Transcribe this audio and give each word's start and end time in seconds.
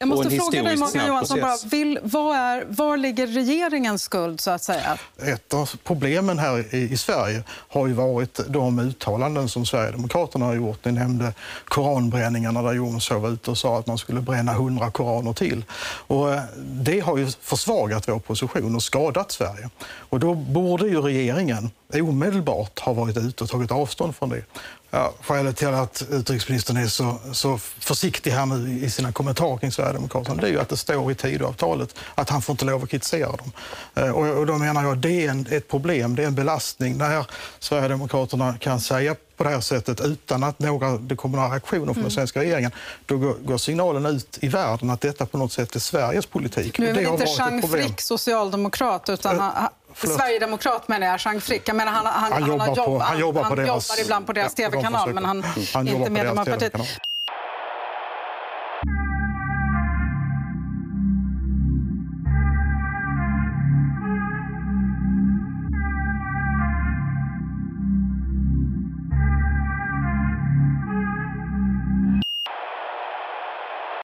Jag 0.00 0.08
måste 0.08 0.30
fråga 0.30 0.62
dig, 0.62 0.76
Morgan 0.76 1.06
Johansson, 1.06 1.40
bara, 1.40 1.56
vill, 1.70 1.98
vad 2.02 2.36
är, 2.36 2.64
var 2.68 2.96
ligger 2.96 3.26
regeringens 3.26 4.02
skuld, 4.02 4.40
så 4.40 4.50
att 4.50 4.62
säga? 4.62 4.98
Ett 5.22 5.54
av 5.54 5.70
problemen 5.84 6.38
här 6.38 6.74
i, 6.74 6.92
i 6.92 6.96
Sverige 6.96 7.42
har 7.48 7.86
ju 7.86 7.92
varit 7.92 8.40
de 8.48 8.78
uttalanden 8.78 9.48
som 9.48 9.66
Sverigedemokraterna 9.66 10.46
har 10.46 10.54
gjort. 10.54 10.84
Ni 10.84 10.92
nämnde 10.92 11.34
koranbränningarna 11.64 12.62
där 12.62 12.72
Jomshof 12.72 13.22
var 13.22 13.28
ute 13.28 13.50
och 13.50 13.58
sa 13.58 13.78
att 13.78 13.86
man 13.86 13.98
skulle 13.98 14.20
bränna 14.20 14.52
hundra 14.52 14.90
koraner 14.90 15.32
till. 15.32 15.64
Och 16.06 16.34
eh, 16.34 16.40
det 16.56 17.00
har 17.00 17.18
ju 17.18 17.26
försvagat 17.40 18.08
vår 18.08 18.18
position 18.18 18.76
och 18.76 18.82
skadat 18.82 19.32
Sverige. 19.32 19.70
Och 19.86 20.20
då 20.20 20.34
borde 20.34 20.88
ju 20.88 21.00
regeringen 21.00 21.70
omedelbart 21.94 22.78
ha 22.78 22.92
varit 22.92 23.16
ute 23.16 23.44
och 23.44 23.50
tagit 23.50 23.70
avstånd 23.70 24.16
från 24.16 24.28
det. 24.28 24.42
Ja, 24.90 25.12
skälet 25.20 25.56
till 25.56 25.68
att 25.68 26.02
utrikesministern 26.10 26.76
är 26.76 26.86
så, 26.86 27.18
så 27.32 27.58
försiktig 27.58 28.30
här 28.30 28.46
nu 28.46 28.84
i 28.84 28.90
sina 28.90 29.12
kommentarer 29.12 29.58
kring 29.58 29.72
Sverigedemokraterna 29.72 30.40
det 30.40 30.46
är 30.46 30.50
ju 30.50 30.60
att 30.60 30.68
det 30.68 30.76
står 30.76 31.12
i 31.12 31.14
Tidöavtalet 31.14 31.94
att 32.14 32.30
han 32.30 32.42
får 32.42 32.52
inte 32.52 32.64
lov 32.64 32.82
att 32.82 32.88
kritisera 32.90 33.32
dem. 33.32 33.52
Eh, 33.94 34.10
Och, 34.10 34.26
och 34.26 34.46
då 34.46 34.58
menar 34.58 34.84
jag 34.84 34.98
det 34.98 35.26
är 35.26 35.30
en, 35.30 35.46
ett 35.50 35.68
problem, 35.68 36.14
det 36.14 36.22
är 36.22 36.26
en 36.26 36.34
belastning 36.34 36.96
när 36.98 37.26
Sverigedemokraterna 37.58 38.58
kan 38.58 38.80
säga 38.80 39.16
på 39.36 39.44
det 39.44 39.50
här 39.50 39.60
sättet 39.60 40.00
utan 40.00 40.44
att 40.44 40.58
några, 40.58 40.98
det 40.98 41.16
kommer 41.16 41.36
några 41.38 41.50
reaktioner 41.50 41.92
från 41.92 42.02
den 42.02 42.12
svenska 42.12 42.40
regeringen. 42.40 42.70
Då 43.06 43.16
går, 43.18 43.34
går 43.34 43.58
signalen 43.58 44.06
ut 44.06 44.38
i 44.40 44.48
världen 44.48 44.90
att 44.90 45.00
detta 45.00 45.26
på 45.26 45.38
något 45.38 45.52
sätt 45.52 45.74
är 45.74 45.80
Sveriges 45.80 46.26
politik. 46.26 46.78
Nu 46.78 46.88
är 46.88 46.94
väl 46.94 47.04
har 47.04 47.12
inte 47.12 47.24
Jean. 47.38 47.62
Frick 47.62 48.00
socialdemokrat, 48.00 49.08
utan 49.08 49.38
han, 49.38 49.52
han, 49.54 49.68
förlåt. 49.96 50.16
Sverigedemokrat 50.18 50.88
menar 50.88 51.06
jag, 51.06 51.20
Jean 51.20 51.40
Frick. 51.40 51.68
Jag 51.68 51.76
menar, 51.76 51.92
han, 51.92 52.06
han, 52.06 52.32
Han 52.32 52.46
jobbar 52.48 52.66
har 52.66 52.74
på- 52.76 52.98
han 52.98 53.18
jobbar 53.18 53.42
på 53.42 53.48
han 53.48 53.58
deras- 53.58 53.66
jobbar 53.90 54.04
ibland 54.04 54.26
på 54.26 54.32
deras 54.32 54.54
ja, 54.58 54.64
de 54.68 54.70
tv-kanal, 54.76 55.00
försöker. 55.00 55.14
men 55.14 55.24
han, 55.24 55.42
Han 55.74 55.88
är 55.88 55.92
inte 55.94 56.10
medlem 56.10 56.38
av 56.38 56.44
partiet. 56.44 56.74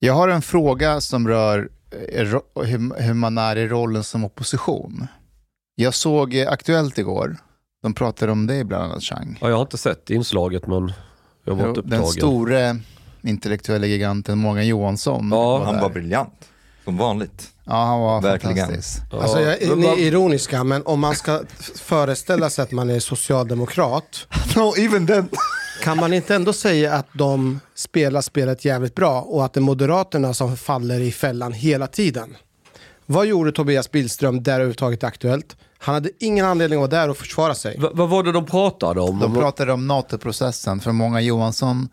Jag 0.01 0.15
har 0.15 0.29
en 0.29 0.43
fråga 0.43 1.01
som 1.01 1.29
rör 1.29 1.69
eh, 2.13 2.27
hur 2.97 3.15
man 3.15 3.39
är 3.39 3.57
i 3.57 3.69
rollen 3.69 4.05
som 4.05 4.25
opposition. 4.25 5.07
Jag 5.75 5.95
såg 5.95 6.35
eh, 6.35 6.49
Aktuellt 6.53 6.99
igår. 6.99 7.37
De 7.83 7.95
pratade 7.95 8.33
om 8.33 8.47
dig 8.47 8.65
bland 8.65 8.85
annat, 8.85 9.03
Chang. 9.03 9.39
Ja, 9.41 9.49
jag 9.49 9.57
har 9.57 9.63
inte 9.63 9.79
sett 9.79 10.11
inslaget 10.11 10.67
men 10.67 10.93
jag 11.45 11.55
var 11.55 11.69
inte 11.69 11.81
Den 11.83 11.93
upptagen. 12.01 12.13
store 12.13 12.79
intellektuella 13.23 13.87
giganten 13.87 14.39
Morgan 14.39 14.67
Johansson. 14.67 15.29
Ja, 15.33 15.65
Han 15.65 15.75
där. 15.75 15.83
var 15.83 15.91
briljant, 15.91 16.49
som 16.85 16.97
vanligt. 16.97 17.49
Ja, 17.65 17.85
han 17.85 18.01
var 18.01 18.21
Verkligen. 18.23 18.57
fantastisk. 18.67 19.03
Ja. 19.13 19.23
Alltså, 19.23 19.41
jag, 19.41 19.79
ni 19.79 19.87
är 19.87 19.99
ironiska, 19.99 20.65
men 20.65 20.83
om 20.87 21.01
man 21.01 21.15
ska 21.15 21.41
föreställa 21.77 22.51
sig 22.51 22.63
att 22.63 22.73
man 22.73 22.91
är 22.91 23.01
socialdemokrat 23.01 24.27
No, 24.57 24.75
even 24.79 25.07
then. 25.07 25.29
kan 25.83 25.97
man 25.97 26.13
inte 26.13 26.35
ändå 26.35 26.53
säga 26.53 26.95
att 26.95 27.07
de 27.13 27.61
spelar 27.75 28.21
spelet 28.21 28.65
jävligt 28.65 28.95
bra 28.95 29.21
och 29.21 29.45
att 29.45 29.53
det 29.53 29.61
är 29.61 29.63
Moderaterna 29.63 30.35
som 30.35 30.57
faller 30.57 31.01
i 31.01 31.13
fällan 31.13 31.53
hela 31.53 31.87
tiden? 31.87 32.37
Vad 33.07 33.27
gjorde 33.27 33.53
Tobias 33.53 33.91
Billström 33.91 34.43
där 34.43 34.53
överhuvudtaget 34.55 35.05
aktuellt? 35.05 35.57
Han 35.79 35.95
hade 35.95 36.11
ingen 36.21 36.47
anledning 36.47 36.77
att 36.83 36.91
vara 36.93 37.01
där 37.03 37.09
och 37.11 37.17
försvara 37.17 37.55
sig. 37.55 37.79
Va- 37.79 37.91
vad 37.93 38.09
var 38.09 38.23
det 38.23 38.33
de 38.33 38.47
pratade 38.47 39.01
om? 39.01 39.19
De 39.19 39.35
pratade 39.35 39.73
om 39.73 39.87
NATO-processen, 39.87 40.81
för 40.81 40.93
Morgan 40.93 41.25
Johansson, 41.25 41.89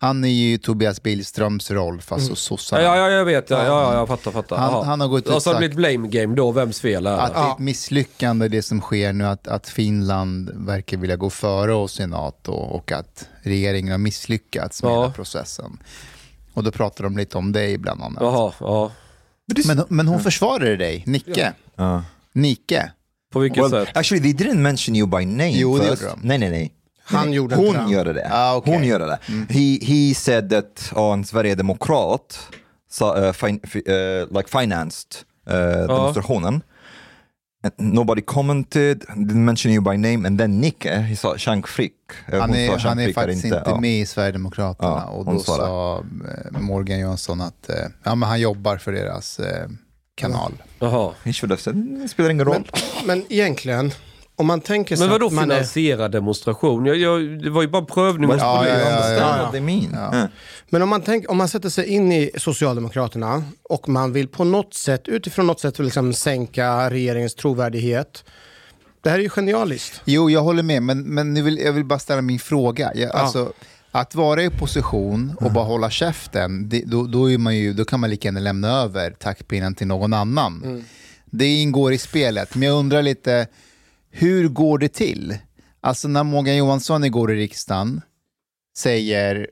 han 0.00 0.24
är 0.24 0.28
ju 0.28 0.58
Tobias 0.58 1.02
Billströms 1.02 1.70
roll, 1.70 2.00
fast 2.00 2.30
hos 2.30 2.40
sossarna. 2.40 2.82
Ja, 2.82 2.96
ja, 2.96 3.10
jag 3.10 3.24
vet. 3.24 3.50
Ja, 3.50 3.58
ja, 3.64 3.64
ja, 3.92 3.94
jag 3.94 4.08
fattar, 4.08 4.30
fattar. 4.30 4.56
Han- 4.56 4.86
han 4.86 5.00
har 5.00 5.08
gått 5.08 5.26
ut 5.26 5.28
Och 5.34 5.42
så 5.42 5.50
har 5.50 5.54
det 5.54 5.58
blivit 5.58 5.76
blame 5.76 6.08
game 6.08 6.34
då, 6.34 6.52
vems 6.52 6.80
fel 6.80 7.06
är 7.06 7.10
Att 7.18 7.34
det? 7.34 7.40
det 7.40 7.46
är 7.46 7.52
ett 7.52 7.58
misslyckande 7.58 8.48
det 8.48 8.62
som 8.62 8.80
sker 8.80 9.12
nu, 9.12 9.24
att, 9.26 9.48
att 9.48 9.68
Finland 9.68 10.50
verkar 10.54 10.96
vilja 10.96 11.16
gå 11.16 11.30
före 11.30 11.74
oss 11.74 12.00
i 12.00 12.06
NATO 12.06 12.52
och 12.52 12.92
att 12.92 13.26
regeringen 13.42 13.90
har 13.90 13.98
misslyckats 13.98 14.82
med 14.82 14.92
Ja. 14.92 15.00
hela 15.02 15.12
processen. 15.12 15.78
Och 16.54 16.64
då 16.64 16.70
pratar 16.70 17.04
de 17.04 17.16
lite 17.16 17.38
om 17.38 17.52
dig 17.52 17.78
bland 17.78 18.02
annat. 18.02 18.22
Jaha, 18.22 18.52
ja. 18.60 18.90
Men, 19.64 19.84
men 19.88 20.08
hon 20.08 20.20
försvarade 20.20 20.76
dig, 20.76 21.04
Nicke. 21.06 21.52
Uh, 21.80 22.00
Nike. 22.32 22.90
På 23.32 23.38
vilket 23.38 23.58
well, 23.58 23.86
sätt? 23.86 23.96
actually, 23.96 24.32
they 24.32 24.46
didn't 24.46 24.58
mention 24.58 24.96
you 24.96 25.06
by 25.06 25.24
name 25.26 25.50
Jo, 25.50 25.78
det 25.78 25.84
first. 25.84 26.02
gjorde 26.02 26.14
de. 26.14 26.28
Nej, 26.28 26.38
nej, 26.38 26.50
nej. 26.50 26.72
Han 27.04 27.26
Nej, 27.26 27.36
gjorde 27.36 27.56
Hon 27.56 27.74
det. 27.74 27.92
gör 27.92 28.04
det. 28.04 28.28
Ah, 28.32 28.56
okej. 28.56 28.74
Hon 28.74 28.84
gör 28.84 28.98
det. 28.98 29.18
He, 29.48 29.78
he 29.82 30.14
said 30.14 30.50
that 30.50 30.92
oh, 30.94 31.12
en 31.12 31.24
sverigedemokrat 31.24 32.38
sa, 32.90 33.26
uh, 33.26 33.32
fin, 33.32 33.60
fi, 33.64 33.78
uh, 33.78 34.36
like 34.38 34.48
financed 34.60 35.16
uh, 35.50 35.86
demonstrationen. 35.86 36.62
Nobody 37.76 38.22
commented, 38.22 39.00
didn't 39.00 39.44
mention 39.44 39.72
you 39.72 39.82
by 39.82 39.96
name, 39.96 40.26
and 40.26 40.38
then 40.38 40.60
Nicke, 40.60 41.02
he 41.02 41.16
sa 41.16 41.36
Chang 41.36 41.62
Frick. 41.62 41.94
Uh, 42.32 42.40
Han 42.40 42.54
är, 42.54 42.78
han 42.78 42.98
är 42.98 43.12
faktiskt 43.12 43.44
inte 43.44 43.62
ja. 43.66 43.80
med 43.80 44.00
i 44.00 44.06
Sverigedemokraterna. 44.06 44.88
Ja, 44.88 45.04
och 45.04 45.24
då 45.24 45.38
sa 45.38 46.04
eh, 46.54 46.60
Morgan 46.60 46.98
Johansson 46.98 47.40
att 47.40 47.68
eh, 47.68 47.76
ja, 48.02 48.14
men 48.14 48.28
han 48.28 48.40
jobbar 48.40 48.76
för 48.76 48.92
deras 48.92 49.38
eh, 49.38 49.68
kanal. 50.14 50.52
Jaha. 50.78 51.12
He 51.24 51.32
should 51.32 51.50
have 51.50 51.60
said, 51.62 51.76
det 51.76 52.08
spelar 52.08 52.30
ingen 52.30 52.44
roll. 52.44 52.70
Men 53.06 53.24
egentligen, 53.28 53.90
om 54.40 54.46
man 54.46 54.60
tänker 54.60 54.96
sig 54.96 55.06
Men 55.06 55.12
vadå 55.12 55.26
att 55.26 55.32
man 55.32 55.50
är... 55.50 55.54
finansiera 55.54 56.08
demonstration? 56.08 56.86
Jag, 56.86 56.96
jag, 56.96 57.42
det 57.42 57.50
var 57.50 57.62
ju 57.62 57.68
bara 57.68 57.84
prövning. 57.84 58.30
Och 58.30 58.36
Ja, 58.36 58.66
you 58.66 58.78
ja, 58.78 59.52
ja, 59.52 60.10
ja. 60.12 60.28
Men 60.68 60.82
om 60.82 60.88
man, 60.88 61.02
tänk, 61.02 61.30
om 61.30 61.36
man 61.36 61.48
sätter 61.48 61.68
sig 61.68 61.86
in 61.86 62.12
i 62.12 62.30
Socialdemokraterna 62.36 63.44
och 63.62 63.88
man 63.88 64.12
vill 64.12 64.28
på 64.28 64.44
något 64.44 64.74
sätt, 64.74 65.08
utifrån 65.08 65.46
något 65.46 65.60
sätt 65.60 65.78
liksom 65.78 66.12
sänka 66.12 66.90
regeringens 66.90 67.34
trovärdighet. 67.34 68.24
Det 69.02 69.10
här 69.10 69.18
är 69.18 69.22
ju 69.22 69.28
genialiskt. 69.28 70.00
Jo, 70.04 70.30
jag 70.30 70.42
håller 70.42 70.62
med, 70.62 70.82
men, 70.82 71.02
men 71.02 71.34
nu 71.34 71.42
vill, 71.42 71.58
jag 71.58 71.72
vill 71.72 71.84
bara 71.84 71.98
ställa 71.98 72.22
min 72.22 72.38
fråga. 72.38 72.92
Jag, 72.94 73.10
alltså, 73.10 73.52
att 73.90 74.14
vara 74.14 74.42
i 74.42 74.48
opposition 74.48 75.36
och 75.40 75.52
bara 75.52 75.64
hålla 75.64 75.90
käften, 75.90 76.68
det, 76.68 76.82
då, 76.86 77.06
då, 77.06 77.30
är 77.30 77.38
man 77.38 77.56
ju, 77.56 77.72
då 77.72 77.84
kan 77.84 78.00
man 78.00 78.10
lika 78.10 78.28
gärna 78.28 78.40
lämna 78.40 78.68
över 78.68 79.10
taktpinnen 79.10 79.74
till 79.74 79.86
någon 79.86 80.12
annan. 80.12 80.84
Det 81.30 81.46
ingår 81.46 81.92
i 81.92 81.98
spelet, 81.98 82.54
men 82.54 82.68
jag 82.68 82.78
undrar 82.78 83.02
lite, 83.02 83.46
hur 84.10 84.48
går 84.48 84.78
det 84.78 84.88
till? 84.88 85.38
Alltså 85.80 86.08
när 86.08 86.24
Morgan 86.24 86.56
Johansson 86.56 87.04
igår 87.04 87.32
i 87.32 87.36
riksdagen 87.36 88.00
säger 88.78 89.50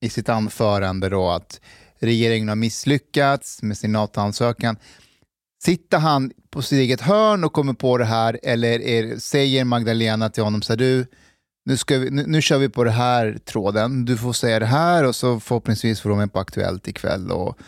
i 0.00 0.08
sitt 0.08 0.28
anförande 0.28 1.08
då 1.08 1.30
att 1.30 1.60
regeringen 1.98 2.48
har 2.48 2.56
misslyckats 2.56 3.62
med 3.62 3.78
sin 3.78 3.92
NATO-ansökan. 3.92 4.76
Sitter 5.62 5.98
han 5.98 6.32
på 6.50 6.62
sitt 6.62 6.78
eget 6.78 7.00
hörn 7.00 7.44
och 7.44 7.52
kommer 7.52 7.72
på 7.72 7.98
det 7.98 8.04
här 8.04 8.40
eller 8.42 8.80
är, 8.80 9.18
säger 9.18 9.64
Magdalena 9.64 10.30
till 10.30 10.42
honom 10.42 10.62
så 10.62 10.72
här, 10.72 10.78
du, 10.78 11.06
nu, 11.64 11.76
ska 11.76 11.98
vi, 11.98 12.10
nu, 12.10 12.26
nu 12.26 12.42
kör 12.42 12.58
vi 12.58 12.68
på 12.68 12.84
det 12.84 12.90
här 12.90 13.38
tråden, 13.44 14.04
du 14.04 14.16
får 14.16 14.32
säga 14.32 14.58
det 14.58 14.66
här 14.66 15.04
och 15.04 15.16
så 15.16 15.40
förhoppningsvis 15.40 16.00
får 16.00 16.10
de 16.10 16.18
med 16.18 16.32
på 16.32 16.38
Aktuellt 16.38 16.88
ikväll. 16.88 17.30
Och, 17.30 17.58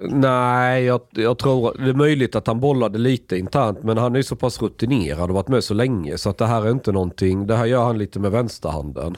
Nej, 0.00 0.84
jag, 0.84 1.00
jag 1.10 1.38
tror 1.38 1.76
det 1.78 1.90
är 1.90 1.94
möjligt 1.94 2.34
att 2.36 2.46
han 2.46 2.60
bollade 2.60 2.98
lite 2.98 3.38
internt, 3.38 3.82
men 3.82 3.98
han 3.98 4.12
är 4.12 4.16
ju 4.16 4.22
så 4.22 4.36
pass 4.36 4.62
rutinerad 4.62 5.30
och 5.30 5.34
varit 5.34 5.48
med 5.48 5.64
så 5.64 5.74
länge 5.74 6.18
så 6.18 6.30
att 6.30 6.38
det 6.38 6.46
här 6.46 6.62
är 6.66 6.70
inte 6.70 6.92
någonting, 6.92 7.46
det 7.46 7.56
här 7.56 7.66
gör 7.66 7.84
han 7.84 7.98
lite 7.98 8.20
med 8.20 8.30
vänsterhanden. 8.30 9.16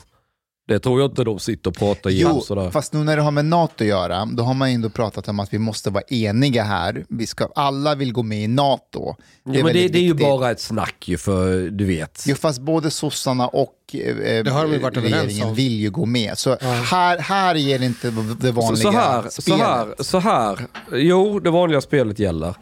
Det 0.69 0.79
tror 0.79 1.01
jag 1.01 1.11
inte 1.11 1.25
de 1.25 1.39
sitter 1.39 1.71
och 1.71 1.77
pratar 1.77 2.11
igenom 2.11 2.33
jo, 2.37 2.41
sådär. 2.41 2.71
fast 2.71 2.93
nu 2.93 3.05
när 3.05 3.17
det 3.17 3.23
har 3.23 3.31
med 3.31 3.45
NATO 3.45 3.85
att 3.85 3.89
göra, 3.89 4.25
då 4.25 4.43
har 4.43 4.55
man 4.55 4.69
ändå 4.69 4.91
pratat 4.91 5.29
om 5.29 5.41
att 5.41 5.55
vi 5.55 5.59
måste 5.59 5.91
vara 5.91 6.05
eniga 6.09 6.63
här. 6.63 7.05
Vi 7.09 7.27
ska, 7.27 7.49
alla 7.55 7.95
vill 7.95 8.13
gå 8.13 8.23
med 8.23 8.45
i 8.45 8.49
NATO. 8.49 9.15
ja, 9.45 9.65
men 9.65 9.65
det, 9.65 9.89
det 9.89 9.99
är 9.99 10.03
ju 10.03 10.15
bara 10.15 10.51
ett 10.51 10.61
snack 10.61 11.09
ju 11.09 11.17
för, 11.17 11.71
du 11.71 11.85
vet. 11.85 12.25
Jo, 12.27 12.37
fast 12.37 12.61
både 12.61 12.91
sossarna 12.91 13.49
och 13.49 13.75
eh, 13.93 14.45
Det 14.45 14.51
har 14.51 14.63
de 14.63 14.73
ju 14.73 14.79
varit 14.79 14.97
överens 14.97 15.27
regeringen 15.27 15.55
vill 15.55 15.81
ju 15.81 15.91
gå 15.91 16.07
med. 16.07 16.39
Så 16.39 16.57
här, 16.61 17.19
här 17.19 17.55
ger 17.55 17.79
det 17.79 17.87
inte 17.87 18.11
det 18.41 18.47
Så, 18.47 18.53
vanliga 18.53 18.83
så, 18.83 18.91
här, 18.91 19.23
så 19.31 19.43
spelet. 19.43 19.61
här, 19.61 19.95
så 19.99 20.19
här. 20.19 20.67
Jo, 20.93 21.41
det 21.41 21.51
vanliga 21.51 21.81
spelet 21.81 22.19
gäller. 22.19 22.55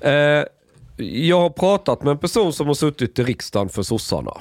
Eh, 0.00 0.44
jag 0.96 1.40
har 1.40 1.50
pratat 1.50 2.02
med 2.02 2.10
en 2.10 2.18
person 2.18 2.52
som 2.52 2.66
har 2.66 2.74
suttit 2.74 3.18
i 3.18 3.22
riksdagen 3.24 3.68
för 3.68 3.82
sossarna. 3.82 4.32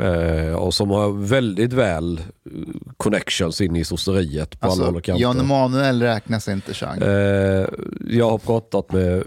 Eh, 0.00 0.54
och 0.54 0.74
som 0.74 0.90
har 0.90 1.12
väldigt 1.26 1.72
väl 1.72 2.18
eh, 2.18 2.24
connections 2.96 3.60
in 3.60 3.76
i 3.76 3.84
sosseriet 3.84 4.60
på 4.60 4.66
alla 4.66 4.74
håll 4.74 4.82
Alltså, 4.84 4.98
och 4.98 5.04
kanter. 5.04 5.22
Jan 5.22 5.40
Emanuel 5.40 6.02
räknas 6.02 6.48
inte, 6.48 6.74
Chang. 6.74 7.02
Eh, 7.02 7.66
jag 8.06 8.30
har 8.30 8.38
pratat 8.38 8.92
med, 8.92 9.22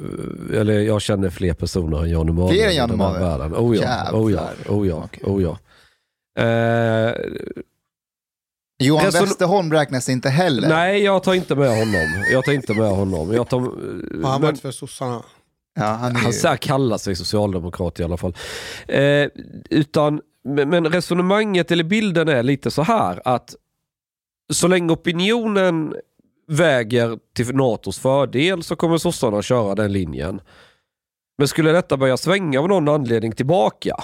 eller 0.54 0.80
jag 0.80 1.02
känner 1.02 1.30
fler 1.30 1.54
personer 1.54 2.04
än 2.04 2.10
Jan 2.10 2.30
Emanuel. 2.30 2.54
Fler 2.56 2.68
än 2.68 2.76
Jan 2.76 2.92
Emanuel? 2.92 3.22
världen. 3.24 3.54
Oh 3.56 3.78
ja, 3.78 4.12
oh 4.12 4.32
ja, 4.34 4.48
Jävlar. 4.56 4.76
oh 4.78 4.88
ja, 4.88 5.04
Okej. 5.04 5.24
oh 5.26 5.44
ja. 5.44 5.58
Eh, 6.44 7.14
Johan 8.84 9.06
reson- 9.06 9.22
Westerholm 9.26 9.72
räknas 9.74 10.10
inte 10.10 10.30
heller. 10.30 10.70
nej, 10.70 11.04
jag 11.04 11.24
tar 11.24 11.34
inte 11.34 11.56
med 11.56 11.70
honom. 11.70 12.26
Jag 12.32 12.46
tar 12.46 12.52
inte 12.52 12.74
med 12.74 12.90
honom. 12.90 13.34
Jag 13.34 13.50
tar, 13.50 13.60
Har 13.60 13.70
han 14.32 14.42
men, 14.42 14.42
varit 14.42 14.60
för 14.62 14.72
sossarna? 14.72 15.22
Ja, 15.80 15.86
han 15.86 16.16
är 16.16 16.20
han 16.20 16.34
så 16.34 16.56
kallar 16.60 16.98
sig 16.98 17.16
socialdemokrat 17.16 18.00
i 18.00 18.04
alla 18.04 18.18
fall. 18.18 18.36
Eh, 18.88 19.28
utan, 19.70 20.22
men, 20.46 20.86
resonemanget 20.86 21.72
eller 21.72 21.84
bilden 21.84 22.28
är 22.28 22.44
lite 22.44 22.72
så 22.72 22.82
här 22.82 23.22
att 23.26 23.56
så 24.54 24.68
länge 24.68 24.94
opinionen 24.94 25.96
väger 26.48 27.20
till 27.36 27.56
NATOs 27.56 28.00
fördel 28.00 28.64
så 28.64 28.76
kommer 28.76 28.98
sossarna 28.98 29.42
köra 29.42 29.76
den 29.76 29.94
linjen. 29.94 30.42
Men 31.38 31.48
skulle 31.48 31.72
detta 31.72 31.98
börja 31.98 32.18
svänga 32.18 32.60
av 32.60 32.68
någon 32.68 32.90
anledning 32.90 33.32
tillbaka, 33.32 33.96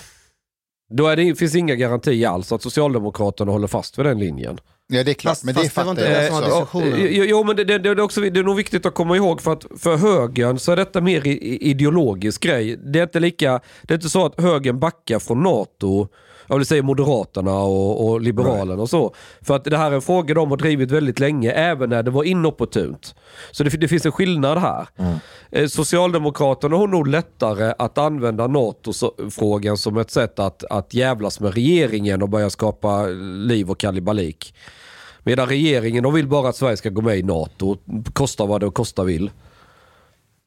då 0.93 1.07
är 1.07 1.15
det, 1.15 1.35
finns 1.35 1.55
inga 1.55 1.75
garantier 1.75 2.29
alls 2.29 2.51
att 2.51 2.61
Socialdemokraterna 2.61 3.51
håller 3.51 3.67
fast 3.67 3.97
vid 3.97 4.05
den 4.05 4.19
linjen. 4.19 4.57
Ja, 4.93 5.03
det 5.03 5.11
är 5.11 5.13
klart. 5.13 5.31
Fast- 5.31 5.43
men 5.43 5.55
det 5.55 5.61
fast 5.61 5.75
det 5.75 5.83
var 5.83 5.91
inte 5.91 6.03
jag 6.03 6.23
det 6.23 6.27
som 6.27 6.35
var 6.35 6.45
diskussionen. 6.45 7.07
Jo, 7.11 7.23
jo, 7.27 7.43
men 7.43 7.55
det, 7.55 7.63
det, 7.63 7.77
det, 7.77 7.89
är 7.89 7.99
också, 7.99 8.21
det 8.21 8.39
är 8.39 8.43
nog 8.43 8.55
viktigt 8.55 8.85
att 8.85 8.93
komma 8.93 9.15
ihåg 9.15 9.41
för 9.41 9.53
att 9.53 9.65
för 9.79 9.97
högern 9.97 10.59
så 10.59 10.71
är 10.71 10.75
detta 10.75 11.01
mer 11.01 11.27
ideologisk 11.27 12.43
grej. 12.43 12.77
Det 12.77 12.99
är 12.99 13.03
inte 13.03 13.19
lika, 13.19 13.59
det 13.83 13.93
är 13.93 13.95
inte 13.95 14.09
så 14.09 14.25
att 14.25 14.41
högern 14.41 14.79
backar 14.79 15.19
från 15.19 15.43
NATO, 15.43 16.07
jag 16.47 16.57
vill 16.57 16.65
säga 16.65 16.83
Moderaterna 16.83 17.59
och, 17.59 18.09
och 18.09 18.21
Liberalerna 18.21 18.81
och 18.81 18.89
så. 18.89 19.15
För 19.41 19.55
att 19.55 19.63
det 19.63 19.77
här 19.77 19.91
är 19.91 19.95
en 19.95 20.01
fråga 20.01 20.33
de 20.33 20.49
har 20.49 20.57
drivit 20.57 20.91
väldigt 20.91 21.19
länge, 21.19 21.51
även 21.51 21.89
när 21.89 22.03
det 22.03 22.11
var 22.11 22.23
inopportunt. 22.23 23.15
Så 23.51 23.63
det, 23.63 23.69
det 23.69 23.88
finns 23.88 24.05
en 24.05 24.11
skillnad 24.11 24.57
här. 24.57 24.88
Eh, 25.51 25.67
Socialdemokraterna 25.67 26.77
har 26.77 26.88
nog 26.88 27.07
lättare 27.07 27.73
att 27.79 27.97
använda 27.97 28.47
NATO-frågan 28.47 29.77
som 29.77 29.97
ett 29.97 30.11
sätt 30.11 30.39
att, 30.39 30.63
att 30.63 30.93
jävlas 30.93 31.39
med 31.39 31.53
regeringen 31.53 32.21
och 32.21 32.29
börja 32.29 32.49
skapa 32.49 33.05
liv 33.47 33.71
och 33.71 33.77
kalibalik. 33.79 34.53
Medan 35.23 35.47
regeringen 35.47 36.03
de 36.03 36.13
vill 36.13 36.27
bara 36.27 36.50
att 36.50 36.56
Sverige 36.56 36.77
ska 36.77 36.89
gå 36.89 37.01
med 37.01 37.18
i 37.18 37.23
NATO, 37.23 37.77
kosta 38.13 38.45
vad 38.45 38.62
det 38.62 38.71
kosta 38.71 39.03
vill. 39.03 39.31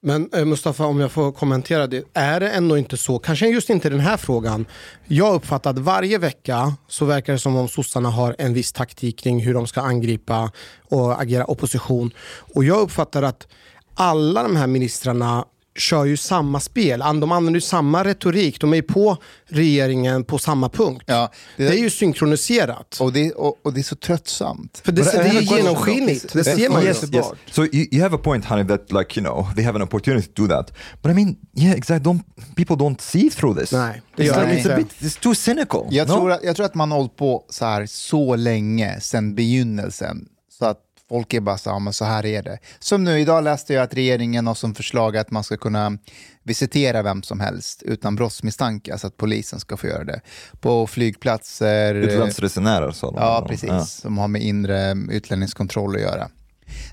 Men 0.07 0.29
eh, 0.33 0.45
Mustafa, 0.45 0.87
om 0.87 1.01
jag 1.01 1.13
får 1.13 1.33
kommentera 1.33 1.87
det. 1.87 2.05
Är 2.15 2.41
det 2.41 2.51
ändå 2.51 2.79
inte 2.79 2.97
så, 2.97 3.19
kanske 3.19 3.49
just 3.49 3.71
inte 3.71 3.91
den 3.91 4.01
här 4.01 4.17
frågan. 4.17 4.67
Jag 5.07 5.35
uppfattar 5.35 5.71
att 5.71 5.79
varje 5.79 6.19
vecka 6.19 6.75
så 6.89 7.05
verkar 7.05 7.33
det 7.33 7.39
som 7.39 7.57
om 7.57 7.69
sossarna 7.69 8.11
har 8.11 8.37
en 8.39 8.55
viss 8.55 8.73
taktik 8.73 9.19
kring 9.19 9.41
hur 9.41 9.55
de 9.55 9.67
ska 9.67 9.81
angripa 9.81 10.51
och 10.91 11.21
agera 11.21 11.51
opposition. 11.51 12.11
Och 12.55 12.65
jag 12.65 12.81
uppfattar 12.81 13.23
att 13.23 13.47
alla 13.95 14.43
de 14.43 14.57
här 14.57 14.67
ministrarna 14.67 15.45
kör 15.77 16.05
ju 16.05 16.17
samma 16.17 16.61
spel. 16.61 17.01
De 17.01 17.33
använder 17.33 17.55
ju 17.55 17.61
samma 17.61 18.05
retorik. 18.05 18.61
De 18.61 18.73
är 18.73 18.77
ju 18.77 18.83
på 18.83 19.17
regeringen 19.47 20.25
på 20.25 20.39
samma 20.39 20.69
punkt. 20.69 21.05
Ja, 21.07 21.33
det, 21.57 21.67
är 21.67 21.73
ju 21.73 21.91
synkroniserat. 21.91 22.99
Och 23.01 23.13
det, 23.13 23.33
och, 23.33 23.57
och 23.63 23.73
det 23.73 23.81
är 23.81 23.83
så 23.83 23.97
tröttsamt. 23.97 24.83
För 24.85 24.93
det, 24.93 25.03
I 25.03 25.05
det 25.05 25.19
är 25.19 25.41
ju 25.41 25.57
genomskinligt. 25.57 26.33
Det 26.33 26.45
ser 26.45 26.69
man 26.69 26.83
ju. 26.83 26.89
Yes, 26.89 27.13
yes. 27.13 27.27
So 27.51 27.63
you, 27.63 27.87
you 27.93 28.03
have 28.03 28.17
a 28.17 28.21
point, 28.23 28.45
Hanif, 28.45 28.69
that 28.69 28.93
like 28.93 29.21
you 29.21 29.27
know 29.27 29.47
they 29.57 29.65
have 29.65 29.77
an 29.77 29.83
opportunity 29.83 30.27
to 30.27 30.43
do 30.43 30.49
that. 30.49 30.73
But 31.03 31.11
I 31.11 31.15
mean, 31.15 31.37
yeah, 31.57 31.77
exactly. 31.77 32.13
Don't 32.13 32.23
people 32.57 32.77
don't 32.77 33.01
see 33.01 33.31
through 33.31 33.61
this? 33.61 33.73
Nej, 33.73 34.03
det 34.17 34.23
it's, 34.23 34.27
gör 34.27 34.47
like, 34.47 34.63
it's 34.63 34.75
a 34.75 34.79
inte. 34.79 34.97
bit, 35.01 35.11
it's 35.11 35.21
too 35.23 35.35
cynical. 35.35 35.87
Jag, 35.91 36.09
no? 36.09 36.15
tror 36.15 36.33
att, 36.33 36.45
jag 36.45 36.57
tror 36.57 36.67
att 36.67 36.75
man 36.75 36.91
har 36.91 36.99
hållit 36.99 37.17
på 37.17 37.45
så 37.49 37.65
här 37.65 37.87
så 37.87 38.37
länge, 38.37 39.01
sedan 39.01 39.35
begynnelsen. 39.35 40.29
Så 40.59 40.65
att 40.65 40.79
folk 41.09 41.35
är 41.35 41.41
bara 41.41 41.59
så 41.59 41.71
"Ja, 41.71 41.79
men 41.79 41.93
så 41.93 42.05
här 42.05 42.27
är 42.27 42.43
det. 42.43 42.59
Som 42.79 43.05
nu, 43.05 43.21
idag 43.21 43.45
läste 43.45 43.75
jag 43.75 43.83
att 43.83 43.95
regeringen 43.95 44.47
har 44.47 44.55
som 44.55 44.75
förslag 44.75 45.17
att 45.17 45.31
man 45.31 45.45
ska 45.45 45.57
kunna 45.57 45.99
visitera 46.43 47.03
vem 47.03 47.23
som 47.23 47.41
helst 47.41 47.83
utan 47.83 48.17
brottsmisstanke, 48.17 48.93
alltså 48.93 49.07
att 49.07 49.17
polisen 49.17 49.61
ska 49.61 49.77
få 49.77 49.87
göra 49.87 50.05
det. 50.05 50.21
På 50.61 50.87
flygplatser. 50.87 51.95
Utlandsresenärer 51.95 52.93
så. 52.93 53.15
Ja, 53.17 53.47
precis. 53.49 53.91
Som 53.91 54.19
har 54.19 54.29
med 54.29 54.43
inre 54.43 54.95
utlänningskontroll 55.11 55.95
att 55.97 56.03
göra. 56.03 56.29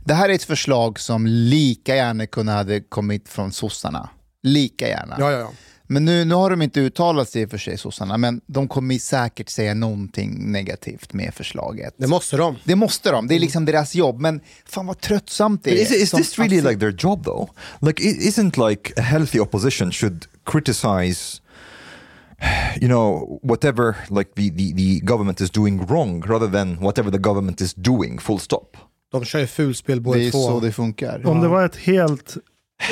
Det 0.05 0.13
här 0.13 0.29
är 0.29 0.33
ett 0.33 0.43
förslag 0.43 0.99
som 0.99 1.27
lika 1.27 1.95
gärna 1.95 2.27
kunde 2.27 2.51
ha 2.53 2.65
kommit 2.89 3.29
från 3.29 3.51
sossarna. 3.51 4.09
Lika 4.43 4.87
gärna. 4.87 5.15
Ja, 5.19 5.31
ja, 5.31 5.39
ja. 5.39 5.51
Men 5.91 6.05
nu, 6.05 6.25
nu 6.25 6.35
har 6.35 6.49
de 6.49 6.61
inte 6.61 6.79
uttalat 6.79 7.29
sig 7.29 7.41
i 7.41 7.45
och 7.45 7.49
för 7.49 7.57
sig, 7.57 7.77
sossarna, 7.77 8.17
men 8.17 8.41
de 8.45 8.67
kommer 8.67 8.97
säkert 8.97 9.49
säga 9.49 9.73
någonting 9.73 10.51
negativt 10.51 11.13
med 11.13 11.33
förslaget. 11.33 11.93
Det 11.97 12.07
måste 12.07 12.37
de. 12.37 12.55
Det 12.63 12.75
måste 12.75 13.11
de, 13.11 13.27
det 13.27 13.35
är 13.35 13.39
liksom 13.39 13.65
deras 13.65 13.95
jobb, 13.95 14.19
men 14.19 14.41
fan 14.65 14.87
vad 14.87 14.99
tröttsamt 14.99 15.63
det 15.63 15.71
är. 15.71 15.81
Is, 15.81 15.91
is 15.91 16.11
this 16.11 16.39
really 16.39 16.61
like 16.61 16.79
their 16.79 16.95
job 16.99 17.23
though? 17.23 17.49
Like, 17.81 18.03
isn't 18.03 18.69
like 18.69 18.93
a 18.97 19.01
healthy 19.01 19.39
opposition 19.39 19.91
should 19.91 20.25
criticize, 20.45 21.41
you 22.81 22.87
know, 22.87 23.39
whatever 23.43 23.95
like 24.09 24.31
the, 24.35 24.49
the, 24.49 24.73
the 24.73 24.99
government 25.05 25.41
is 25.41 25.51
doing 25.51 25.85
wrong 25.85 26.23
rather 26.23 26.47
than 26.47 26.75
whatever 26.75 27.11
the 27.11 27.19
government 27.19 27.61
is 27.61 27.73
doing, 27.73 28.19
full 28.19 28.39
stop. 28.39 28.77
De 29.11 29.25
kör 29.25 29.39
ju 29.39 29.47
fulspel 29.47 29.97
Det 29.97 30.01
båda 30.01 30.19
är 30.19 30.31
två. 30.31 30.47
så 30.47 30.59
det 30.59 30.71
funkar. 30.71 31.27
Om 31.27 31.41
det 31.41 31.47
var 31.47 31.65
ett 31.65 31.75
helt, 31.75 32.37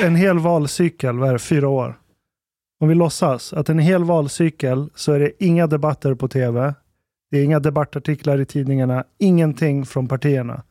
en 0.00 0.16
hel 0.16 0.38
valcykel, 0.38 1.18
vad 1.18 1.28
är 1.28 1.32
det, 1.32 1.38
fyra 1.38 1.68
år? 1.68 1.99
Om 2.80 2.88
vi 2.88 2.94
låtsas 2.94 3.52
att 3.52 3.68
en 3.68 3.78
hel 3.78 4.04
valcykel 4.04 4.90
så 4.94 5.12
är 5.12 5.20
det 5.20 5.44
inga 5.44 5.66
debatter 5.66 6.14
på 6.14 6.28
tv, 6.28 6.74
det 7.30 7.38
är 7.38 7.44
inga 7.44 7.60
debattartiklar 7.60 8.40
i 8.40 8.46
tidningarna, 8.46 9.04
ingenting 9.18 9.86
från 9.86 10.08
partierna. 10.08 10.62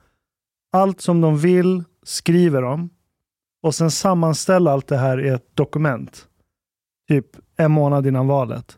Allt 0.72 1.02
som 1.02 1.22
de 1.22 1.38
vill 1.38 1.84
skriver 2.04 2.62
de 2.62 2.90
och 3.64 3.76
sen 3.76 3.92
sammanställa 3.92 4.72
allt 4.72 4.88
det 4.88 4.98
här 4.98 5.26
i 5.26 5.30
ett 5.30 5.56
dokument. 5.56 6.28
Typ 7.08 7.26
en 7.58 7.72
månad 7.72 8.08
innan 8.08 8.28
valet. 8.28 8.78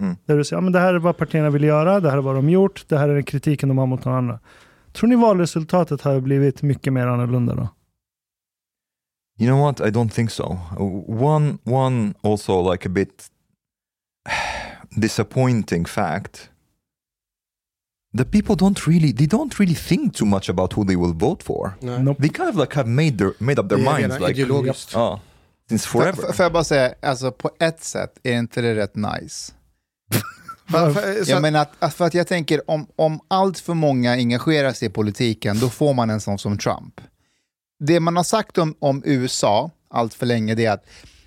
Mm. 0.00 0.16
Där 0.24 0.36
du 0.36 0.44
säger, 0.44 0.56
ja, 0.56 0.60
men 0.60 0.72
det 0.72 0.78
här 0.80 0.94
är 0.94 0.98
vad 0.98 1.16
partierna 1.16 1.50
vill 1.50 1.64
göra, 1.64 2.00
det 2.00 2.10
här 2.10 2.18
är 2.18 2.22
vad 2.22 2.34
de 2.34 2.50
gjort, 2.50 2.84
det 2.88 2.98
här 2.98 3.08
är 3.08 3.14
den 3.14 3.24
kritiken 3.24 3.68
de 3.68 3.78
har 3.78 3.86
mot 3.86 4.06
annan. 4.06 4.38
Tror 4.92 5.08
ni 5.08 5.16
valresultatet 5.16 6.02
har 6.02 6.20
blivit 6.20 6.62
mycket 6.62 6.92
mer 6.92 7.06
annorlunda 7.06 7.54
då? 7.54 7.68
You 9.40 9.46
know 9.46 9.62
what? 9.66 9.80
I 9.80 9.90
don't 9.90 10.12
think 10.12 10.30
so. 10.30 10.58
One, 11.08 11.58
one 11.64 12.14
also 12.22 12.60
like 12.72 12.86
a 12.86 12.90
bit 12.92 13.30
disappointing 14.98 15.84
fact. 15.86 16.50
The 18.12 18.24
people 18.24 18.56
don't 18.56 18.86
really, 18.86 19.12
they 19.12 19.26
don't 19.26 19.58
really 19.58 19.74
think 19.74 20.14
too 20.14 20.26
much 20.26 20.48
about 20.50 20.72
who 20.72 20.84
they 20.84 20.96
will 20.96 21.12
vote 21.12 21.42
for. 21.44 21.76
Nej. 21.80 21.98
Nope. 22.02 22.18
They 22.20 22.28
kind 22.28 22.48
of 22.48 22.56
like 22.56 22.74
have 22.74 22.88
made 22.88 23.18
their 23.18 23.32
made 23.38 23.58
up 23.60 23.68
their 23.68 23.78
Det 23.78 23.86
är 23.86 23.98
minds 23.98 24.18
like 24.20 24.30
ideologiskt. 24.40 24.96
oh, 24.96 25.18
since 25.68 25.86
Får- 25.88 26.00
forever. 26.00 26.22
Får 26.22 26.32
får 26.32 26.42
jag 26.44 26.52
bara 26.52 26.64
säga, 26.64 26.94
alltså 27.02 27.32
på 27.32 27.50
ett 27.60 27.84
sätt 27.84 28.18
är 28.22 28.32
inte 28.38 28.60
det 28.62 28.74
rätt 28.74 28.94
nice. 28.96 29.52
För- 30.70 31.30
Jag 31.30 31.42
menar 31.42 31.60
att, 31.60 31.72
att 31.78 31.94
för 31.94 32.04
att 32.04 32.14
jag 32.14 32.26
tänker 32.26 32.70
om, 32.70 32.86
om 32.96 33.20
allt 33.28 33.58
för 33.58 33.74
många 33.74 34.12
engagerar 34.12 34.72
sig 34.72 34.88
i 34.88 34.90
politiken, 34.90 35.58
då 35.60 35.68
får 35.70 35.94
man 35.94 36.10
en 36.10 36.20
sån 36.20 36.38
som 36.38 36.58
Trump. 36.58 37.00
Det 37.80 38.00
man 38.00 38.16
har 38.16 38.24
sagt 38.24 38.58
om, 38.58 38.74
om 38.78 39.02
USA 39.04 39.70
allt 39.90 40.14
för 40.14 40.26
länge, 40.26 40.54
det 40.54 40.64
är 40.66 40.72
att 40.72 40.86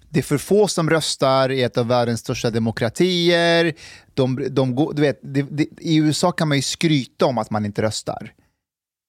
det 0.10 0.20
är 0.20 0.24
för 0.24 0.38
få 0.38 0.68
som 0.68 0.90
röstar 0.90 1.50
i 1.52 1.64
ett 1.64 1.78
av 1.78 1.88
världens 1.88 2.20
största 2.20 2.50
demokratier. 2.50 3.74
De, 4.14 4.48
de, 4.52 4.76
går- 4.76 4.94
du 4.94 5.02
vet, 5.02 5.20
det, 5.24 5.42
det, 5.42 5.68
I 5.80 5.96
USA 5.98 6.32
kan 6.32 6.48
man 6.48 6.58
ju 6.58 6.62
skryta 6.62 7.26
om 7.26 7.38
att 7.38 7.50
man 7.50 7.66
inte 7.66 7.82
röstar. 7.82 8.34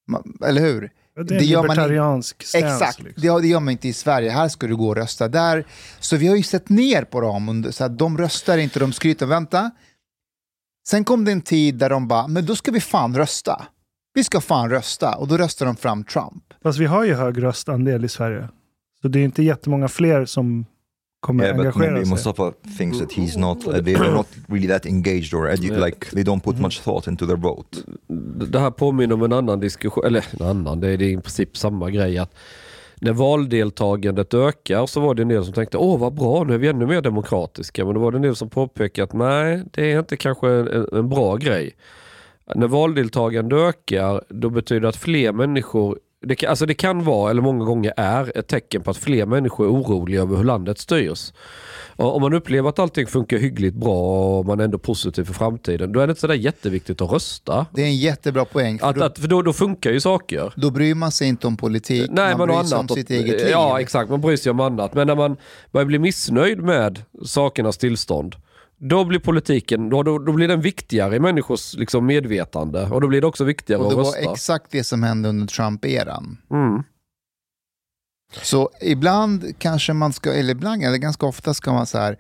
Man, 0.09 0.39
eller 0.47 0.61
hur? 0.61 0.81
Det 1.15 1.21
är 1.21 1.21
en 1.21 1.27
Det 1.27 1.45
gör 1.45 1.59
man 1.63 1.77
libertariansk 1.77 2.43
stance. 2.43 2.67
Exakt, 2.67 2.99
Liksom. 3.03 3.23
det, 3.35 3.41
det 3.41 3.49
gör 3.49 3.61
man 3.61 3.73
inte 3.73 3.89
i 3.89 3.93
Sverige. 3.93 4.31
Här 4.31 4.49
ska 4.49 4.67
du 4.67 4.77
gå 4.77 4.89
och 4.89 4.97
rösta 4.97 5.29
där. 5.29 5.67
Så 6.01 6.17
vi 6.17 6.27
har 6.27 6.37
ju 6.37 6.43
sett 6.43 6.69
ner 6.69 7.05
på 7.05 7.21
dem. 7.21 7.49
under- 7.49 7.71
Så 7.71 7.85
att 7.85 7.99
de 7.99 8.19
röstar 8.19 8.59
inte, 8.59 8.79
de 8.81 8.93
skryter. 8.93 9.27
Vänta. 9.27 9.71
Sen 10.89 11.05
kom 11.05 11.25
det 11.25 11.33
en 11.33 11.43
tid 11.43 11.75
där 11.75 11.91
de 11.91 12.09
bara, 12.09 12.27
men 12.29 12.47
då 12.47 12.57
ska 12.57 12.71
vi 12.71 12.81
fan 12.81 13.17
rösta. 13.17 13.67
Vi 14.15 14.25
ska 14.25 14.41
fan 14.41 14.71
rösta. 14.71 15.15
Och 15.17 15.29
då 15.29 15.37
röstar 15.37 15.67
de 15.67 15.77
fram 15.77 16.05
Trump. 16.05 16.45
Fast 16.63 16.79
vi 16.79 16.87
har 16.87 17.05
ju 17.05 17.15
hög 17.15 17.43
röstandel 17.43 18.05
i 18.05 18.09
Sverige. 18.09 18.49
Så 19.03 19.09
det 19.09 19.19
är 19.21 19.25
inte 19.25 19.43
jättemånga 19.43 19.89
fler 19.89 20.25
som 20.25 20.67
kommer 21.21 21.45
Yeah, 21.45 21.59
engagera 21.59 21.91
maybe 21.91 22.05
sig. 22.07 22.11
Mustafa 22.15 22.53
thinks 22.79 22.99
that 22.99 23.11
he's 23.13 23.39
not, 23.39 23.67
uh, 23.67 23.73
they're 23.75 24.15
not 24.15 24.27
really 24.49 24.69
that 24.69 24.87
engaged 24.87 25.35
or 25.35 25.49
edu- 25.51 25.65
Yeah. 25.65 25.85
like 25.87 26.11
they 26.11 26.23
don't 26.23 26.41
put 26.41 26.59
much 26.61 26.83
thought 26.83 27.07
into 27.07 27.27
their 27.27 27.37
vote. 27.37 27.79
Det 28.51 28.59
här 28.59 28.71
påminner 28.71 29.15
om 29.15 29.23
en 29.23 29.33
annan 29.33 29.61
diskussion, 29.61 30.05
eller 30.07 30.25
en 30.41 30.47
annan, 30.47 30.81
det 30.81 30.89
är, 30.89 30.97
det 30.97 31.05
är 31.05 31.11
i 31.11 31.17
princip 31.17 31.57
samma 31.57 31.91
grej. 31.91 32.19
att 32.19 32.35
När 33.01 33.13
valdeltagandet 33.13 34.35
ökar 34.35 34.87
så 34.87 35.01
var 35.01 35.15
det 35.15 35.23
en 35.23 35.29
del 35.29 35.45
som 35.45 35.55
tänkte 35.55 35.79
åh 35.79 35.99
vad 36.01 36.15
bra, 36.15 36.45
nu 36.45 36.55
är 36.55 36.59
vi 36.59 36.69
ännu 36.69 36.87
mer 36.87 37.01
demokratiska. 37.03 37.85
Men 37.85 37.95
då 37.95 38.01
var 38.01 38.11
det 38.13 38.19
en 38.19 38.23
del 38.23 38.37
som 38.37 38.49
påpekade 38.51 39.05
att 39.05 39.13
nej, 39.13 39.63
det 39.73 39.93
är 39.93 39.99
inte 39.99 40.17
kanske 40.17 40.49
en, 40.51 40.87
en 40.93 41.09
bra 41.09 41.37
grej. 41.37 41.75
När 42.55 42.67
valdeltagandet 42.69 43.59
ökar, 43.59 44.25
då 44.29 44.51
betyder 44.51 44.81
det 44.81 44.89
att 44.89 44.97
fler 44.97 45.33
människor 45.33 45.99
det 46.27 46.35
kan, 46.35 46.51
alltså 46.51 46.67
det 46.67 46.75
kan 46.75 47.05
vara, 47.05 47.31
eller 47.31 47.43
många 47.43 47.65
gånger 47.65 47.93
är, 47.97 48.39
ett 48.39 48.49
tecken 48.49 48.83
på 48.83 48.91
att 48.91 48.97
fler 48.97 49.27
människor 49.27 49.67
är 49.67 49.71
oroliga 49.71 50.21
över 50.21 50.37
hur 50.37 50.45
landet 50.45 50.79
styrs. 50.79 51.33
Och 51.97 52.17
om 52.17 52.23
man 52.23 52.33
upplever 52.33 52.69
att 52.69 52.79
allting 52.79 53.07
funkar 53.07 53.39
hyggligt 53.39 53.75
bra 53.75 54.39
och 54.39 54.47
man 54.47 54.61
är 54.61 54.65
ändå 54.65 54.79
positiv 54.79 55.25
för 55.25 55.35
framtiden, 55.35 55.93
då 55.93 56.01
är 56.01 56.07
det 56.07 56.11
inte 56.11 56.21
sådär 56.21 56.35
jätteviktigt 56.35 57.01
att 57.01 57.13
rösta. 57.13 57.67
Det 57.75 57.83
är 57.83 57.87
en 57.87 57.97
jättebra 57.97 58.45
poäng. 58.45 58.79
För 58.79 58.87
Att, 58.89 58.97
då, 58.97 59.05
att, 59.05 59.19
för 59.19 59.29
då, 59.29 59.43
då 59.43 59.53
funkar 59.53 59.91
ju 59.91 60.01
saker. 60.01 60.53
då 60.57 60.71
bryr 60.71 60.95
man 60.95 61.13
sig 61.13 61.29
inte 61.29 61.47
om 61.47 61.57
politik, 61.57 62.11
Nej, 62.11 62.37
man 62.37 62.49
men 62.49 62.57
bryr 62.57 62.69
sig 62.69 62.77
om 62.77 62.81
annat. 62.81 62.93
sitt 62.93 63.11
eget 63.11 63.41
liv. 63.41 63.49
Ja, 63.51 63.81
exakt. 63.81 64.11
Man 64.11 64.21
bryr 64.21 64.37
sig 64.37 64.51
om 64.51 64.61
annat. 64.61 64.95
Men 64.95 65.07
när 65.07 65.17
man 65.17 65.37
börjar 65.73 65.87
bli 65.87 65.99
missnöjd 65.99 66.59
med 66.63 67.03
sakernas 67.25 67.79
tillstånd, 67.79 68.37
då 68.79 69.05
blir 69.05 69.19
politiken, 69.19 69.89
då, 69.91 70.03
då, 70.03 70.19
då 70.19 70.33
blir 70.33 70.49
den 70.49 70.61
viktigare 70.61 71.17
i 71.17 71.21
människors 71.21 71.75
liksom, 71.75 72.07
medvetande. 72.07 72.87
Och 72.87 73.01
då 73.01 73.09
blir 73.09 73.21
det 73.21 73.27
också 73.27 73.45
viktigare 73.45 73.81
Och 73.81 73.87
det 73.87 74.01
att 74.01 74.07
var 74.07 74.13
rösta. 74.13 74.33
exakt 74.33 74.71
det 74.71 74.85
som 74.85 75.03
hände 75.03 75.29
under 75.29 75.47
Trump-eran. 75.47 76.39
Mm. 76.51 76.83
Så 78.43 78.71
ibland 78.81 79.59
kanske 79.59 79.93
man 79.93 80.13
ska, 80.13 80.33
eller 80.33 80.51
ibland, 80.51 80.83
eller 80.83 80.97
ganska 80.99 81.27
ofta 81.27 81.55
ska 81.55 81.73
man 81.73 81.87
så 81.87 81.99
här, 81.99 82.19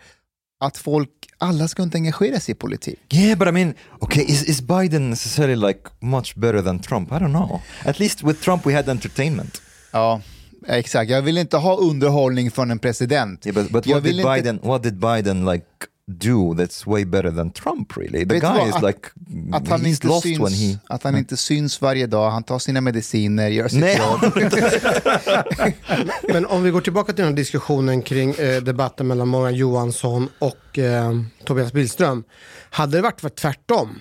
att 0.61 0.77
folk, 0.77 1.11
alla 1.39 1.69
ska 1.69 1.83
inte 1.83 1.99
engagera 1.99 2.41
sig 2.41 2.53
i 2.53 2.55
politik. 2.55 3.15
Yeah, 3.15 3.39
but 3.39 3.49
I 3.49 3.53
mean, 3.53 3.75
okay, 4.01 4.25
is, 4.25 4.49
is 4.49 4.63
Biden 4.63 5.11
necessarily 5.11 5.67
like 5.67 5.81
much 6.01 6.35
better 6.37 6.63
than 6.63 6.79
Trump? 6.79 7.13
I 7.13 7.15
don't 7.15 7.33
know. 7.33 7.61
At 7.85 7.99
least 7.99 8.23
with 8.23 8.41
Trump 8.41 8.67
we 8.67 8.75
had 8.77 8.89
entertainment. 8.89 9.63
Ja, 9.93 10.21
exakt. 10.67 11.11
Jag 11.11 11.23
vill 11.23 11.39
inte 11.39 11.57
ha 11.57 11.77
underhållning 11.77 12.51
från 12.51 12.71
en 12.71 12.79
president. 12.79 13.47
Yeah, 13.47 13.55
but, 13.55 13.73
but 13.73 13.87
what 13.87 13.95
did 13.95 14.03
vill 14.03 14.21
inte- 14.21 14.35
Biden? 14.35 14.61
What 14.63 14.83
did 14.83 14.99
Biden 14.99 15.45
like 15.45 15.67
do 16.07 16.55
that's 16.55 16.87
way 16.87 17.05
better 17.05 17.31
than 17.31 17.51
Trump? 17.51 17.97
Really, 17.97 18.25
the 18.29 18.35
Vet 18.35 18.43
guy 18.43 18.59
vad? 18.59 18.69
is 18.69 18.75
Att- 18.75 18.83
like 18.83 19.09
Att 19.53 19.69
han, 19.69 19.81
he's 19.81 19.87
inte 19.89 20.07
lost 20.07 20.23
syns, 20.23 20.41
when 20.41 20.53
he. 20.53 20.79
att 20.89 21.03
han 21.03 21.17
inte 21.19 21.37
syns 21.37 21.81
varje 21.81 22.07
dag, 22.07 22.31
han 22.31 22.43
tar 22.43 22.59
sina 22.59 22.81
mediciner, 22.81 23.49
gör 23.49 23.69
sitt 23.69 23.81
Nej. 23.81 23.99
jobb. 23.99 24.33
Men 26.33 26.47
om 26.47 26.63
vi 26.63 26.71
går 26.71 26.81
tillbaka 26.81 27.13
till 27.13 27.25
den 27.25 27.33
här 27.33 27.37
diskussionen 27.37 28.03
kring 28.03 28.31
eh, 28.35 28.63
debatten 28.63 29.07
mellan 29.07 29.29
Morgan 29.29 29.55
Johansson 29.55 30.29
och 30.39 30.79
eh, 30.79 31.13
Tobias 31.45 31.73
Billström. 31.73 32.25
Hade 32.71 32.99
det 32.99 33.03
varit 33.03 33.21
för 33.21 33.29
tvärtom 33.29 33.99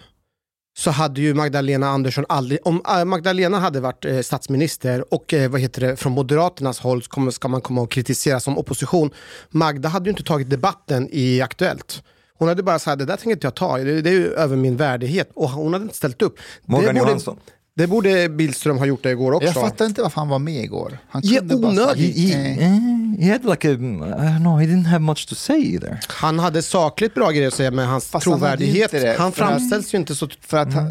så 0.77 0.91
hade 0.91 1.21
ju 1.21 1.33
Magdalena 1.33 1.87
Andersson 1.87 2.25
aldrig, 2.29 2.59
om 2.63 2.81
eh, 2.87 3.05
Magdalena 3.05 3.59
hade 3.59 3.79
varit 3.79 4.05
eh, 4.05 4.19
statsminister 4.19 5.13
och 5.13 5.33
eh, 5.33 5.51
vad 5.51 5.61
heter 5.61 5.81
det, 5.81 5.95
från 5.95 6.11
Moderaternas 6.11 6.79
håll 6.79 7.03
ska 7.31 7.47
man 7.47 7.61
komma 7.61 7.81
och 7.81 7.91
kritisera 7.91 8.39
som 8.39 8.57
opposition. 8.57 9.11
Magda 9.49 9.89
hade 9.89 10.05
ju 10.05 10.09
inte 10.09 10.23
tagit 10.23 10.49
debatten 10.49 11.09
i 11.11 11.41
Aktuellt. 11.41 12.03
Hon 12.37 12.47
hade 12.47 12.63
bara 12.63 12.79
sagt 12.79 12.99
det 12.99 13.05
där 13.05 13.15
tänker 13.15 13.31
inte 13.31 13.47
jag 13.47 13.55
ta, 13.55 13.77
det, 13.77 14.01
det 14.01 14.09
är 14.09 14.13
ju 14.13 14.33
över 14.33 14.55
min 14.55 14.77
värdighet. 14.77 15.29
Och 15.33 15.49
hon 15.49 15.73
hade 15.73 15.83
inte 15.83 15.95
ställt 15.95 16.21
upp. 16.21 16.39
Morgan 16.65 16.95
det 16.95 16.99
borde, 16.99 17.11
Johansson. 17.11 17.39
Det 17.75 17.87
borde 17.87 18.29
Billström 18.29 18.77
ha 18.77 18.85
gjort 18.85 19.03
det 19.03 19.11
igår 19.11 19.31
också. 19.31 19.45
Jag 19.47 19.53
fattar 19.55 19.85
inte 19.85 20.01
varför 20.01 20.21
han 20.21 20.29
var 20.29 20.39
med 20.39 20.63
igår. 20.63 20.97
Han 21.07 21.21
kunde 21.21 21.55
bara 21.55 21.71
onödigt. 21.71 22.17
He, 22.17 22.27
he, 22.27 22.51
eh, 22.51 22.67
eh, 22.67 22.79
he 23.19 23.31
had 23.31 23.45
like 23.45 23.69
a 23.69 23.71
I 23.71 23.75
don't 23.75 24.39
know. 24.39 24.59
He 24.59 24.65
didn't 24.65 24.85
have 24.85 24.99
much 24.99 25.27
to 25.29 25.35
say 25.35 25.57
either. 25.73 25.99
Han 26.07 26.39
hade 26.39 26.61
sakligt 26.61 27.13
bra 27.13 27.31
grejer 27.31 27.47
att 27.47 27.53
säga 27.53 27.71
med 27.71 27.87
hans 27.87 28.05
Fast 28.07 28.25
han 28.25 28.39
trovärdighet. 28.39 28.91
det, 28.91 29.15
han 29.19 29.31
för 29.31 29.43
att- 29.43 29.49
framställs 29.49 29.93
ju 29.93 29.97
inte 29.97 30.15
så... 30.15 30.27
För 30.41 30.57
att 30.57 30.75
eh, 30.75 30.83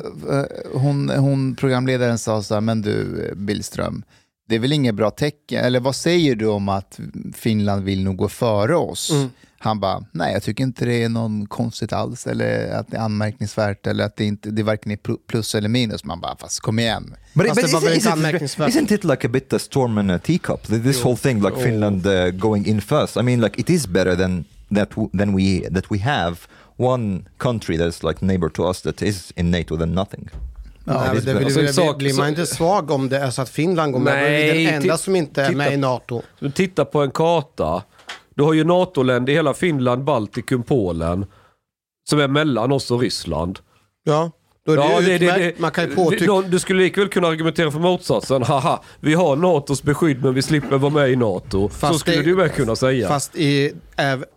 hon, 0.74 1.10
hon, 1.10 1.56
programledaren 1.56 2.18
sa 2.18 2.42
så 2.42 2.54
här, 2.54 2.60
men 2.60 2.82
du 2.82 3.32
Billström, 3.36 4.02
det 4.48 4.54
är 4.54 4.58
väl 4.58 4.72
inget 4.72 4.94
bra 4.94 5.10
tecken, 5.10 5.64
eller 5.64 5.80
vad 5.80 5.96
säger 5.96 6.34
du 6.34 6.46
om 6.46 6.68
att 6.68 7.00
Finland 7.34 7.84
vill 7.84 8.04
nog 8.04 8.16
gå 8.16 8.28
före 8.28 8.76
oss? 8.76 9.10
Mm. 9.10 9.30
Han 9.64 9.80
bara, 9.80 10.04
nej 10.12 10.32
jag 10.32 10.42
tycker 10.42 10.64
inte 10.64 10.84
det 10.84 11.02
är 11.02 11.08
någon 11.08 11.46
konstigt 11.46 11.92
alls, 11.92 12.26
eller 12.26 12.72
att 12.74 12.88
det 12.90 12.96
är 12.96 13.00
anmärkningsvärt, 13.00 13.86
eller 13.86 14.04
att 14.04 14.16
det, 14.16 14.24
inte, 14.24 14.50
det 14.50 14.62
varken 14.62 14.92
är 14.92 14.96
pl- 14.96 15.18
plus 15.28 15.54
eller 15.54 15.68
minus. 15.68 16.04
Man 16.04 16.20
bara, 16.20 16.36
fast 16.36 16.60
kom 16.60 16.78
igen. 16.78 17.14
But, 17.34 17.48
Fast 17.48 17.62
det 17.66 17.72
var 17.72 17.80
väl 17.80 17.94
inte 17.94 18.12
anmärkningsvärt. 18.12 18.68
isn't 18.74 18.94
it 18.94 19.04
like 19.04 19.26
a 19.26 19.30
bit 19.30 19.52
a 19.52 19.58
storm 19.58 19.98
in 19.98 20.10
a 20.10 20.18
teacup? 20.18 20.68
Th- 20.68 20.82
This 20.82 21.04
whole 21.04 21.16
thing, 21.16 21.42
like 21.42 21.56
Finland 21.62 22.06
uh, 22.06 22.26
going 22.30 22.66
in 22.66 22.80
first. 22.80 23.16
I 23.16 23.22
mean, 23.22 23.40
like 23.40 23.60
it 23.60 23.70
is 23.70 23.86
better 23.86 24.16
than 24.16 24.44
that. 24.74 24.90
Than 25.18 25.36
we 25.36 25.70
that 25.74 25.84
we 25.92 25.98
have 25.98 26.36
one 26.76 27.24
country 27.38 27.76
that's 27.78 28.08
like 28.08 28.24
neighbor 28.26 28.48
to 28.48 28.68
us 28.70 28.82
that 28.82 29.02
is 29.02 29.32
in 29.36 29.50
NATO 29.50 29.76
than 29.76 29.92
nothing. 29.94 30.28
Nej, 30.84 30.96
det 31.24 31.34
men 31.34 31.44
blir, 31.44 31.58
Alltså, 31.66 31.72
sak- 31.82 31.98
blir 31.98 32.14
man 32.14 32.28
inte 32.28 32.46
svag 32.46 32.90
om 32.90 33.08
det 33.08 33.18
är 33.18 33.30
så 33.30 33.42
att 33.42 33.48
Finland 33.48 33.92
går 33.92 34.00
med? 34.00 34.14
Nej, 34.14 34.30
det 34.52 34.60
är 34.62 34.72
den 34.72 34.82
enda 34.82 34.98
som 34.98 35.16
inte 35.16 35.42
är 35.42 35.52
med 35.52 35.72
i 35.72 35.76
NATO. 35.76 36.22
Du 36.40 36.50
tittar 36.50 36.84
på 36.84 37.02
en 37.02 37.10
karta. 37.10 37.82
Du 38.34 38.42
har 38.42 38.52
ju 38.52 38.64
NATO-länder 38.64 39.32
i 39.32 39.36
hela 39.36 39.54
Finland, 39.54 40.04
Baltikum, 40.04 40.62
Polen. 40.62 41.26
Som 42.10 42.20
är 42.20 42.28
mellan 42.28 42.72
oss 42.72 42.90
och 42.90 43.00
Ryssland. 43.00 43.58
Ja, 44.04 44.30
då 44.66 44.72
är 44.72 44.76
det, 44.76 44.82
Ja, 44.82 45.00
ju 45.00 45.06
det- 45.06 45.18
det- 45.18 45.38
det- 45.38 45.58
Man 45.58 45.70
kan 45.70 45.88
ju 45.88 45.94
påtycka... 45.94 46.40
Du 46.48 46.58
skulle 46.58 46.82
likväl 46.82 47.08
kunna 47.08 47.28
argumentera 47.28 47.70
för 47.70 47.78
motsatsen. 47.78 48.42
Haha, 48.52 48.82
vi 49.00 49.14
har 49.14 49.36
NATOs 49.36 49.82
beskydd 49.82 50.24
men 50.24 50.34
vi 50.34 50.42
slipper 50.42 50.78
vara 50.78 50.92
med 50.92 51.10
i 51.10 51.16
NATO. 51.16 51.68
Fast 51.68 51.92
så 51.92 51.98
skulle 51.98 52.16
det- 52.16 52.22
du 52.22 52.34
med 52.36 52.54
kunna 52.54 52.76
säga. 52.76 53.08
Fast 53.08 53.36
i, 53.36 53.72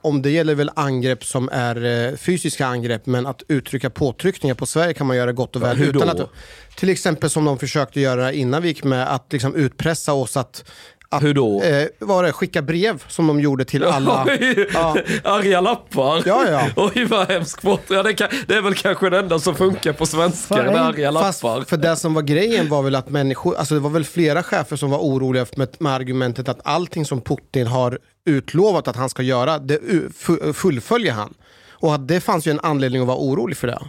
om 0.01 0.21
det 0.21 0.29
gäller 0.29 0.55
väl 0.55 0.71
angrepp 0.75 1.25
som 1.25 1.49
är 1.51 1.85
eh, 2.11 2.15
fysiska 2.17 2.65
angrepp, 2.65 3.05
men 3.05 3.25
att 3.25 3.43
uttrycka 3.47 3.89
påtryckningar 3.89 4.55
på 4.55 4.65
Sverige 4.65 4.93
kan 4.93 5.07
man 5.07 5.17
göra 5.17 5.31
gott 5.31 5.55
och 5.55 5.61
väl. 5.63 5.77
hur 5.77 5.89
utan 5.95 6.09
att, 6.09 6.29
till 6.75 6.89
exempel 6.89 7.29
som 7.29 7.45
de 7.45 7.59
försökte 7.59 8.01
göra 8.01 8.31
innan 8.33 8.61
vi 8.61 8.67
gick 8.67 8.83
med, 8.83 9.13
att 9.13 9.33
liksom 9.33 9.55
utpressa 9.55 10.13
oss 10.13 10.37
att, 10.37 10.63
att 11.09 11.24
Hur 11.24 11.33
då? 11.33 11.62
Eh, 11.63 11.88
var 12.00 12.24
det, 12.24 12.31
skicka 12.31 12.62
brev 12.62 13.03
som 13.07 13.27
de 13.27 13.39
gjorde 13.39 13.65
till 13.65 13.83
alla. 13.95 14.25
Oj, 14.29 14.69
Ja. 14.74 14.97
Arga 15.24 15.62
lappar. 15.62 16.24
Ja, 16.25 16.45
ja. 16.50 16.67
Oj 16.75 17.05
vad 17.05 17.27
hemskt 17.27 17.59
sport. 17.59 17.81
Ja, 17.88 18.03
det, 18.03 18.13
kan, 18.13 18.27
det 18.47 18.53
är 18.55 18.62
väl 18.62 18.75
kanske 18.75 19.09
det 19.09 19.19
enda 19.19 19.39
som 19.39 19.55
funkar 19.55 19.93
på 19.93 20.05
svenska. 20.05 20.55
Med 20.55 20.81
arga 20.81 21.12
Fast 21.13 21.43
lappar. 21.43 21.62
för 21.62 21.77
det 21.77 21.95
som 21.95 22.13
var 22.13 22.21
grejen 22.21 22.69
var 22.69 22.81
väl 22.83 22.95
att 22.95 23.09
människor, 23.09 23.55
alltså 23.55 23.74
det 23.74 23.79
var 23.81 23.89
väl 23.89 24.05
flera 24.05 24.43
chefer 24.43 24.75
som 24.75 24.89
var 24.91 25.00
oroliga 25.00 25.45
med, 25.55 25.69
med 25.79 25.93
argumentet 25.93 26.50
att 26.50 26.59
allting 26.63 27.05
som 27.05 27.21
Putin 27.21 27.67
har 27.67 28.00
utlovat 28.25 28.88
att 28.88 28.95
han 28.95 29.09
ska 29.09 29.24
göra, 29.24 29.59
det 29.59 29.79
fullföljer 30.53 31.12
han. 31.13 31.33
Och 31.71 31.95
att 31.95 32.07
det 32.07 32.19
fanns 32.21 32.47
ju 32.47 32.51
en 32.51 32.59
anledning 32.63 33.01
att 33.01 33.07
vara 33.07 33.17
orolig 33.17 33.57
för 33.57 33.67
det. 33.67 33.79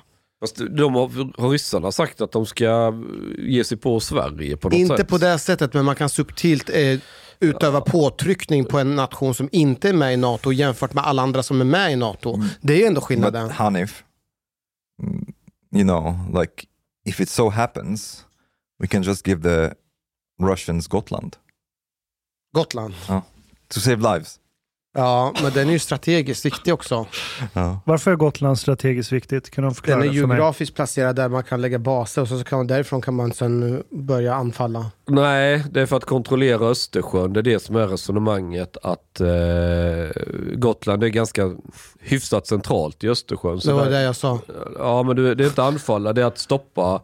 Fast 0.41 0.57
de 0.57 0.95
har, 0.95 1.41
har 1.41 1.51
ryssarna 1.51 1.93
sagt 1.93 2.21
att 2.21 2.33
de 2.33 2.47
ska 2.47 2.95
ge 3.39 3.65
sig 3.65 3.77
på 3.79 4.01
Sverige 4.01 4.57
på 4.57 4.69
något 4.69 4.79
Inte 4.79 4.97
sätt? 4.97 5.09
på 5.09 5.19
det 5.19 5.39
sättet, 5.39 5.75
men 5.75 5.85
man 5.85 5.95
kan 5.97 6.09
subtilt 6.09 6.71
eh, 6.71 6.99
utöva 7.41 7.81
påtryckning 7.81 8.65
på 8.65 8.79
en 8.79 8.97
nation 8.97 9.35
som 9.35 9.49
inte 9.53 9.89
är 9.89 9.93
med 9.93 10.15
i 10.15 10.17
NATO 10.17 10.53
jämfört 10.53 10.95
med 10.95 11.05
alla 11.05 11.23
andra 11.23 11.43
som 11.43 11.61
är 11.61 11.65
med 11.65 11.93
i 11.93 11.97
NATO. 11.97 12.43
Det 12.61 12.83
är 12.83 12.87
ändå 12.87 13.01
But 13.01 13.05
skillnaden. 13.09 13.51
Hanif, 13.51 14.05
mm, 15.03 15.27
you 15.75 15.85
know, 15.85 16.41
like 16.41 16.67
if 17.09 17.21
it 17.21 17.29
so 17.29 17.49
happens, 17.51 18.25
we 18.79 18.87
can 18.87 19.03
just 19.03 19.27
give 19.27 19.43
the 19.43 19.75
Russians 20.43 20.87
Gotland 20.87 21.37
Gotland. 22.55 22.95
to 23.69 23.81
save 23.81 23.97
lives. 23.97 24.39
Ja, 24.97 25.33
men 25.43 25.53
den 25.53 25.69
är 25.69 25.73
ju 25.73 25.79
strategiskt 25.79 26.45
viktig 26.45 26.75
också. 26.75 27.07
Ja. 27.53 27.81
Varför 27.85 28.11
är 28.11 28.17
Gotland 28.17 28.59
strategiskt 28.59 29.13
viktigt? 29.13 29.51
Kan 29.51 29.65
de 29.65 29.75
förklara 29.75 29.99
Den 30.01 30.09
är 30.09 30.13
det 30.15 30.21
för 30.21 30.27
mig? 30.27 30.37
geografiskt 30.37 30.75
placerad 30.75 31.17
där 31.17 31.29
man 31.29 31.43
kan 31.45 31.61
lägga 31.61 31.79
baser 31.79 32.23
och 32.23 32.29
så 32.29 32.45
kan 32.45 32.59
man, 32.59 32.67
därifrån 32.67 33.01
kan 33.01 33.15
man 33.15 33.33
sen 33.33 33.83
börja 33.91 34.35
anfalla. 34.35 34.91
Nej, 35.09 35.65
det 35.71 35.81
är 35.81 35.87
för 35.87 35.97
att 35.97 36.05
kontrollera 36.05 36.67
Östersjön. 36.67 37.33
Det 37.33 37.41
är 37.41 37.43
det 37.43 37.61
som 37.63 37.77
är 37.77 37.87
resonemanget. 37.89 38.77
Att 38.83 39.21
eh, 39.21 39.27
Gotland 40.55 41.05
är 41.05 41.09
ganska 41.09 41.53
hyfsat 42.01 42.47
centralt 42.47 43.05
i 43.05 43.09
Östersjön. 43.09 43.61
Så 43.61 43.69
Det 43.69 43.75
var 43.75 43.85
där- 43.85 43.91
det 43.91 44.03
jag 44.03 44.17
sa. 44.17 44.39
Ja, 44.79 45.03
men 45.03 45.17
det 45.17 45.35
det 45.35 45.45
är 45.45 45.49
inte 45.49 45.63
anfalla, 45.65 46.13
det 46.13 46.23
är 46.23 46.27
att 46.27 46.39
stoppa. 46.39 47.01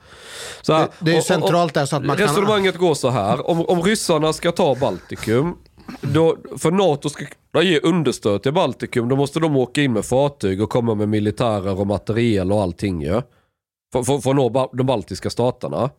Så 0.63 0.73
här, 0.73 0.81
Det, 0.81 0.89
det 0.99 1.11
är 1.11 1.13
ju 1.13 1.19
och- 1.19 1.19
och- 1.21 1.27
centralt 1.27 1.75
där 1.75 1.87
så 1.87 1.97
att 1.97 2.05
man 2.05 2.17
kan... 2.17 2.27
Resonemanget 2.27 2.77
går 2.79 2.95
så 2.95 3.11
här. 3.11 3.51
Om, 3.51 3.67
om 3.67 3.83
ryssarna 3.83 4.33
ska 4.33 4.53
ta 4.53 4.75
Baltikum, 4.75 5.55
då, 6.01 6.37
för 6.59 6.71
NATO 6.71 7.09
ska 7.09 7.25
kunna 7.53 7.65
ge 7.65 7.81
understöd 7.81 8.43
till 8.43 8.53
Baltikum, 8.53 9.09
då 9.09 9.17
måste 9.17 9.41
de 9.41 9.57
åka 9.57 9.83
in 9.83 9.93
med 9.93 10.05
fartyg 10.05 10.63
och 10.63 10.71
komma 10.71 10.95
med 10.95 11.09
militärer 11.09 11.81
och 11.81 11.87
materiel 11.87 12.53
och 12.53 12.63
allting 12.63 13.03
ju. 13.03 13.23
För, 13.93 14.03
för, 14.03 14.19
för 14.19 14.31
att 14.31 14.37
nå 14.37 14.71
de 14.73 14.87
baltiska 14.87 15.31
staterna. 15.31 15.91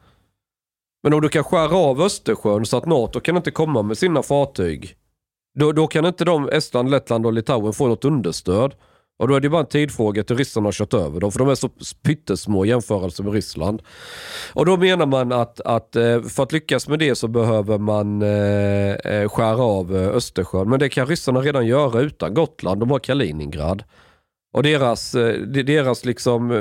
Men 1.04 1.14
om 1.14 1.22
du 1.22 1.30
kan 1.30 1.44
skära 1.44 1.76
av 1.78 2.02
Östersjön 2.02 2.66
så 2.66 2.78
att 2.78 2.86
NATO 2.86 3.20
kan 3.20 3.38
inte 3.38 3.52
komma 3.52 3.82
med 3.82 3.98
sina 3.98 4.24
fartyg. 4.24 4.96
Då, 5.60 5.72
då 5.72 5.88
kan 5.88 6.06
inte 6.06 6.26
de, 6.26 6.50
Estland, 6.50 6.92
Lettland 6.92 7.26
och 7.26 7.34
Litauen 7.34 7.74
få 7.74 7.88
något 7.88 8.06
understöd. 8.06 8.76
Och 9.20 9.28
då 9.28 9.36
är 9.36 9.40
det 9.40 9.50
bara 9.50 9.62
en 9.62 9.68
tidfråga 9.68 10.24
till 10.24 10.38
ryssarna 10.38 10.68
har 10.68 10.72
kört 10.72 10.94
över 10.94 11.20
dem. 11.20 11.32
För 11.32 11.40
de 11.40 11.50
är 11.50 11.56
så 11.56 11.70
pyttesmå 12.04 12.66
i 12.66 12.70
jämförelse 12.70 13.24
med 13.24 13.34
Ryssland. 13.34 13.82
Och 14.54 14.66
då 14.66 14.78
menar 14.78 15.06
man 15.06 15.32
att, 15.32 15.60
att 15.62 15.96
eh, 15.96 16.22
för 16.22 16.44
att 16.44 16.52
lyckas 16.52 16.88
med 16.88 17.00
det 17.00 17.16
så 17.16 17.28
behöver 17.28 17.78
man 17.78 18.22
eh, 18.22 18.94
eh, 18.94 19.30
skära 19.30 19.64
av 19.64 19.96
Östersjön. 19.96 20.70
Men 20.70 20.80
det 20.80 20.90
kan 20.90 21.08
ryssarna 21.08 21.42
redan 21.42 21.68
göra 21.68 22.02
utan 22.02 22.34
Gotland. 22.34 22.80
De 22.80 22.92
har 22.92 23.00
Kaliningrad. 23.00 23.84
Och 24.54 24.64
deras, 24.64 25.12
deras 25.48 26.06
liksom 26.06 26.52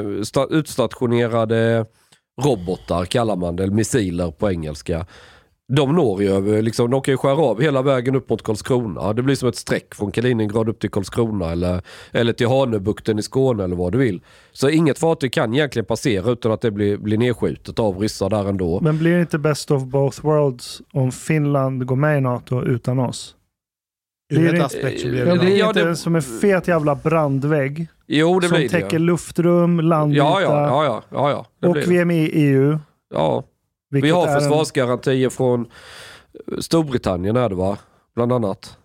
utstationerade 0.50 1.87
robotar 2.42 3.04
kallar 3.04 3.37
man 3.37 3.56
det, 3.56 3.71
missiler 3.71 4.30
på 4.30 4.50
engelska. 4.50 5.06
De 5.76 5.95
når 5.95 6.23
ju 6.23 6.29
över, 6.29 6.62
liksom, 6.62 6.91
de 6.91 7.02
kan 7.02 7.12
ju 7.12 7.19
skära 7.19 7.37
av 7.37 7.61
hela 7.61 7.83
vägen 7.83 8.14
upp 8.17 8.29
mot 8.31 8.43
Karlskrona. 8.43 9.12
Det 9.12 9.23
blir 9.23 9.35
som 9.35 9.49
ett 9.49 9.57
streck 9.57 9.95
från 9.95 10.12
Kaliningrad 10.12 10.69
upp 10.69 10.79
till 10.79 10.91
Karlskrona 10.91 11.52
eller, 11.52 11.83
eller 12.12 12.33
till 12.33 12.47
Hanöbukten 12.49 13.19
i 13.19 13.23
Skåne 13.23 13.64
eller 13.64 13.76
vad 13.76 13.93
du 13.93 13.99
vill. 13.99 14.21
Så 14.52 14.69
inget 14.69 14.99
fartyg 14.99 15.33
kan 15.33 15.55
egentligen 15.55 15.87
passera 15.87 16.31
utan 16.31 16.52
att 16.52 16.61
det 16.61 16.71
blir, 16.71 16.97
blir 16.97 17.19
nedskjutet 17.19 17.79
av 17.79 17.99
ryssar 17.99 18.31
där 18.31 18.49
ändå. 18.49 18.81
Men 18.81 18.99
blir 18.99 19.14
det 19.14 19.21
inte 19.21 19.38
best 19.38 19.71
of 19.71 19.83
both 19.85 20.25
worlds 20.26 20.83
om 20.93 21.12
Finland 21.12 21.87
går 21.87 21.97
med 21.97 22.19
i 22.19 22.21
NATO 22.21 22.62
utan 22.64 22.99
oss? 22.99 23.35
Ur 24.33 24.38
Blir 24.38 24.49
ett 24.49 24.55
det- 24.59 24.64
aspekt 24.64 25.02
blir 25.05 25.26
Ja, 25.26 25.33
det 25.35 25.38
blir 25.41 25.57
Ja, 25.57 25.64
det 25.73 25.81
inte 25.81 25.88
det- 25.88 25.97
som 25.97 26.14
en 26.17 26.23
fet 26.23 26.69
jävla 26.69 26.95
brandvägg 26.95 27.87
Jo, 28.07 28.41
det 28.41 28.49
som 28.49 28.57
blir 28.57 28.69
täcker 28.69 28.91
det. 28.91 28.99
luftrum, 28.99 29.81
landyta 29.81 30.25
Ja, 30.25 30.41
ja, 30.41 30.49
ja, 30.69 30.85
ja, 30.85 31.02
ja, 31.11 31.31
ja. 31.31 31.47
Det 31.61 31.67
och 31.69 31.73
blir 31.73 31.87
vi 31.87 31.95
det. 31.95 32.00
är 32.00 32.05
med 32.05 32.25
i 32.25 32.29
EU. 32.43 32.79
Ja, 33.14 33.45
vi 33.92 34.00
vilket 34.00 34.14
har 34.16 34.28
är 34.28 34.34
en- 34.34 34.40
försvarsgarantier 34.40 35.28
från 35.30 35.66
Storbritannien 36.58 37.37
är 37.37 37.49
det 37.49 37.54
va? 37.54 37.78
Bland 38.14 38.32
annat. 38.32 38.76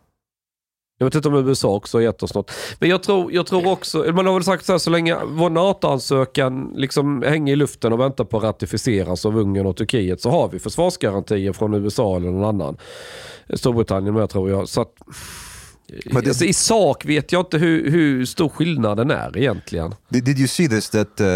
Jag 0.99 1.05
vet 1.05 1.15
inte 1.15 1.27
om 1.27 1.47
USA 1.47 1.75
också 1.75 1.97
har 1.97 2.01
gett 2.01 2.23
oss 2.23 2.33
något. 2.33 2.51
Men 2.79 2.89
jag 2.89 3.03
tror, 3.03 3.31
jag 3.33 3.45
tror 3.45 3.67
också, 3.71 3.97
man 4.13 4.25
har 4.25 4.33
väl 4.33 4.43
sagt 4.43 4.65
så 4.65 4.71
här 4.71 4.79
så 4.79 4.89
länge 4.89 5.17
vår 5.27 5.49
NATO-ansökan 5.49 6.71
liksom 6.75 7.21
hänger 7.21 7.53
i 7.53 7.55
luften 7.55 7.93
och 7.93 7.99
väntar 7.99 8.23
på 8.23 8.37
att 8.37 8.43
ratificeras 8.43 9.25
av 9.25 9.37
Ungern 9.37 9.65
och 9.65 9.77
Turkiet 9.77 10.21
så 10.21 10.29
har 10.29 10.49
vi 10.49 10.59
försvarsgarantier 10.59 11.53
från 11.53 11.73
USA 11.73 12.15
eller 12.15 12.29
någon 12.31 12.43
annan. 12.43 12.77
Storbritannien 13.53 14.13
med 14.13 14.29
tror 14.29 14.49
jag. 14.49 14.69
Så 14.69 14.81
att, 14.81 14.93
But 16.13 16.27
alltså, 16.27 16.45
I 16.45 16.53
sak 16.53 17.05
vet 17.05 17.31
jag 17.31 17.41
inte 17.41 17.57
hur, 17.57 17.91
hur 17.91 18.25
stor 18.25 18.49
skillnaden 18.49 19.11
är 19.11 19.37
egentligen. 19.37 19.95
Did, 20.09 20.23
did 20.25 20.37
you 20.39 20.47
see 20.47 20.67
this 20.67 20.89
that 20.89 21.21
uh, 21.21 21.27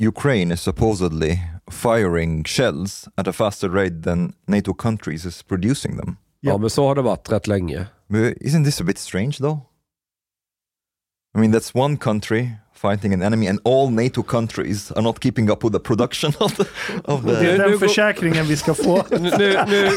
Ukraine 0.00 0.54
is 0.54 0.60
supposedly 0.60 1.40
firing 1.70 2.44
shells 2.44 3.08
at 3.16 3.28
a 3.28 3.32
faster 3.32 3.68
rate 3.68 4.02
than 4.02 4.32
NATO 4.46 4.74
countries 4.74 5.24
is 5.24 5.42
producing 5.42 5.96
them? 5.96 6.16
Ja, 6.40 6.52
Ja. 6.52 6.58
men 6.58 6.70
så 6.70 6.86
har 6.86 6.94
det 6.94 7.02
varit 7.02 7.32
rätt 7.32 7.46
länge. 7.46 7.86
But 8.08 8.36
isn't 8.40 8.64
this 8.64 8.80
a 8.80 8.84
bit 8.84 8.98
strange 8.98 9.32
though? 9.38 9.58
I 11.36 11.40
mean, 11.40 11.52
that's 11.52 11.74
one 11.74 11.96
country 11.96 12.48
fighting 12.74 13.12
an 13.14 13.22
enemy, 13.22 13.48
and 13.48 13.58
all 13.64 13.90
NATO 13.90 14.22
countries 14.22 14.92
are 14.92 15.02
not 15.02 15.20
keeping 15.22 15.50
up 15.50 15.64
with 15.64 15.72
the 15.72 15.80
production 15.80 16.32
of 16.40 16.56
the. 16.56 16.64
Of 17.04 17.24
Det 17.24 17.32
är 17.36 17.56
the 17.58 17.68
den 17.68 17.78
försäkringen 17.78 18.46
vi 18.46 18.56
ska 18.56 18.74
få. 18.74 19.04
Nu, 19.10 19.18
nu, 19.18 19.58
nu, 19.68 19.90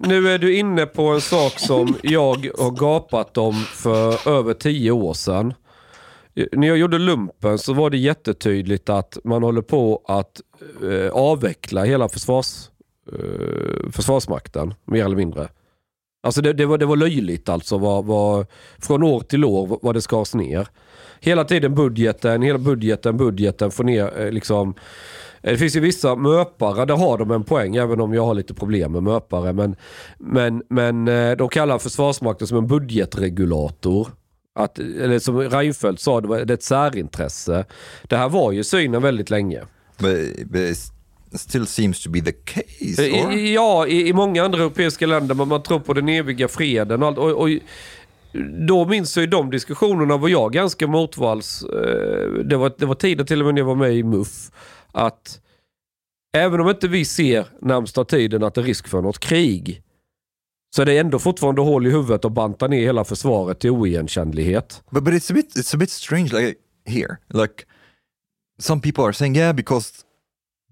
nu 0.00 0.28
är 0.30 0.38
du 0.38 0.56
inne 0.56 0.86
på 0.86 1.02
en 1.08 1.20
sak 1.20 1.58
som 1.58 1.96
jag 2.02 2.50
har 2.58 2.70
gapat 2.70 3.38
om 3.38 3.54
för 3.54 4.28
över 4.38 4.54
tio 4.54 4.90
år 4.90 5.14
sedan. 5.14 5.54
När 6.52 6.68
jag 6.68 6.78
gjorde 6.78 6.98
lumpen 6.98 7.58
så 7.58 7.72
var 7.72 7.90
det 7.90 7.98
jättetydligt 7.98 8.88
att 8.88 9.18
man 9.24 9.42
håller 9.42 9.62
på 9.62 10.02
att 10.08 10.40
eh, 10.82 11.10
avveckla 11.12 11.84
hela 11.84 12.08
försvars, 12.08 12.70
eh, 13.12 13.90
Försvarsmakten, 13.90 14.74
mer 14.84 15.04
eller 15.04 15.16
mindre. 15.16 15.48
Alltså 16.22 16.42
det, 16.42 16.52
det, 16.52 16.66
var, 16.66 16.78
det 16.78 16.86
var 16.86 16.96
löjligt 16.96 17.48
alltså, 17.48 17.78
var, 17.78 18.02
var, 18.02 18.46
från 18.78 19.02
år 19.02 19.20
till 19.20 19.44
år 19.44 19.78
vad, 19.82 19.94
det 19.94 20.00
skars 20.00 20.34
ner. 20.34 20.68
Hela 21.20 21.44
tiden 21.44 21.74
budgeten, 21.74 22.42
hela 22.42 22.58
budgeten, 22.58 23.16
budgeten, 23.16 23.70
få 23.70 23.82
ner 23.82 24.20
eh, 24.20 24.30
liksom 24.30 24.74
eh, 25.42 25.50
Det 25.50 25.58
finns 25.58 25.76
ju 25.76 25.80
vissa 25.80 26.16
möpare, 26.16 26.84
där 26.84 26.96
har 26.96 27.18
de 27.18 27.30
en 27.30 27.44
poäng, 27.44 27.76
även 27.76 28.00
om 28.00 28.14
jag 28.14 28.24
har 28.24 28.34
lite 28.34 28.54
problem 28.54 28.92
med 28.92 29.02
möpare. 29.02 29.52
Men, 29.52 29.76
men, 30.18 30.62
men 30.68 31.08
eh, 31.08 31.36
de 31.36 31.48
kallar 31.48 31.78
Försvarsmakten 31.78 32.46
som 32.46 32.58
en 32.58 32.66
budgetregulator. 32.66 34.08
Att, 34.58 34.78
eller 34.78 35.18
som 35.18 35.38
Reinfeldt 35.40 36.00
sa, 36.00 36.20
det, 36.20 36.28
var, 36.28 36.38
det 36.44 36.52
är 36.52 36.56
ett 36.56 36.62
särintresse. 36.62 37.64
Det 38.02 38.16
här 38.16 38.28
var 38.28 38.52
ju 38.52 38.64
synen 38.64 39.02
väldigt 39.02 39.30
länge. 39.30 39.62
but, 39.98 40.46
but 40.50 40.76
still 41.40 41.66
seems 41.66 42.02
to 42.02 42.10
be 42.10 42.20
the 42.20 42.32
case. 42.32 43.06
I, 43.06 43.22
Or? 43.26 43.32
i- 43.32 43.54
ja, 43.54 43.86
i, 43.86 44.08
i 44.08 44.12
många 44.12 44.44
andra 44.44 44.58
europeiska 44.58 45.06
länder, 45.06 45.34
men 45.34 45.48
man 45.48 45.62
tror 45.62 45.80
på 45.80 45.94
den 45.94 46.08
eviga 46.08 46.48
freden 46.48 47.02
och 47.02 47.08
allt. 47.08 47.18
Och, 47.18 47.30
och, 47.42 47.48
då 48.68 48.84
minns 48.84 49.16
jag 49.16 49.20
ju 49.24 49.26
de 49.30 49.50
diskussionerna 49.50 50.16
var 50.16 50.28
jag 50.28 50.52
ganska 50.52 50.86
motvalls. 50.86 51.62
eh, 51.62 52.30
Det 52.44 52.56
var, 52.56 52.72
det 52.78 52.86
var 52.86 52.94
tiden 52.94 53.26
till 53.26 53.40
och 53.40 53.46
med 53.46 53.54
när 53.54 53.60
jag 53.60 53.66
var 53.66 53.74
med 53.74 53.94
i 53.94 54.02
MUF. 54.02 54.50
Att 54.92 55.40
även 56.36 56.60
om 56.60 56.68
inte 56.68 56.88
vi 56.88 57.04
ser 57.04 57.46
närmsta 57.62 58.04
tiden 58.04 58.42
att 58.42 58.54
det 58.54 58.60
är 58.60 58.64
risk 58.64 58.88
för 58.88 59.02
något 59.02 59.18
krig. 59.18 59.82
Så 60.74 60.82
är 60.82 60.86
det 60.86 60.98
ändå 60.98 61.18
fortfarande 61.18 61.60
hål 61.60 61.86
i 61.86 61.90
huvudet 61.90 62.24
att 62.24 62.32
banta 62.32 62.66
ner 62.66 62.80
hela 62.80 63.04
försvaret 63.04 63.58
till 63.60 63.70
oigenkännlighet. 63.70 64.82
But 64.90 65.04
but 65.04 65.14
it's 65.14 65.30
a 65.32 65.34
bit 65.34 65.56
it's 65.56 65.74
a 65.74 65.78
bit 65.78 65.90
strange 65.90 66.32
like 66.32 66.58
here. 66.86 67.16
Like 67.28 67.64
some 68.58 68.80
people 68.80 69.04
are 69.04 69.12
saying 69.12 69.36
yeah 69.36 69.52
because 69.52 69.92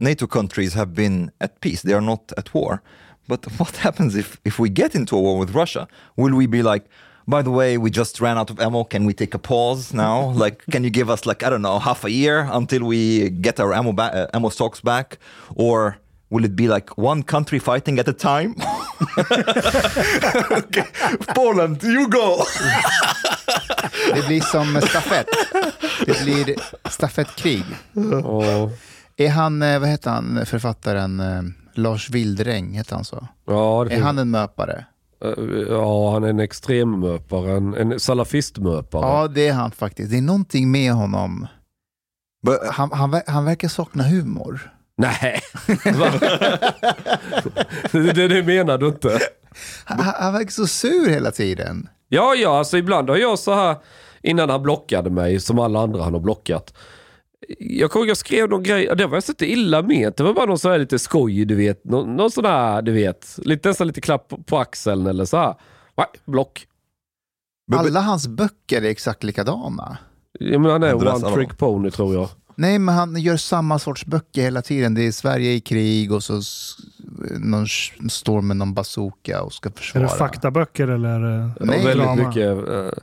NATO 0.01 0.27
countries 0.27 0.75
have 0.75 0.93
been 0.93 1.31
at 1.39 1.61
peace. 1.61 1.83
They 1.83 1.95
are 1.95 2.07
not 2.07 2.33
at 2.37 2.55
war. 2.55 2.81
But 3.29 3.47
what 3.59 3.77
happens 3.77 4.15
if 4.17 4.41
if 4.45 4.59
we 4.59 4.69
get 4.69 4.95
into 4.95 5.17
a 5.17 5.21
war 5.21 5.39
with 5.39 5.55
Russia? 5.55 5.89
Will 6.17 6.37
we 6.37 6.47
be 6.47 6.63
like 6.63 6.85
by 7.29 7.43
the 7.43 7.51
way, 7.51 7.77
we 7.77 7.91
just 7.91 8.21
ran 8.21 8.39
out 8.39 8.51
of 8.51 8.61
ammo. 8.61 8.85
Can 8.85 9.05
we 9.05 9.13
take 9.13 9.35
a 9.35 9.39
pause 9.39 9.93
now? 9.93 10.31
like, 10.45 10.65
can 10.71 10.85
you 10.85 10.91
give 10.91 11.11
us 11.11 11.27
like 11.27 11.43
I 11.43 11.51
don't 11.51 11.63
know 11.63 11.79
half 11.79 12.05
a 12.05 12.11
year 12.11 12.49
until 12.53 12.85
we 12.85 13.31
get 13.31 13.59
our 13.61 13.75
ammo 13.75 13.93
ba- 13.93 14.15
uh, 14.15 14.37
ammo 14.37 14.49
stocks 14.49 14.81
back, 14.81 15.19
or 15.55 15.99
will 16.31 16.45
it 16.45 16.55
be 16.55 16.69
like 16.69 16.97
one 16.97 17.23
country 17.23 17.59
fighting 17.59 17.99
at 17.99 18.09
a 18.09 18.13
time? 18.13 18.55
okay. 20.59 20.85
Poland, 21.35 21.85
you 21.85 22.09
go. 22.09 22.37
Det 24.15 24.27
blir 24.27 24.41
som 24.41 24.81
stafett. 24.83 25.27
Det 26.07 26.23
blir 26.25 26.55
stafettkrig. 26.91 27.65
Och, 28.25 28.45
Är 29.17 29.29
han, 29.31 29.63
eh, 29.63 29.79
vad 29.79 29.89
heter 29.89 30.11
han, 30.11 30.47
författaren 30.47 31.21
eh, 31.21 31.43
Lars 31.75 32.11
Wildräng, 32.11 32.73
heter 32.73 32.95
han 32.95 33.05
så? 33.05 33.29
ja, 33.47 33.87
det 33.89 33.95
Är 33.95 34.01
han 34.03 34.19
en 34.19 34.31
möpare? 34.31 34.85
Eh, 35.25 35.45
Ja, 35.71 36.13
han 36.13 36.25
är 36.25 36.29
en 36.29 36.41
extremmöpare, 36.41 37.57
en, 37.57 37.75
en 37.75 38.01
salafistmöpare. 38.01 39.07
Ja, 39.07 39.29
det 39.29 39.49
är 39.49 39.53
han 39.53 39.71
faktiskt. 39.71 40.11
Det 40.11 40.17
är 40.19 40.23
någonting 40.23 40.71
med 40.71 40.93
honom. 40.93 41.47
But 42.47 42.59
Han, 42.71 42.93
han, 42.93 43.21
han 43.27 43.45
verkar 43.45 43.69
sakna 43.69 44.03
humor. 44.03 44.73
Nej, 44.99 45.41
det, 47.93 48.29
det 48.29 48.43
menar 48.43 48.79
du 48.79 48.87
inte? 48.87 49.19
Han, 49.85 50.33
verkar 50.33 50.51
så 50.51 50.67
sur 50.67 51.09
hela 51.09 51.31
tiden. 51.31 51.89
Ja, 52.09 52.35
ja, 52.35 52.59
alltså 52.59 52.77
ibland 52.77 53.11
har 53.11 53.17
jag 53.17 53.39
så 53.39 53.55
här, 53.55 53.77
innan 54.23 54.51
han 54.51 54.63
blockade 54.63 55.11
mig, 55.11 55.41
som 55.41 55.59
alla 55.59 55.81
andra 55.81 56.03
han 56.03 56.13
har 56.13 56.21
blockat. 56.21 56.75
Jag 57.59 57.91
kommer 57.91 58.07
jag 58.07 58.17
skrev 58.17 58.49
någon 58.49 58.63
grej, 58.63 58.91
det 58.97 59.07
var 59.07 59.31
inte 59.31 59.47
illa 59.47 59.83
ment, 59.83 60.17
det 60.17 60.23
var 60.23 60.35
bara 60.35 60.47
någon 60.47 60.59
sån 60.59 60.71
här 60.71 60.79
lite 60.79 60.99
skoj, 60.99 61.45
du 61.45 61.55
vet. 61.55 61.85
Någon, 61.85 62.17
någon 62.17 62.31
sån 62.31 62.45
här, 62.45 62.83
du 62.83 62.93
vet, 62.93 63.39
lite, 63.39 63.69
nästan 63.69 63.87
lite 63.87 64.01
klapp 64.01 64.33
på, 64.47 64.59
axeln 64.59 65.07
eller 65.07 65.25
så 65.25 65.37
här. 65.37 65.55
Nej, 65.97 66.07
block. 66.25 66.67
Alla 67.73 68.01
hans 68.01 68.29
böcker 68.29 68.83
är 68.83 68.91
exakt 68.91 69.25
likadana. 69.25 69.99
Jag 70.41 70.61
menar, 70.61 70.73
han 70.73 70.83
är 70.83 70.95
one 70.95 71.35
trick 71.35 71.59
pony 71.59 71.91
tror 71.91 72.15
jag. 72.15 72.29
Nej, 72.59 72.79
men 72.79 72.95
han 72.95 73.17
gör 73.17 73.37
samma 73.37 73.79
sorts 73.79 74.07
böcker 74.07 74.43
hela 74.43 74.63
tiden. 74.63 74.95
Det 74.95 75.07
är 75.07 75.13
Sverige 75.13 75.53
i 75.53 75.61
krig 75.61 76.13
och 76.13 76.23
så 76.23 76.41
någon 77.39 77.67
står 78.11 78.43
med 78.43 78.57
någon 78.57 78.75
bazooka 78.75 79.43
och 79.43 79.53
ska 79.53 79.69
Är 79.69 79.73
försvara. 79.73 80.05
det 80.05 80.11
faktaböcker 80.11 80.89
eller? 80.89 81.09
är 81.09 81.21
det- 81.21 81.51
Ja, 81.61 81.65
Nej, 81.67 81.85
väldigt 81.85 82.07
drama. 82.07 82.29
mycket. 82.29 82.69
eh, 82.69 83.03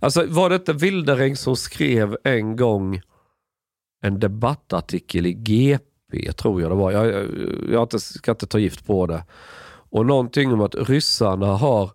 Alltså 0.00 0.26
var 0.28 0.48
det 0.50 0.56
inte 0.56 0.72
Wildereng 0.72 1.36
som 1.36 1.56
skrev 1.56 2.16
en 2.24 2.56
gång 2.56 3.00
en 4.02 4.20
debattartikel 4.20 5.26
i 5.26 5.32
GP, 5.32 6.32
tror 6.36 6.62
jag 6.62 6.70
det 6.70 6.74
var. 6.74 6.90
Jag, 6.92 7.06
jag, 7.06 7.26
jag 7.92 8.00
ska 8.00 8.30
inte 8.30 8.46
ta 8.46 8.58
gift 8.58 8.86
på 8.86 9.06
det. 9.06 9.24
Och 9.92 10.06
någonting 10.06 10.52
om 10.52 10.60
att 10.60 10.74
ryssarna 10.74 11.46
har 11.46 11.90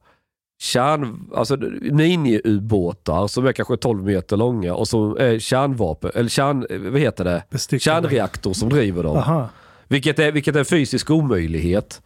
kärn, 0.65 1.29
alltså 1.35 1.57
miniubåtar 1.81 3.27
som 3.27 3.45
är 3.45 3.51
kanske 3.51 3.77
12 3.77 4.03
meter 4.03 4.37
långa 4.37 4.73
och 4.75 4.87
som 4.87 5.17
är 5.17 5.39
kärnvapen, 5.39 6.11
eller 6.15 6.29
kärn, 6.29 6.91
vad 6.91 7.01
heter 7.01 7.23
det? 7.23 7.43
Bestyckade. 7.49 8.09
Kärnreaktor 8.09 8.53
som 8.53 8.69
driver 8.69 9.03
dem. 9.03 9.17
Aha. 9.17 9.49
Vilket 9.87 10.19
är, 10.19 10.31
vilket 10.31 10.55
är 10.55 10.59
en 10.59 10.65
fysisk 10.65 11.11
omöjlighet. 11.11 12.01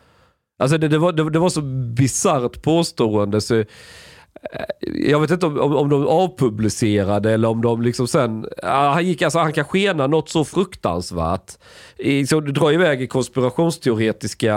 Alltså 0.60 0.78
det, 0.78 0.88
det, 0.88 0.98
var, 0.98 1.12
det, 1.12 1.30
det 1.30 1.40
var 1.40 1.50
så 1.50 1.62
bisarrt 1.96 2.62
påstående 2.62 3.42
så 3.42 3.56
eh, 3.56 3.66
jag 4.82 5.20
vet 5.20 5.32
inte 5.32 5.46
om, 5.46 5.60
om, 5.60 5.76
om 5.76 5.90
de 5.90 6.08
avpublicerade 6.08 7.32
eller 7.32 7.48
om 7.48 7.62
de 7.62 7.82
liksom 7.82 8.08
sen... 8.08 8.48
ja, 8.62 8.92
Han, 8.94 9.06
gick, 9.06 9.22
alltså, 9.22 9.40
han 9.40 9.54
kan 9.54 9.66
skena 9.66 10.08
något 10.08 10.30
så 10.30 10.46
fruktansvärt. 10.46 11.52
I, 11.98 12.28
så 12.28 12.40
det 12.40 12.52
drar 12.52 12.72
iväg 12.72 13.02
i 13.02 13.08
konspirationsteoretiska... 13.08 14.56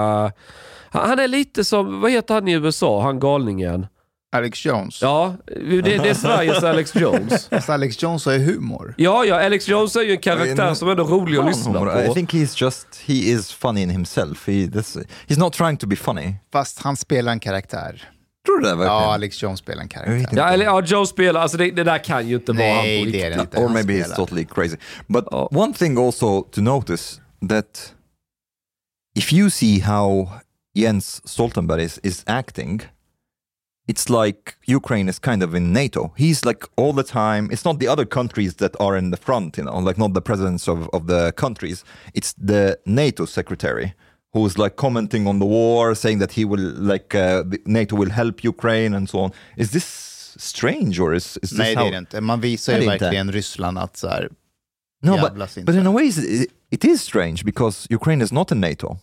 Han, 0.90 1.08
han 1.08 1.18
är 1.18 1.28
lite 1.28 1.64
som, 1.64 2.00
vad 2.00 2.10
heter 2.10 2.34
han 2.34 2.48
i 2.48 2.52
USA, 2.52 3.02
han 3.02 3.20
galningen? 3.20 3.86
Alex 4.32 4.64
Jones. 4.66 5.02
Ja, 5.02 5.34
det, 5.46 5.80
det 5.82 5.94
är 6.08 6.14
Sveriges 6.14 6.62
Alex 6.62 6.94
Jones. 6.96 7.48
Fast 7.48 7.68
Alex 7.70 8.02
Jones 8.02 8.24
har 8.26 8.32
ju 8.32 8.38
humor. 8.38 8.94
Ja, 8.98 9.24
ja, 9.24 9.44
Alex 9.44 9.68
Jones 9.68 9.96
är 9.96 10.00
ju 10.02 10.10
en 10.12 10.18
karaktär 10.18 10.54
men- 10.66 10.76
som 10.76 10.88
ändå 10.88 11.02
är 11.04 11.08
rolig 11.08 11.38
att 11.38 11.46
lyssna 11.46 12.02
I 12.04 12.06
på. 12.08 12.14
think 12.14 12.34
he's 12.34 12.62
just 12.64 12.86
he 13.06 13.14
is 13.14 13.52
funny 13.52 13.82
in 13.82 13.90
himself. 13.90 14.46
He 14.48 14.68
this, 14.72 14.96
he's 15.28 15.38
not 15.38 15.52
trying 15.52 15.76
to 15.76 15.86
be 15.86 15.96
funny. 15.96 16.34
Fast 16.52 16.78
han 16.78 16.96
spelar 16.96 17.32
en 17.32 17.40
karaktär. 17.40 18.08
Tror 18.46 18.58
du 18.58 18.62
det 18.64 18.68
verkligen? 18.74 18.92
Ja, 18.92 19.14
Alex 19.14 19.42
Jones 19.42 19.58
spelar 19.58 19.82
en 19.82 19.88
karaktär. 19.88 20.28
Ja, 20.36 20.48
eller 20.48 20.64
ja, 20.64 20.82
Joe 20.84 21.06
spelar, 21.06 21.40
alltså 21.40 21.56
det, 21.56 21.70
det 21.70 21.84
där 21.84 22.04
kan 22.04 22.28
ju 22.28 22.34
inte 22.34 22.52
vara 22.52 22.68
han 22.68 22.76
Nej, 22.76 23.04
på 23.04 23.10
det 23.10 23.22
är 23.22 23.30
riktigt. 23.30 23.36
det 23.36 23.40
inte. 23.40 23.56
or 23.58 23.62
han 23.62 23.72
maybe 23.72 23.92
he's 24.02 24.16
totally 24.16 24.44
crazy. 24.44 24.76
But 25.06 25.24
Oh. 25.32 25.58
one 25.62 25.72
thing 25.74 25.98
also 25.98 26.42
to 26.42 26.60
notice 26.60 27.20
that 27.48 27.92
if 29.16 29.32
you 29.32 29.50
see 29.50 29.80
how 29.80 30.28
Jens 30.74 31.28
Stoltenberg 31.28 31.82
is, 31.82 31.98
is 32.02 32.22
acting, 32.26 32.82
it's 33.92 34.06
like 34.22 34.42
Ukraine 34.78 35.08
is 35.12 35.18
kind 35.30 35.42
of 35.46 35.50
in 35.54 35.64
NATO. 35.82 36.00
He's 36.24 36.40
like 36.50 36.62
all 36.80 36.94
the 37.00 37.08
time. 37.22 37.44
It's 37.54 37.64
not 37.68 37.76
the 37.82 37.88
other 37.94 38.06
countries 38.18 38.52
that 38.62 38.74
are 38.84 38.94
in 39.02 39.10
the 39.14 39.20
front, 39.26 39.50
you 39.58 39.64
know, 39.64 39.78
like 39.88 39.98
not 40.04 40.12
the 40.18 40.24
presidents 40.30 40.64
of, 40.74 40.78
of 40.96 41.02
the 41.12 41.22
countries. 41.44 41.78
It's 42.18 42.32
the 42.52 42.62
NATO 43.02 43.24
secretary 43.38 43.88
who's 44.34 44.54
like 44.64 44.74
commenting 44.76 45.26
on 45.30 45.36
the 45.42 45.48
war, 45.58 45.94
saying 45.94 46.18
that 46.20 46.32
he 46.38 46.44
will 46.50 46.66
like 46.92 47.08
uh, 47.14 47.44
NATO 47.66 47.94
will 48.00 48.12
help 48.20 48.36
Ukraine 48.54 48.92
and 48.98 49.04
so 49.12 49.18
on. 49.24 49.30
Is 49.62 49.68
this 49.76 49.86
strange 50.52 50.94
or 51.04 51.10
is, 51.20 51.26
is 51.42 51.50
this 51.50 51.58
Nej, 51.58 51.74
det 51.74 51.80
how? 51.80 51.86
är 51.86 51.90
det 51.90 51.98
inte. 51.98 52.20
Man 52.20 52.40
visar 52.40 52.72
ju 52.72 52.78
inte. 52.78 52.98
verkligen 52.98 53.32
Ryssland 53.32 53.78
att 53.78 53.96
så 53.96 54.08
här, 54.08 54.28
No, 55.04 55.16
but, 55.16 55.56
inte. 55.56 55.72
but 55.72 55.74
in 55.74 55.86
a 55.86 55.92
way, 55.92 56.06
it, 56.06 56.50
it 56.70 56.84
is 56.84 57.02
strange 57.02 57.44
because 57.44 57.86
Ukraine 57.94 58.24
is 58.24 58.32
not 58.32 58.52
in 58.52 58.60
NATO. 58.60 58.98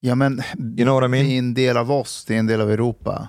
Ja, 0.00 0.14
men 0.14 0.42
You 0.78 0.84
know 0.84 0.94
what 1.00 1.04
I 1.04 1.08
mean? 1.08 1.24
det 1.26 1.34
är 1.34 1.38
en 1.38 1.54
del 1.54 1.76
av 1.76 1.92
oss, 1.92 2.24
det 2.24 2.34
är 2.34 2.38
en 2.38 2.46
del 2.46 2.60
av 2.60 2.70
Europa. 2.70 3.28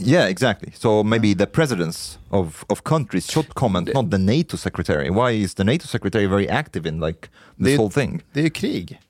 Yeah, 0.00 0.28
exactly. 0.30 0.72
So 0.74 1.02
maybe 1.02 1.34
the 1.34 1.46
presidents 1.46 2.18
of, 2.30 2.64
of 2.68 2.82
countries 2.84 3.30
should 3.30 3.54
comment, 3.54 3.94
not 3.94 4.10
the 4.10 4.18
NATO 4.18 4.56
secretary. 4.56 5.10
Why 5.10 5.30
is 5.42 5.54
the 5.54 5.64
NATO 5.64 5.86
secretary 5.86 6.26
very 6.26 6.48
active 6.48 6.88
in 6.88 7.00
like 7.00 7.20
this 7.58 7.66
Det- 7.66 7.76
whole 7.76 7.90
thing? 7.90 8.22
Det 8.32 8.40
är 8.40 8.44
ju 8.44 8.50
krig. 8.50 9.00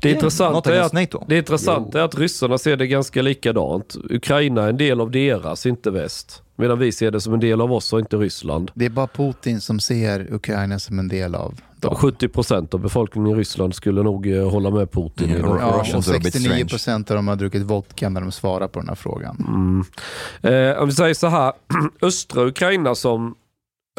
Det 0.00 0.10
intressanta 0.10 0.74
är 0.76 0.80
att 0.80 0.92
NATO. 0.92 1.24
Det 1.28 1.38
intressanta 1.38 2.00
är 2.00 2.04
att 2.04 2.18
ryssarna 2.18 2.58
ser 2.58 2.76
det 2.76 2.86
ganska 2.86 3.22
likadant. 3.22 3.96
Ukraina 4.10 4.62
är 4.64 4.68
en 4.68 4.76
del 4.76 5.00
av 5.00 5.10
deras, 5.10 5.66
inte 5.66 5.90
väst. 5.90 6.42
Medan 6.56 6.78
vi 6.78 6.92
ser 6.92 7.10
det 7.10 7.20
som 7.20 7.34
en 7.34 7.40
del 7.40 7.60
av 7.60 7.72
oss 7.72 7.92
och 7.92 7.98
inte 7.98 8.16
Ryssland. 8.16 8.70
Det 8.74 8.84
är 8.84 8.90
bara 8.90 9.06
Putin 9.06 9.60
som 9.60 9.80
ser 9.80 10.34
Ukraina 10.34 10.78
som 10.78 10.98
en 10.98 11.08
del 11.08 11.34
av 11.34 11.60
dem. 11.80 11.94
70 11.94 12.28
procent 12.28 12.74
av 12.74 12.80
befolkningen 12.80 13.30
i 13.30 13.34
Ryssland 13.34 13.74
skulle 13.74 14.02
nog 14.02 14.26
eh, 14.32 14.50
hålla 14.50 14.70
med 14.70 14.90
Putin. 14.90 15.30
i 15.30 15.38
Ja, 15.38 15.46
och 15.46 15.80
Russians 15.80 16.08
are 16.08 16.16
a 16.16 16.20
bit 16.24 16.32
69 16.32 16.66
procent 16.66 17.10
av 17.10 17.16
dem 17.16 17.28
har 17.28 17.36
druckit 17.36 17.62
vodka 17.62 18.08
när 18.08 18.20
de 18.20 18.32
svarar 18.32 18.68
på 18.68 18.78
den 18.78 18.88
här 18.88 18.94
frågan. 18.94 19.36
Mm. 19.48 20.72
Eh, 20.72 20.82
om 20.82 20.88
vi 20.88 20.94
säger 20.94 21.14
så 21.14 21.26
här, 21.26 21.52
östra 22.02 22.46
Ukraina 22.46 22.94
som 22.94 23.34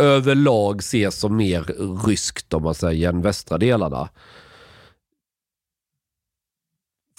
överlag 0.01 0.79
ses 0.79 1.19
som 1.19 1.35
mer 1.35 1.61
ryskt 2.07 2.53
om 2.53 2.63
man 2.63 2.75
säger 2.75 3.09
än 3.09 3.21
västra 3.21 3.57
delarna. 3.57 4.09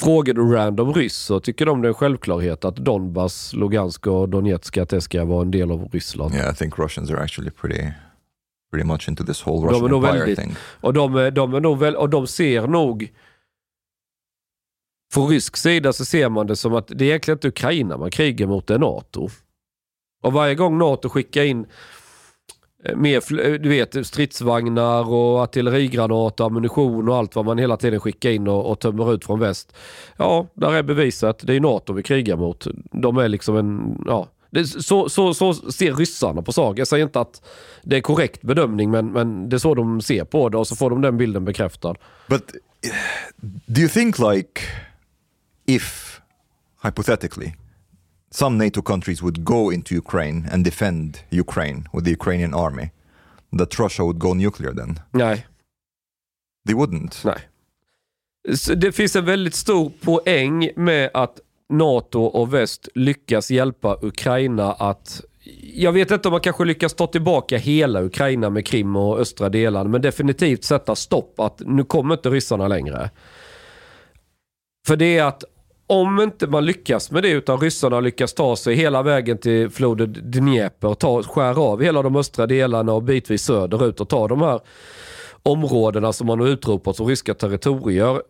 Frågar 0.01 0.35
du 0.35 0.53
random 0.53 0.93
ryss 0.95 1.17
så 1.17 1.41
tycker 1.41 1.67
de 1.67 1.83
det 1.83 1.87
är 1.87 1.89
en 1.89 1.95
självklarhet 1.95 2.65
att 2.65 2.77
Donbass, 2.77 3.53
Lugansk 3.53 4.07
och 4.07 4.29
Donetsk 4.29 4.77
att 4.77 4.89
det 4.89 5.01
ska 5.01 5.25
vara 5.25 5.43
en 5.43 5.51
del 5.51 5.71
av 5.71 5.89
Ryssland. 5.93 6.35
Yeah, 6.35 6.53
I 6.53 6.57
think 6.57 6.79
Russians 6.79 7.11
are 7.11 7.23
actually 7.23 7.51
pretty, 7.51 7.83
pretty 8.73 8.87
much 8.87 9.09
into 9.09 9.25
this 9.25 9.47
whole 9.47 9.61
De 9.61 9.69
är 9.69 9.73
Russian 9.73 9.91
nog 9.91 10.05
empire 10.05 10.19
väldigt- 10.19 10.39
thing. 10.39 10.55
Och 10.81 10.93
de, 10.93 11.15
är- 11.17 11.31
de, 11.31 11.55
är 11.55 11.61
nog 11.61 11.79
väl, 11.79 11.97
och 11.97 12.11
de 12.11 12.27
ser 12.27 12.67
nog... 12.67 13.13
Från 15.13 15.29
rysk 15.29 15.57
sida 15.57 15.93
så 15.93 16.05
ser 16.05 16.29
man 16.29 16.47
det 16.47 16.57
som 16.57 16.75
att 16.75 16.87
det 16.89 17.05
är 17.05 17.09
egentligen 17.09 17.37
inte 17.37 17.49
Ukraina 17.49 17.97
man 17.97 18.11
krigar 18.11 18.47
mot, 18.47 18.67
det 18.67 18.75
är 18.75 18.79
NATO. 18.79 19.29
Och 20.23 20.33
varje 20.33 20.55
gång 20.55 20.79
NATO 20.79 21.09
skickar 21.09 21.43
in 21.43 21.67
med, 22.95 22.99
mer 22.99 23.47
eh, 23.47 23.53
du 23.53 23.69
vet, 23.69 24.07
stridsvagnar 24.07 25.09
och 25.09 25.39
artillerigranater, 25.39 26.45
ammunition 26.45 27.09
och 27.09 27.17
allt 27.17 27.37
vad 27.37 27.45
man 27.45 27.59
hela 27.59 27.77
tiden 27.77 28.01
skickar 28.01 28.31
in 28.31 28.49
och, 28.49 28.71
och 28.71 28.81
tömmer 28.81 29.15
ut 29.15 29.25
från 29.25 29.41
väst. 29.41 29.77
Ja, 30.17 30.47
där 30.55 30.73
är 30.73 30.83
bevisat. 30.83 31.39
Det 31.43 31.55
är 31.55 31.61
NATO 31.61 31.93
vi 31.93 32.03
krigar 32.03 32.37
mot. 32.37 32.67
De 32.93 33.17
är 33.17 33.29
liksom 33.29 33.57
en... 33.57 34.03
Ja, 34.07 34.29
det, 34.51 34.67
så, 34.67 35.09
så, 35.09 35.35
så 35.35 35.55
ser 35.55 35.95
ryssarna 35.95 36.43
på 36.43 36.53
saker. 36.53 36.81
Jag 36.81 36.89
säger 36.89 37.05
inte 37.05 37.21
att 37.21 37.43
det 37.83 37.97
är 37.97 38.01
korrekt 38.01 38.43
bedömning 38.43 38.91
men, 38.91 39.13
men 39.13 39.49
det 39.49 39.57
är 39.57 39.59
så 39.59 39.75
de 39.75 40.01
ser 40.01 40.25
på 40.25 40.49
det 40.49 40.59
och 40.59 40.67
så 40.67 40.77
får 40.77 40.91
de 40.91 41.01
den 41.01 41.17
bilden 41.17 41.45
bekräftad. 41.45 41.95
But 42.29 42.43
eh, 42.85 42.91
do 43.67 43.81
you 43.81 43.89
think 43.89 44.19
like 44.19 44.61
if 45.67 46.21
hypothetically 46.83 47.53
some 48.37 48.65
NATO 48.65 48.83
countries 48.83 49.23
would 49.23 49.45
go 49.45 49.73
into 49.73 49.95
Ukraine 49.95 50.49
and 50.53 50.65
defend 50.65 51.19
Ukraine 51.31 51.89
with 51.93 52.05
the 52.05 52.11
Ukrainian 52.11 52.55
army, 52.55 52.91
that 53.59 53.79
Russia 53.79 54.03
would 54.03 54.19
go 54.19 54.35
nuclear 54.35 54.75
then? 54.75 55.01
Nej, 55.11 55.47
They 56.67 56.75
wouldn't. 56.75 57.25
nej. 57.25 57.39
Så 58.57 58.75
det 58.75 58.93
finns 58.93 59.17
en 59.17 59.25
väldigt 59.25 59.55
stor 59.55 59.93
poäng 60.01 60.71
med 60.77 61.11
att 61.15 61.41
NATO 61.69 62.21
och 62.23 62.55
väst 62.55 62.89
lyckas 62.95 63.51
hjälpa 63.51 63.99
Ukraina 64.03 64.73
att 64.73 65.25
jag 65.75 65.93
vet 65.93 66.11
inte 66.11 66.29
om 66.29 66.33
man 66.33 66.41
kanske 66.41 66.65
lyckas 66.65 66.95
ta 66.95 67.07
tillbaka 67.07 67.59
hela 67.59 68.03
Ukraina 68.03 68.51
med 68.51 68.67
Krim 68.67 68.97
och 68.97 69.19
östra 69.21 69.49
delarna, 69.49 69.91
men 69.91 70.03
definitivt 70.03 70.65
sätta 70.65 70.95
stopp 70.95 71.41
att 71.41 71.63
nu 71.67 71.85
kommer 71.85 72.15
inte 72.15 72.31
ryssarna 72.31 72.69
längre. 72.69 73.11
För 74.87 74.97
det 74.97 75.19
är 75.19 75.25
att 75.25 75.45
om 75.87 76.21
inte 76.21 76.47
man 76.47 76.65
lyckas 76.65 77.11
med 77.11 77.23
det 77.23 77.31
utan 77.31 77.61
ryssarna 77.61 78.01
lyckas 78.01 78.35
ta 78.35 78.57
sig 78.57 78.75
hela 78.75 79.03
vägen 79.03 79.39
till 79.39 79.71
floden 79.71 80.13
Dnepr, 80.13 80.95
ta, 80.95 81.23
skära 81.23 81.61
av 81.61 81.83
hela 81.83 82.03
de 82.03 82.17
östra 82.17 82.47
delarna 82.47 82.93
och 82.93 83.03
bitvis 83.03 83.43
söderut 83.43 84.01
och 84.01 84.09
ta 84.09 84.29
de 84.29 84.41
här 84.41 84.61
områdena 85.43 86.13
som 86.13 86.27
man 86.27 86.41
har 86.41 86.47
utropat 86.47 86.97
som 86.97 87.07
ryska 87.07 87.35
territorier. 87.35 88.23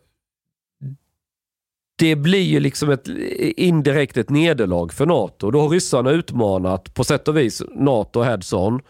Det 1.98 2.16
blir 2.16 2.42
ju 2.42 2.60
liksom 2.60 2.90
ett 2.90 3.08
indirekt 3.56 4.16
ett 4.16 4.30
nederlag 4.30 4.92
för 4.92 5.06
NATO. 5.06 5.50
Då 5.50 5.60
har 5.60 5.68
ryssarna 5.68 6.10
utmanat 6.10 6.94
på 6.94 7.04
sätt 7.04 7.28
och 7.28 7.36
vis 7.36 7.62
NATO 7.74 8.22
heads-on 8.22 8.80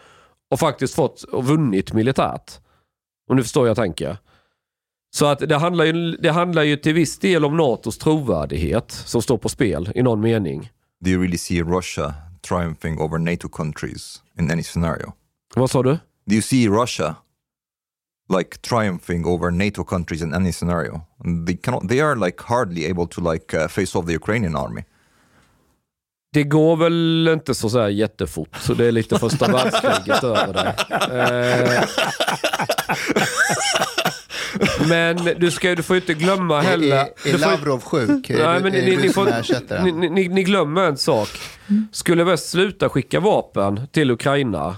och 0.51 0.59
faktiskt 0.59 0.95
fått 0.95 1.23
och 1.23 1.45
vunnit 1.45 1.93
militärt. 1.93 2.51
Om 3.29 3.37
du 3.37 3.43
förstår 3.43 3.61
hur 3.61 3.67
jag 3.67 3.77
tänker. 3.77 4.17
Så 5.11 5.25
att 5.25 5.39
det 5.39 5.57
handlar, 5.57 5.85
ju, 5.85 6.11
det 6.11 6.31
handlar 6.31 6.63
ju 6.63 6.77
till 6.77 6.93
viss 6.93 7.19
del 7.19 7.45
om 7.45 7.57
NATOs 7.57 7.97
trovärdighet 7.97 8.91
som 8.91 9.21
står 9.21 9.37
på 9.37 9.49
spel 9.49 9.91
i 9.95 10.03
någon 10.03 10.21
mening. 10.21 10.69
Do 11.01 11.09
you 11.09 11.21
really 11.21 11.37
see 11.37 11.61
Russia 11.63 12.13
triumphing 12.47 12.99
over 12.99 13.17
NATO 13.17 13.49
countries 13.49 14.21
in 14.39 14.51
any 14.51 14.63
scenario? 14.63 15.13
Vad 15.55 15.69
sa 15.69 15.83
du? 15.83 15.97
Do 16.25 16.33
you 16.33 16.41
see 16.41 16.67
Russia 16.67 17.15
like 18.37 18.61
triumphing 18.61 19.25
over 19.25 19.51
NATO 19.51 19.83
countries 19.83 20.21
in 20.21 20.33
any 20.33 20.51
scenario? 20.51 21.01
They 21.47 21.57
cannot. 21.57 21.89
They 21.89 22.01
are 22.01 22.15
like 22.15 22.43
hardly 22.43 22.91
able 22.91 23.07
to 23.07 23.31
like 23.31 23.57
uh, 23.57 23.67
face 23.67 23.95
off 23.95 24.05
the 24.05 24.13
Ukrainian 24.15 24.55
army. 24.55 24.83
Det 26.33 26.43
går 26.43 26.77
väl 26.77 27.27
inte 27.33 27.55
så, 27.55 27.69
så 27.69 27.89
jättefort, 27.89 28.55
så 28.59 28.73
det 28.73 28.85
är 28.85 28.91
lite 28.91 29.19
första 29.19 29.51
världskriget 29.51 30.23
över 30.23 30.53
det. 30.53 30.75
Eh, 31.77 31.83
men 34.89 35.17
du, 35.39 35.51
ska, 35.51 35.75
du 35.75 35.83
får 35.83 35.95
ju 35.95 36.01
inte 36.01 36.13
glömma 36.13 36.57
Är, 36.57 36.61
heller... 36.63 36.95
är, 36.95 36.99
är 36.99 37.31
ju- 37.31 37.37
Lavrov 37.37 37.81
sjuk? 37.81 38.29
Är, 38.29 38.37
Nej, 38.45 38.63
men 38.63 38.75
är 38.75 38.81
ni, 38.81 38.97
ni, 38.97 39.09
får, 39.09 39.83
ni, 39.83 40.09
ni, 40.09 40.27
ni 40.27 40.43
glömmer 40.43 40.83
en 40.83 40.97
sak. 40.97 41.29
Skulle 41.91 42.23
väst 42.23 42.49
sluta 42.49 42.89
skicka 42.89 43.19
vapen 43.19 43.87
till 43.91 44.11
Ukraina, 44.11 44.75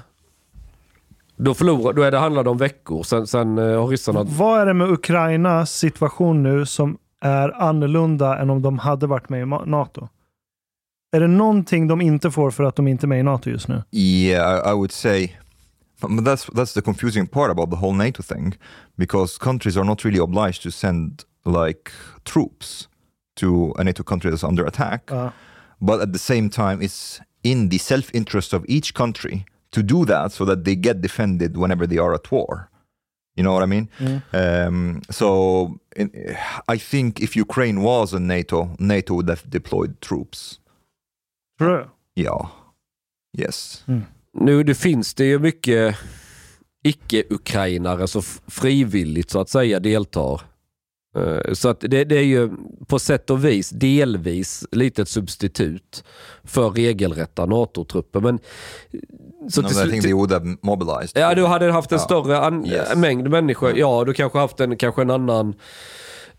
då, 1.35 1.53
förlorar, 1.53 1.93
då 1.93 2.01
är 2.01 2.11
det, 2.11 2.17
handlar 2.17 2.43
det 2.43 2.49
om 2.49 2.57
veckor. 2.57 3.03
Sen, 3.03 3.27
sen 3.27 3.57
eh, 3.57 3.79
har 3.81 3.87
ryssarna... 3.87 4.23
Vad 4.23 4.61
är 4.61 4.65
det 4.65 4.73
med 4.73 4.91
Ukrainas 4.91 5.71
situation 5.71 6.43
nu 6.43 6.65
som 6.65 6.97
är 7.21 7.61
annorlunda 7.61 8.37
än 8.39 8.49
om 8.49 8.61
de 8.61 8.79
hade 8.79 9.07
varit 9.07 9.29
med 9.29 9.41
i 9.41 9.45
NATO? 9.45 10.07
Är 11.11 11.19
det 11.19 11.27
någonting 11.27 11.87
de 11.87 12.01
inte 12.01 12.31
får 12.31 12.51
för 12.51 12.63
att 12.63 12.75
de 12.75 12.87
inte 12.87 13.05
är 13.05 13.07
med 13.07 13.19
i 13.19 13.23
NATO 13.23 13.49
just 13.49 13.67
nu? 13.67 13.83
Yeah, 13.91 14.67
I, 14.67 14.71
I 14.71 14.73
would 14.73 14.91
say, 14.91 15.29
but 16.01 16.23
that's 16.23 16.45
that's 16.55 16.73
the 16.73 16.81
confusing 16.81 17.27
part 17.27 17.51
about 17.51 17.69
the 17.69 17.77
whole 17.77 17.93
NATO 17.93 18.23
thing, 18.23 18.55
because 18.97 19.37
countries 19.37 19.77
are 19.77 19.85
not 19.85 20.03
really 20.03 20.19
obliged 20.19 20.63
to 20.63 20.71
send 20.71 21.25
like 21.45 21.91
troops 22.25 22.87
to 23.35 23.73
a 23.77 23.83
NATO 23.83 24.03
country 24.03 24.29
that's 24.29 24.43
under 24.43 24.65
attack. 24.65 25.09
Ja. 25.09 25.31
but 25.81 26.01
at 26.01 26.11
the 26.13 26.19
same 26.19 26.49
time 26.49 26.81
it's 26.81 27.21
in 27.43 27.69
the 27.69 27.77
self-interest 27.77 28.53
of 28.53 28.65
each 28.67 28.93
country 28.93 29.45
to 29.71 29.81
do 29.83 30.05
that 30.05 30.31
so 30.31 30.45
that 30.45 30.63
they 30.65 30.75
get 30.75 31.01
defended 31.01 31.55
whenever 31.55 31.87
they 31.87 31.97
are 31.97 32.13
at 32.13 32.31
war. 32.31 32.69
You 33.35 33.43
know 33.43 33.53
what 33.53 33.63
i 33.63 33.67
mean? 33.67 33.89
Mm-hmm. 33.99 34.35
Um, 34.35 35.01
so 35.09 35.79
in, 35.95 36.11
i 36.67 36.77
think 36.77 37.21
if 37.21 37.35
ukraine 37.35 37.81
was 37.81 38.13
in 38.13 38.27
nato 38.27 38.75
nato 38.79 39.13
would 39.13 39.29
have 39.29 39.49
deployed 39.49 40.01
troops. 40.01 40.59
Du? 41.57 41.89
yeah. 42.15 42.41
Yes 43.33 43.83
hmm. 43.85 44.01
Nu 44.33 44.63
det 44.63 44.75
finns 44.75 45.13
det 45.13 45.25
ju 45.25 45.39
mycket 45.39 45.95
icke-ukrainare 46.83 48.07
som 48.07 48.21
frivilligt 48.47 49.29
så 49.29 49.39
att 49.39 49.49
säga 49.49 49.79
deltar. 49.79 50.41
Eh, 51.17 51.53
Så 51.53 51.69
att 51.69 51.79
det, 51.81 52.03
det 52.03 52.17
är 52.17 52.23
ju 52.23 52.49
på 52.87 52.99
sätt 52.99 53.29
och 53.29 53.45
vis 53.45 53.69
delvis 53.69 54.65
lite 54.71 55.01
ett 55.01 55.09
substitut 55.09 56.03
för 56.43 56.69
regelrätta 56.69 57.45
NATO-trupper. 57.45 58.19
Men 58.19 58.39
så 59.49 59.61
no, 59.61 59.67
till 59.67 59.77
slut- 59.77 60.01
they 60.03 60.13
would 60.13 60.31
have 60.31 60.55
mobilized 60.61 61.21
Ja, 61.21 61.35
du 61.35 61.45
hade 61.45 61.71
haft 61.71 61.91
en 61.91 61.99
större 61.99 62.37
an- 62.39 62.65
Yes. 62.65 62.95
mängd 62.95 63.29
människor. 63.29 63.77
Ja, 63.77 64.03
du 64.05 64.13
kanske 64.13 64.39
haft 64.39 64.59
en, 64.59 64.77
kanske 64.77 65.01
en 65.01 65.09
annan 65.09 65.53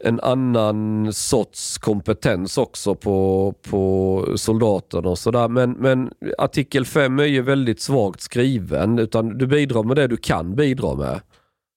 en 0.04 0.20
annan 0.20 1.12
sorts 1.12 1.78
kompetens 1.78 2.58
också 2.58 2.94
på, 2.94 3.54
på 3.62 4.26
soldaterna 4.36 5.08
och 5.08 5.18
sådär. 5.18 5.48
Men, 5.48 5.72
men 5.72 6.12
artikel 6.38 6.86
5 6.86 7.18
är 7.18 7.24
ju 7.24 7.42
väldigt 7.42 7.80
svagt 7.80 8.20
skriven. 8.20 8.98
Utan 8.98 9.38
du 9.38 9.46
bidrar 9.46 9.82
med 9.82 9.96
det 9.96 10.06
du 10.06 10.16
kan 10.16 10.54
bidra 10.54 10.94
med. 10.94 11.20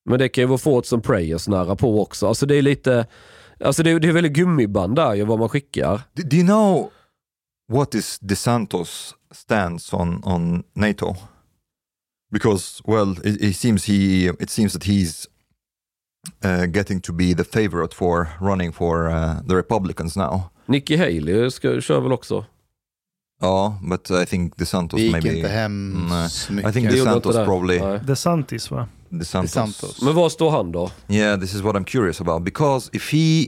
Men 0.09 0.19
det 0.19 0.29
kan 0.29 0.41
ju 0.41 0.47
vara 0.47 0.57
forts 0.57 0.93
and 0.93 1.03
prayers 1.03 1.47
nära 1.47 1.75
på 1.75 2.01
också. 2.01 2.27
Alltså 2.27 2.45
det 2.45 2.55
är 2.55 2.61
lite, 2.61 3.07
alltså 3.59 3.83
det 3.83 3.91
är, 3.91 3.99
det 3.99 4.07
är 4.07 4.11
väldigt 4.11 4.33
gummiband 4.33 4.95
där 4.95 5.13
ju 5.13 5.25
vad 5.25 5.39
man 5.39 5.49
skickar. 5.49 6.01
do, 6.13 6.23
do 6.23 6.35
you 6.35 6.45
know 6.45 6.91
what 7.71 7.95
is 7.95 8.19
DeSantos 8.19 9.15
stance 9.31 9.95
on 9.95 10.23
on 10.23 10.63
NATO? 10.73 11.15
Because 12.31 12.81
well, 12.87 13.11
it, 13.23 13.41
it 13.41 13.55
seems 13.55 13.85
he 13.85 14.29
it 14.39 14.49
seems 14.49 14.73
that 14.73 14.83
he's 14.83 15.27
uh, 16.45 16.65
getting 16.65 17.01
to 17.01 17.13
be 17.13 17.33
the 17.35 17.43
favorite 17.43 17.93
for 17.95 18.27
running 18.41 18.73
for 18.73 19.09
uh, 19.09 19.41
the 19.47 19.55
Republicans 19.55 20.15
now. 20.15 20.41
Nikki 20.65 20.95
Haley 20.97 21.51
ska, 21.51 21.81
kör 21.81 21.99
väl 22.01 22.11
också? 22.11 22.45
Ja, 23.41 23.77
but 23.89 24.11
I 24.11 24.25
think 24.25 24.57
DeSantos 24.57 24.97
Det 24.99 25.03
gick 25.03 25.11
maybe. 25.11 25.35
inte 25.35 25.47
hem 25.47 26.05
Nej. 26.09 26.29
så 26.29 26.51
I 26.53 26.55
mycket. 26.55 26.73
think 26.73 26.89
Det 26.89 26.97
gjorde 26.97 27.09
DeSantos 27.11 27.35
probably. 27.35 27.79
Nej. 27.79 27.99
DeSantis 28.03 28.71
va? 28.71 28.87
DeSantos. 29.09 29.51
DeSantos. 29.53 30.01
Men 30.01 30.15
var 30.15 30.29
står 30.29 30.51
han 30.51 30.71
då? 30.71 30.91
Yeah, 31.07 31.39
this 31.39 31.53
is 31.53 31.61
what 31.61 31.75
I'm 31.75 31.83
curious 31.85 32.21
about 32.21 32.43
because 32.43 32.89
if 32.93 33.11
he 33.13 33.47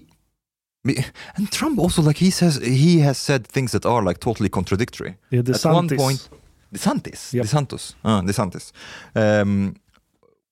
and 1.36 1.52
Trump 1.52 1.80
also 1.80 2.02
like 2.02 2.26
he 2.26 2.32
says 2.32 2.60
he 2.64 3.00
has 3.06 3.18
said 3.18 3.48
things 3.48 3.72
that 3.72 3.86
are 3.86 4.06
like 4.06 4.20
totally 4.20 4.50
contradictory. 4.50 5.14
Det 5.30 5.38
är 5.38 5.40
At 5.40 5.66
one 5.66 5.88
DeSantis. 5.88 5.98
point, 5.98 6.30
DeSantis, 6.70 7.34
Yep. 7.34 7.46
DeSantos, 7.46 7.96
uh, 8.06 8.22
DeSantis. 8.22 8.74
Um, 9.14 9.76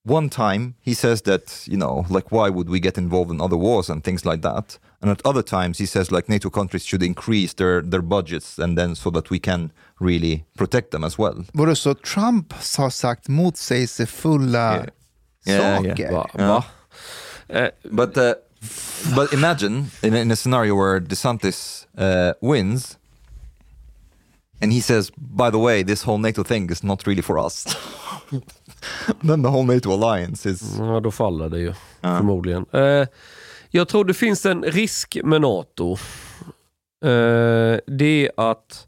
one 0.05 0.29
time 0.29 0.73
he 0.81 0.93
says 0.93 1.21
that 1.21 1.63
you 1.67 1.77
know 1.77 2.05
like 2.09 2.31
why 2.31 2.49
would 2.49 2.69
we 2.69 2.79
get 2.79 2.97
involved 2.97 3.31
in 3.31 3.41
other 3.41 3.55
wars 3.57 3.89
and 3.89 4.03
things 4.03 4.25
like 4.25 4.41
that 4.41 4.77
and 5.01 5.11
at 5.11 5.21
other 5.25 5.41
times 5.43 5.77
he 5.79 5.85
says 5.85 6.11
like 6.11 6.27
nato 6.29 6.49
countries 6.49 6.85
should 6.85 7.03
increase 7.03 7.53
their 7.53 7.81
their 7.81 8.01
budgets 8.01 8.59
and 8.59 8.77
then 8.77 8.95
so 8.95 9.09
that 9.09 9.29
we 9.29 9.39
can 9.39 9.71
really 9.99 10.43
protect 10.57 10.91
them 10.91 11.03
as 11.03 11.17
well 11.17 11.45
Vadå, 11.53 11.75
så 11.75 11.93
Trump 11.93 12.53
har 12.53 12.89
sagt 12.89 13.27
motsägelsefulla 13.29 14.73
Yeah. 14.73 14.85
Yeah, 15.45 15.81
saker? 15.83 16.11
Va? 16.11 16.29
Va? 16.37 16.63
Eh, 17.49 17.69
but 17.91 18.17
uh, 18.17 18.33
but 19.15 19.33
imagine 19.33 19.85
in 20.01 20.13
a, 20.13 20.17
in 20.17 20.31
a 20.31 20.35
scenario 20.35 20.75
where 20.75 20.99
desantis 21.01 21.85
uh, 21.97 22.33
wins 22.41 22.97
and 24.61 24.71
he 24.73 24.81
says 24.81 25.11
by 25.17 25.49
the 25.51 25.57
way 25.59 25.83
this 25.83 26.03
whole 26.03 26.17
nato 26.17 26.43
thing 26.43 26.71
is 26.71 26.83
not 26.83 27.05
really 27.07 27.21
for 27.21 27.37
us 27.37 27.65
then 29.21 29.43
the 29.43 29.49
whole 29.49 29.73
nato 29.73 29.91
alliance 29.91 30.49
is 30.49 30.77
Ja, 30.79 30.99
då 30.99 31.11
faller 31.11 31.49
det 31.49 31.59
ju 31.59 31.73
förmodligen. 32.01 32.65
Eh, 32.71 33.07
jag 33.69 33.87
tror 33.87 34.05
det 34.05 34.13
finns 34.13 34.45
en 34.45 34.63
risk 34.63 35.17
med 35.23 35.41
NATO. 35.41 35.91
Eh, 37.05 37.79
det 37.87 38.27
är 38.27 38.31
att 38.37 38.87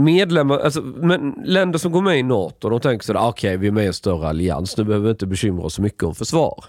medlemmar, 0.00 0.58
alltså, 0.58 0.82
men 0.82 1.42
länder 1.44 1.78
som 1.78 1.92
går 1.92 2.02
med 2.02 2.18
i 2.18 2.22
NATO, 2.22 2.68
de 2.68 2.80
tänker 2.80 3.04
sådär, 3.04 3.28
okej 3.28 3.56
vi 3.56 3.66
är 3.66 3.70
med 3.70 3.84
i 3.84 3.86
en 3.86 3.94
större 3.94 4.28
allians, 4.28 4.76
nu 4.76 4.84
behöver 4.84 5.04
vi 5.04 5.10
inte 5.10 5.26
bekymra 5.26 5.64
oss 5.64 5.74
så 5.74 5.82
mycket 5.82 6.02
om 6.02 6.14
försvar. 6.14 6.64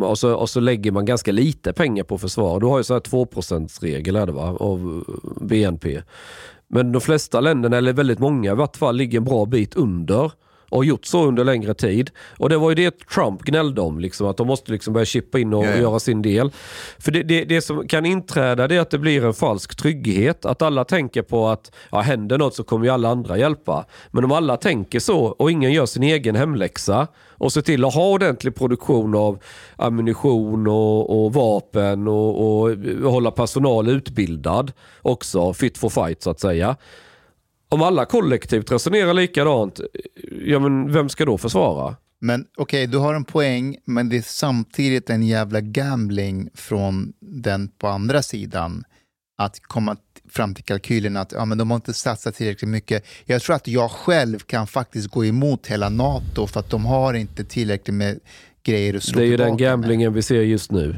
Och 0.00 0.18
så, 0.18 0.34
och 0.34 0.50
så 0.50 0.60
lägger 0.60 0.92
man 0.92 1.04
ganska 1.04 1.32
lite 1.32 1.72
pengar 1.72 2.04
på 2.04 2.18
försvar. 2.18 2.60
Du 2.60 2.66
har 2.66 2.78
ju 2.78 2.84
så 2.84 2.94
här 2.94 3.00
2%-regel 3.00 4.16
är 4.16 4.26
det 4.26 4.32
va, 4.32 4.56
av 4.60 5.04
BNP. 5.40 6.02
Men 6.68 6.92
de 6.92 7.00
flesta 7.00 7.40
länderna, 7.40 7.76
eller 7.76 7.92
väldigt 7.92 8.18
många 8.18 8.52
i 8.52 8.54
vart 8.54 8.76
fall, 8.76 8.96
ligger 8.96 9.18
en 9.18 9.24
bra 9.24 9.46
bit 9.46 9.76
under 9.76 10.32
och 10.68 10.84
gjort 10.84 11.04
så 11.04 11.26
under 11.26 11.44
längre 11.44 11.74
tid. 11.74 12.10
Och 12.38 12.48
det 12.48 12.56
var 12.56 12.68
ju 12.70 12.74
det 12.74 13.08
Trump 13.08 13.42
gnällde 13.42 13.80
om, 13.80 14.00
liksom, 14.00 14.26
att 14.26 14.36
de 14.36 14.46
måste 14.46 14.72
liksom 14.72 14.92
börja 14.92 15.04
chippa 15.04 15.38
in 15.38 15.54
och, 15.54 15.60
och 15.60 15.80
göra 15.80 15.98
sin 15.98 16.22
del. 16.22 16.50
För 16.98 17.12
det, 17.12 17.22
det, 17.22 17.44
det 17.44 17.60
som 17.60 17.88
kan 17.88 18.06
inträda 18.06 18.68
det 18.68 18.76
är 18.76 18.80
att 18.80 18.90
det 18.90 18.98
blir 18.98 19.24
en 19.24 19.34
falsk 19.34 19.76
trygghet. 19.76 20.44
Att 20.44 20.62
alla 20.62 20.84
tänker 20.84 21.22
på 21.22 21.48
att 21.48 21.72
ja, 21.90 22.00
händer 22.00 22.38
något 22.38 22.54
så 22.54 22.64
kommer 22.64 22.86
ju 22.86 22.92
alla 22.92 23.08
andra 23.08 23.38
hjälpa. 23.38 23.86
Men 24.10 24.24
om 24.24 24.32
alla 24.32 24.56
tänker 24.56 25.00
så 25.00 25.18
och 25.18 25.50
ingen 25.50 25.72
gör 25.72 25.86
sin 25.86 26.02
egen 26.02 26.36
hemläxa 26.36 27.06
och 27.38 27.52
ser 27.52 27.62
till 27.62 27.84
att 27.84 27.94
ha 27.94 28.08
ordentlig 28.08 28.54
produktion 28.54 29.14
av 29.14 29.38
ammunition 29.76 30.66
och, 30.66 31.24
och 31.24 31.34
vapen 31.34 32.08
och, 32.08 32.62
och 32.62 32.76
hålla 33.02 33.30
personal 33.30 33.88
utbildad 33.88 34.72
också, 35.02 35.52
fit 35.52 35.78
for 35.78 35.88
fight 35.88 36.22
så 36.22 36.30
att 36.30 36.40
säga. 36.40 36.76
Om 37.76 37.82
alla 37.82 38.04
kollektivt 38.04 38.72
resonerar 38.72 39.14
likadant, 39.14 39.80
ja 40.46 40.58
men 40.58 40.92
vem 40.92 41.08
ska 41.08 41.24
då 41.24 41.38
försvara? 41.38 41.96
Men 42.18 42.46
okej, 42.56 42.86
du 42.86 42.98
har 42.98 43.14
en 43.14 43.24
poäng, 43.24 43.76
men 43.84 44.08
det 44.08 44.16
är 44.16 44.22
samtidigt 44.22 45.10
en 45.10 45.22
jävla 45.22 45.60
gambling 45.60 46.50
från 46.54 47.12
den 47.20 47.68
på 47.68 47.88
andra 47.88 48.22
sidan. 48.22 48.84
Att 49.38 49.60
komma 49.62 49.96
fram 50.28 50.54
till 50.54 50.64
kalkylen 50.64 51.16
att 51.16 51.32
ja, 51.32 51.44
men 51.44 51.58
de 51.58 51.70
har 51.70 51.76
inte 51.76 51.92
satsat 51.92 52.34
tillräckligt 52.34 52.70
mycket. 52.70 53.06
Jag 53.24 53.42
tror 53.42 53.56
att 53.56 53.68
jag 53.68 53.90
själv 53.90 54.38
kan 54.38 54.66
faktiskt 54.66 55.08
gå 55.08 55.24
emot 55.24 55.66
hela 55.66 55.88
NATO 55.88 56.46
för 56.46 56.60
att 56.60 56.70
de 56.70 56.84
har 56.86 57.14
inte 57.14 57.44
tillräckligt 57.44 57.96
med 57.96 58.20
grejer 58.62 58.96
att 58.96 59.02
slå 59.02 59.18
Det 59.18 59.26
är 59.26 59.28
ju 59.28 59.36
den 59.36 59.46
tillbaka 59.46 59.62
med. 59.62 59.70
gamblingen 59.70 60.12
vi 60.12 60.22
ser 60.22 60.42
just 60.42 60.70
nu. 60.70 60.96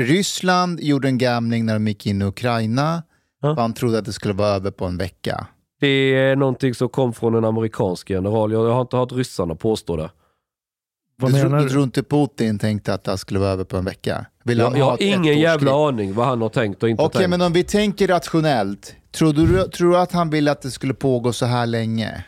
Ryssland 0.00 0.80
gjorde 0.80 1.08
en 1.08 1.18
gambling 1.18 1.66
när 1.66 1.72
de 1.72 1.88
gick 1.88 2.06
in 2.06 2.22
i 2.22 2.24
Ukraina. 2.24 3.02
Ja. 3.42 3.54
Man 3.54 3.74
trodde 3.74 3.98
att 3.98 4.04
det 4.04 4.12
skulle 4.12 4.34
vara 4.34 4.48
över 4.48 4.70
på 4.70 4.84
en 4.84 4.96
vecka. 4.98 5.46
Det 5.80 5.86
är 6.16 6.36
någonting 6.36 6.74
som 6.74 6.88
kom 6.88 7.12
från 7.12 7.34
en 7.34 7.44
amerikansk 7.44 8.10
general. 8.10 8.52
Jag 8.52 8.70
har 8.72 8.80
inte 8.80 8.96
hört 8.96 9.12
ryssarna 9.12 9.54
påstå 9.54 9.96
det. 9.96 10.10
Vad 11.16 11.32
du, 11.32 11.42
menar 11.42 11.58
du 11.58 11.64
du? 11.64 11.70
tror 11.70 11.82
inte 11.82 12.02
Putin 12.02 12.58
tänkte 12.58 12.94
att 12.94 13.04
det 13.04 13.18
skulle 13.18 13.40
vara 13.40 13.50
över 13.50 13.64
på 13.64 13.76
en 13.76 13.84
vecka? 13.84 14.26
Vill 14.44 14.58
Jag, 14.58 14.64
han 14.66 14.78
jag 14.78 14.84
ha 14.84 14.90
har 14.90 15.02
ingen 15.02 15.38
jävla 15.40 15.88
aning 15.88 16.14
vad 16.14 16.26
han 16.26 16.42
har 16.42 16.48
tänkt 16.48 16.82
och 16.82 16.88
inte 16.88 17.02
Okej, 17.02 17.18
tänkt. 17.18 17.30
men 17.30 17.40
om 17.42 17.52
vi 17.52 17.64
tänker 17.64 18.08
rationellt. 18.08 18.94
Tror 19.10 19.32
du, 19.32 19.68
tror 19.68 19.90
du 19.90 19.98
att 19.98 20.12
han 20.12 20.30
ville 20.30 20.50
att 20.50 20.62
det 20.62 20.70
skulle 20.70 20.94
pågå 20.94 21.32
så 21.32 21.46
här 21.46 21.66
länge? 21.66 22.24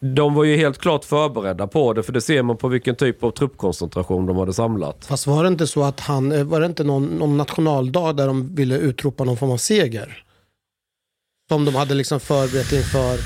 De 0.00 0.34
var 0.34 0.44
ju 0.44 0.56
helt 0.56 0.78
klart 0.78 1.04
förberedda 1.04 1.66
på 1.66 1.92
det, 1.92 2.02
för 2.02 2.12
det 2.12 2.20
ser 2.20 2.42
man 2.42 2.56
på 2.56 2.68
vilken 2.68 2.96
typ 2.96 3.24
av 3.24 3.30
truppkoncentration 3.30 4.26
de 4.26 4.36
hade 4.36 4.52
samlat. 4.52 5.04
Fast 5.04 5.26
var 5.26 5.42
det 5.42 5.48
inte 5.48 5.66
så 5.66 5.82
att 5.84 6.00
han, 6.00 6.32
eh, 6.32 6.44
var 6.44 6.60
det 6.60 6.66
inte 6.66 6.84
någon, 6.84 7.04
någon 7.06 7.36
nationaldag 7.36 8.12
där 8.12 8.26
de 8.26 8.54
ville 8.54 8.78
utropa 8.78 9.24
någon 9.24 9.36
form 9.36 9.50
av 9.50 9.56
seger? 9.56 10.24
Som 11.48 11.64
de 11.64 11.74
hade 11.74 11.94
liksom 11.94 12.20
förberett 12.20 12.72
inför. 12.72 13.18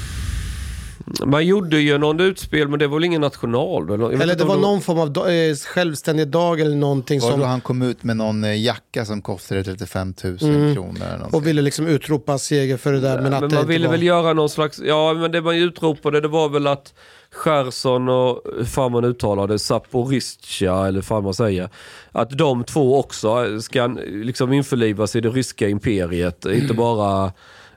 Man 1.26 1.46
gjorde 1.46 1.80
ju 1.80 1.98
någon 1.98 2.20
utspel, 2.20 2.68
men 2.68 2.78
det 2.78 2.86
var 2.86 2.96
väl 2.96 3.04
ingen 3.04 3.20
national? 3.20 3.90
Eller, 3.90 4.10
Eller 4.22 4.34
det 4.36 4.44
var 4.44 4.56
någon 4.56 4.80
form 4.80 4.98
av 4.98 5.28
eh, 5.28 5.54
självständig 5.56 6.28
dag 6.28 6.60
eller 6.60 6.76
någonting 6.76 7.20
Var 7.20 7.30
då 7.30 7.36
som... 7.36 7.42
han 7.42 7.60
kom 7.60 7.82
ut 7.82 8.02
med 8.02 8.16
någon 8.16 8.44
eh, 8.44 8.62
jacka 8.62 9.04
som 9.04 9.22
kostade 9.22 9.64
35 9.64 10.14
000 10.24 10.38
Mm. 10.42 10.74
kronor? 10.74 11.02
Eller. 11.14 11.34
Och 11.34 11.46
ville 11.46 11.62
liksom 11.62 11.86
utropa 11.86 12.38
seger 12.38 12.76
för 12.76 12.92
det 12.92 13.00
där. 13.00 13.14
Men, 13.14 13.22
Men, 13.22 13.34
att 13.44 13.50
det 13.50 13.56
man 13.56 13.66
ville 13.66 13.86
var... 13.86 13.92
väl 13.92 14.02
göra 14.02 14.32
någon 14.32 14.48
slags, 14.48 14.78
ja 14.84 15.14
men 15.14 15.32
det 15.32 15.40
man 15.40 15.54
utropade 15.56 16.20
det 16.20 16.28
var 16.28 16.48
väl 16.48 16.66
att 16.66 16.94
Cherson 17.44 18.08
och, 18.08 18.40
hur 18.58 18.64
fan 18.64 18.92
man 18.92 19.04
uttalar 19.04 19.46
det, 19.46 19.58
Zaporizjzja 19.58 20.86
eller 20.86 20.94
hur 20.94 21.02
fan 21.02 21.24
man 21.24 21.34
säger. 21.34 21.68
Att 22.12 22.30
de 22.30 22.64
två 22.64 22.98
också 22.98 23.60
ska 23.60 23.86
liksom 24.08 24.52
införlivas 24.52 25.16
i 25.16 25.20
det 25.20 25.28
ryska 25.28 25.68
imperiet, 25.68 26.46
inte 26.46 26.74
bara 26.74 27.32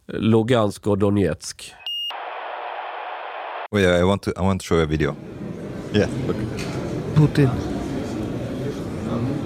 Lugansk 0.07 0.87
och 0.87 0.97
Donetsk. 0.97 1.73
Oh 3.71 3.81
yeah, 3.81 3.99
I 3.99 4.03
want 4.03 4.21
to 4.21 4.29
I 4.31 4.39
want 4.41 4.61
to 4.61 4.65
show 4.65 4.77
you 4.77 4.83
a 4.83 4.89
video. 4.89 5.15
Yeah, 5.93 6.09
look. 6.27 6.37
Putin. 7.15 7.49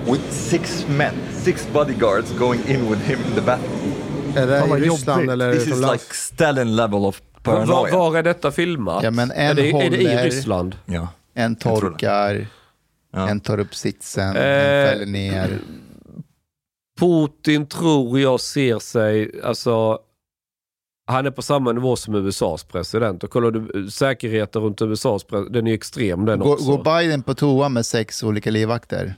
With 0.06 0.32
six 0.32 0.86
men, 0.88 1.14
six 1.32 1.68
bodyguards 1.74 2.32
going 2.40 2.60
in 2.68 2.90
with 2.90 3.02
him 3.02 3.20
in 3.28 3.36
the 3.36 3.42
bathroom. 3.42 3.94
Är 4.36 4.48
det 4.48 4.60
Fan, 4.60 4.78
i 4.78 4.82
Ryssland 4.82 5.22
jobbigt. 5.22 5.32
eller 5.34 5.54
This 5.54 5.68
is 5.68 5.80
like 5.80 6.14
Stalin 6.14 6.76
level 6.76 7.06
of 7.06 7.22
Var, 7.44 7.54
paranoia. 7.56 7.96
var 7.98 8.18
är 8.18 8.24
detta 8.24 8.52
filmat? 8.52 9.04
Ja, 9.04 9.12
men 9.12 9.32
en 9.32 9.38
är, 9.38 9.54
det, 9.54 9.70
är 9.70 9.90
det 9.90 9.98
i 9.98 10.08
håller- 10.08 10.24
Ryssland? 10.24 10.76
Ja. 10.86 11.08
En 11.34 11.56
torkar, 11.56 12.48
Ja. 13.14 13.30
en 13.30 13.40
tar 13.40 13.60
upp 13.60 13.76
sitsen, 13.76 14.36
Eh, 14.36 14.44
en 14.44 14.90
fäller 14.90 15.06
ner. 15.06 15.60
Putin 17.00 17.66
tror 17.66 18.20
jag 18.20 18.40
ser 18.40 18.80
sig, 18.80 19.32
alltså 19.44 20.00
han 21.10 21.26
är 21.26 21.32
på 21.32 21.42
samma 21.42 21.72
nivå 21.72 21.96
som 21.96 22.16
USAs 22.16 22.64
president. 22.64 23.24
Och 23.24 23.30
kollar 23.30 23.52
du 23.52 23.92
säkerheten 23.92 24.62
runt 24.62 24.82
USAs 24.82 25.24
president, 25.24 25.54
den 25.54 25.68
är 25.68 25.72
ju 25.72 25.76
extrem 25.76 26.26
den 26.26 26.40
Går, 26.40 26.54
också. 26.54 26.66
går 26.66 26.84
Biden 26.84 27.24
på 27.24 27.34
toa 27.34 27.70
med 27.70 27.86
sex 27.86 28.24
olika 28.24 28.52
livvakter? 28.52 29.16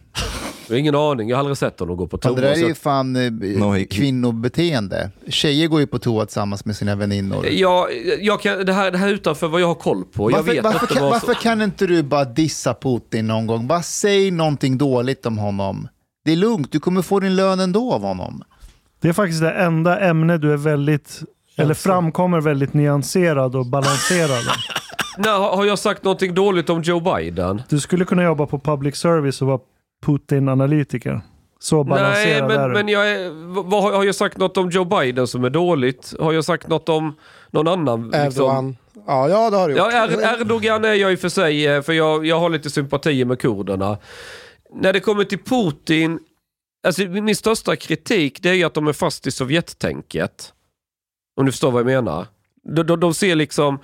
Jag 0.67 0.75
har 0.75 0.79
ingen 0.79 0.95
aning, 0.95 1.29
jag 1.29 1.37
har 1.37 1.39
aldrig 1.39 1.57
sett 1.57 1.79
honom 1.79 1.97
gå 1.97 2.07
på 2.07 2.17
toa. 2.17 2.33
det 2.33 2.41
där 2.41 2.51
är 2.51 2.67
ju 2.67 2.73
fan 2.75 3.15
eh, 3.15 3.31
No, 3.31 3.85
kvinnobeteende. 3.89 5.11
Tjejer 5.27 5.67
går 5.67 5.79
ju 5.79 5.87
på 5.87 5.99
toa 5.99 6.25
tillsammans 6.25 6.65
med 6.65 6.75
sina 6.75 6.95
väninnor. 6.95 7.47
Ja, 7.51 7.89
jag 8.19 8.41
kan, 8.41 8.65
det, 8.65 8.73
här, 8.73 8.91
det 8.91 8.97
här 8.97 9.07
är 9.07 9.13
utanför 9.13 9.47
vad 9.47 9.61
jag 9.61 9.67
har 9.67 9.75
koll 9.75 10.03
på. 10.05 10.31
Jag 10.31 10.37
Varför, 10.37 10.53
vet 10.53 10.63
varför, 10.63 10.87
kan, 10.87 11.03
varför 11.03 11.33
kan 11.33 11.61
inte 11.61 11.87
du 11.87 12.03
bara 12.03 12.25
dissa 12.25 12.73
Putin 12.73 13.27
någon 13.27 13.47
gång? 13.47 13.67
Bara 13.67 13.81
säg 13.83 14.31
någonting 14.31 14.77
dåligt 14.77 15.25
om 15.25 15.37
honom. 15.37 15.87
Det 16.25 16.31
är 16.31 16.35
lugnt, 16.35 16.71
du 16.71 16.79
kommer 16.79 17.01
få 17.01 17.19
din 17.19 17.35
lön 17.35 17.59
ändå 17.59 17.93
av 17.93 18.01
honom. 18.01 18.43
Det 19.01 19.09
är 19.09 19.13
faktiskt 19.13 19.41
det 19.41 19.51
enda 19.51 19.99
ämne 19.99 20.37
du 20.37 20.53
är 20.53 20.57
väldigt, 20.57 21.19
eller 21.55 21.73
framkommer 21.73 22.41
väldigt 22.41 22.73
nyanserad 22.73 23.55
och 23.55 23.65
balanserad. 23.65 24.43
Nej, 25.17 25.31
har 25.31 25.65
jag 25.65 25.79
sagt 25.79 26.03
någonting 26.03 26.33
dåligt 26.33 26.69
om 26.69 26.81
Joe 26.81 26.99
Biden? 26.99 27.61
Du 27.69 27.79
skulle 27.79 28.05
kunna 28.05 28.23
jobba 28.23 28.45
på 28.45 28.59
public 28.59 28.95
service 28.95 29.41
och 29.41 29.47
vara 29.47 29.59
Putin-analytiker. 30.05 31.21
Så 31.59 31.75
Nej, 31.75 31.85
balanserad 31.85 32.51
är 32.51 32.57
men, 32.57 32.69
du. 32.69 32.73
men 32.73 32.87
jag 32.87 33.11
är, 33.11 33.29
vad, 33.63 33.83
har 33.83 34.03
jag 34.03 34.15
sagt 34.15 34.37
något 34.37 34.57
om 34.57 34.69
Joe 34.69 34.85
Biden 34.85 35.27
som 35.27 35.43
är 35.43 35.49
dåligt? 35.49 36.13
Har 36.19 36.33
jag 36.33 36.45
sagt 36.45 36.67
något 36.67 36.89
om 36.89 37.15
någon 37.51 37.67
annan? 37.67 38.03
liksom? 38.03 38.21
Erdogan. 38.21 38.77
Ja, 39.07 39.29
ja, 39.29 39.49
det 39.49 39.57
har 39.57 39.67
du 39.67 39.75
gjort. 39.75 39.93
Ja, 39.93 40.03
er, 40.03 40.41
Erdogan 40.41 40.85
är 40.85 40.93
jag 40.93 41.11
i 41.11 41.15
och 41.15 41.19
för 41.19 41.29
sig, 41.29 41.67
eh, 41.67 41.81
för 41.81 41.93
jag, 41.93 42.25
jag 42.25 42.39
har 42.39 42.49
lite 42.49 42.69
sympatier 42.69 43.25
med 43.25 43.39
kurderna. 43.39 43.97
När 44.73 44.93
det 44.93 44.99
kommer 44.99 45.23
till 45.23 45.43
Putin, 45.43 46.19
alltså 46.87 47.01
min 47.01 47.35
största 47.35 47.75
kritik 47.75 48.39
det 48.41 48.49
är 48.49 48.53
ju 48.53 48.63
att 48.63 48.73
de 48.73 48.87
är 48.87 48.93
fast 48.93 49.27
i 49.27 49.31
Sovjettänket. 49.31 50.53
Om 51.41 51.45
du 51.45 51.51
förstår 51.51 51.71
vad 51.71 51.79
jag 51.79 51.85
menar. 51.85 52.27
De, 52.63 52.83
de, 52.83 52.99
de 52.99 53.13
ser 53.13 53.35
liksom, 53.35 53.79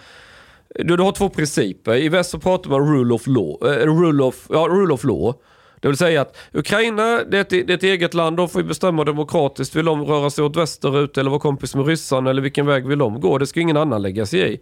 du, 0.75 0.97
du 0.97 1.03
har 1.03 1.11
två 1.11 1.29
principer. 1.29 1.95
I 1.95 2.09
väst 2.09 2.29
så 2.29 2.39
pratar 2.39 2.69
man 2.69 2.95
rule 2.95 3.13
of 3.13 3.27
law, 3.27 3.57
eh, 3.61 3.85
rule 3.85 4.23
of, 4.23 4.47
ja, 4.49 4.67
rule 4.69 4.93
of 4.93 5.03
law. 5.03 5.33
Det 5.79 5.87
vill 5.87 5.97
säga 5.97 6.21
att 6.21 6.37
Ukraina, 6.53 7.23
det 7.23 7.37
är, 7.37 7.41
ett, 7.41 7.49
det 7.49 7.69
är 7.69 7.71
ett 7.71 7.83
eget 7.83 8.13
land, 8.13 8.37
de 8.37 8.49
får 8.49 8.61
ju 8.61 8.67
bestämma 8.67 9.03
demokratiskt. 9.03 9.75
Vill 9.75 9.85
de 9.85 10.05
röra 10.05 10.29
sig 10.29 10.43
åt 10.43 10.55
västerut 10.55 11.17
eller 11.17 11.29
vara 11.29 11.39
kompis 11.39 11.75
med 11.75 11.87
ryssarna 11.87 12.29
eller 12.29 12.41
vilken 12.41 12.65
väg 12.65 12.87
vill 12.87 12.99
de 12.99 13.19
gå? 13.19 13.37
Det 13.37 13.47
ska 13.47 13.59
ingen 13.59 13.77
annan 13.77 14.01
lägga 14.01 14.25
sig 14.25 14.53
i. 14.53 14.59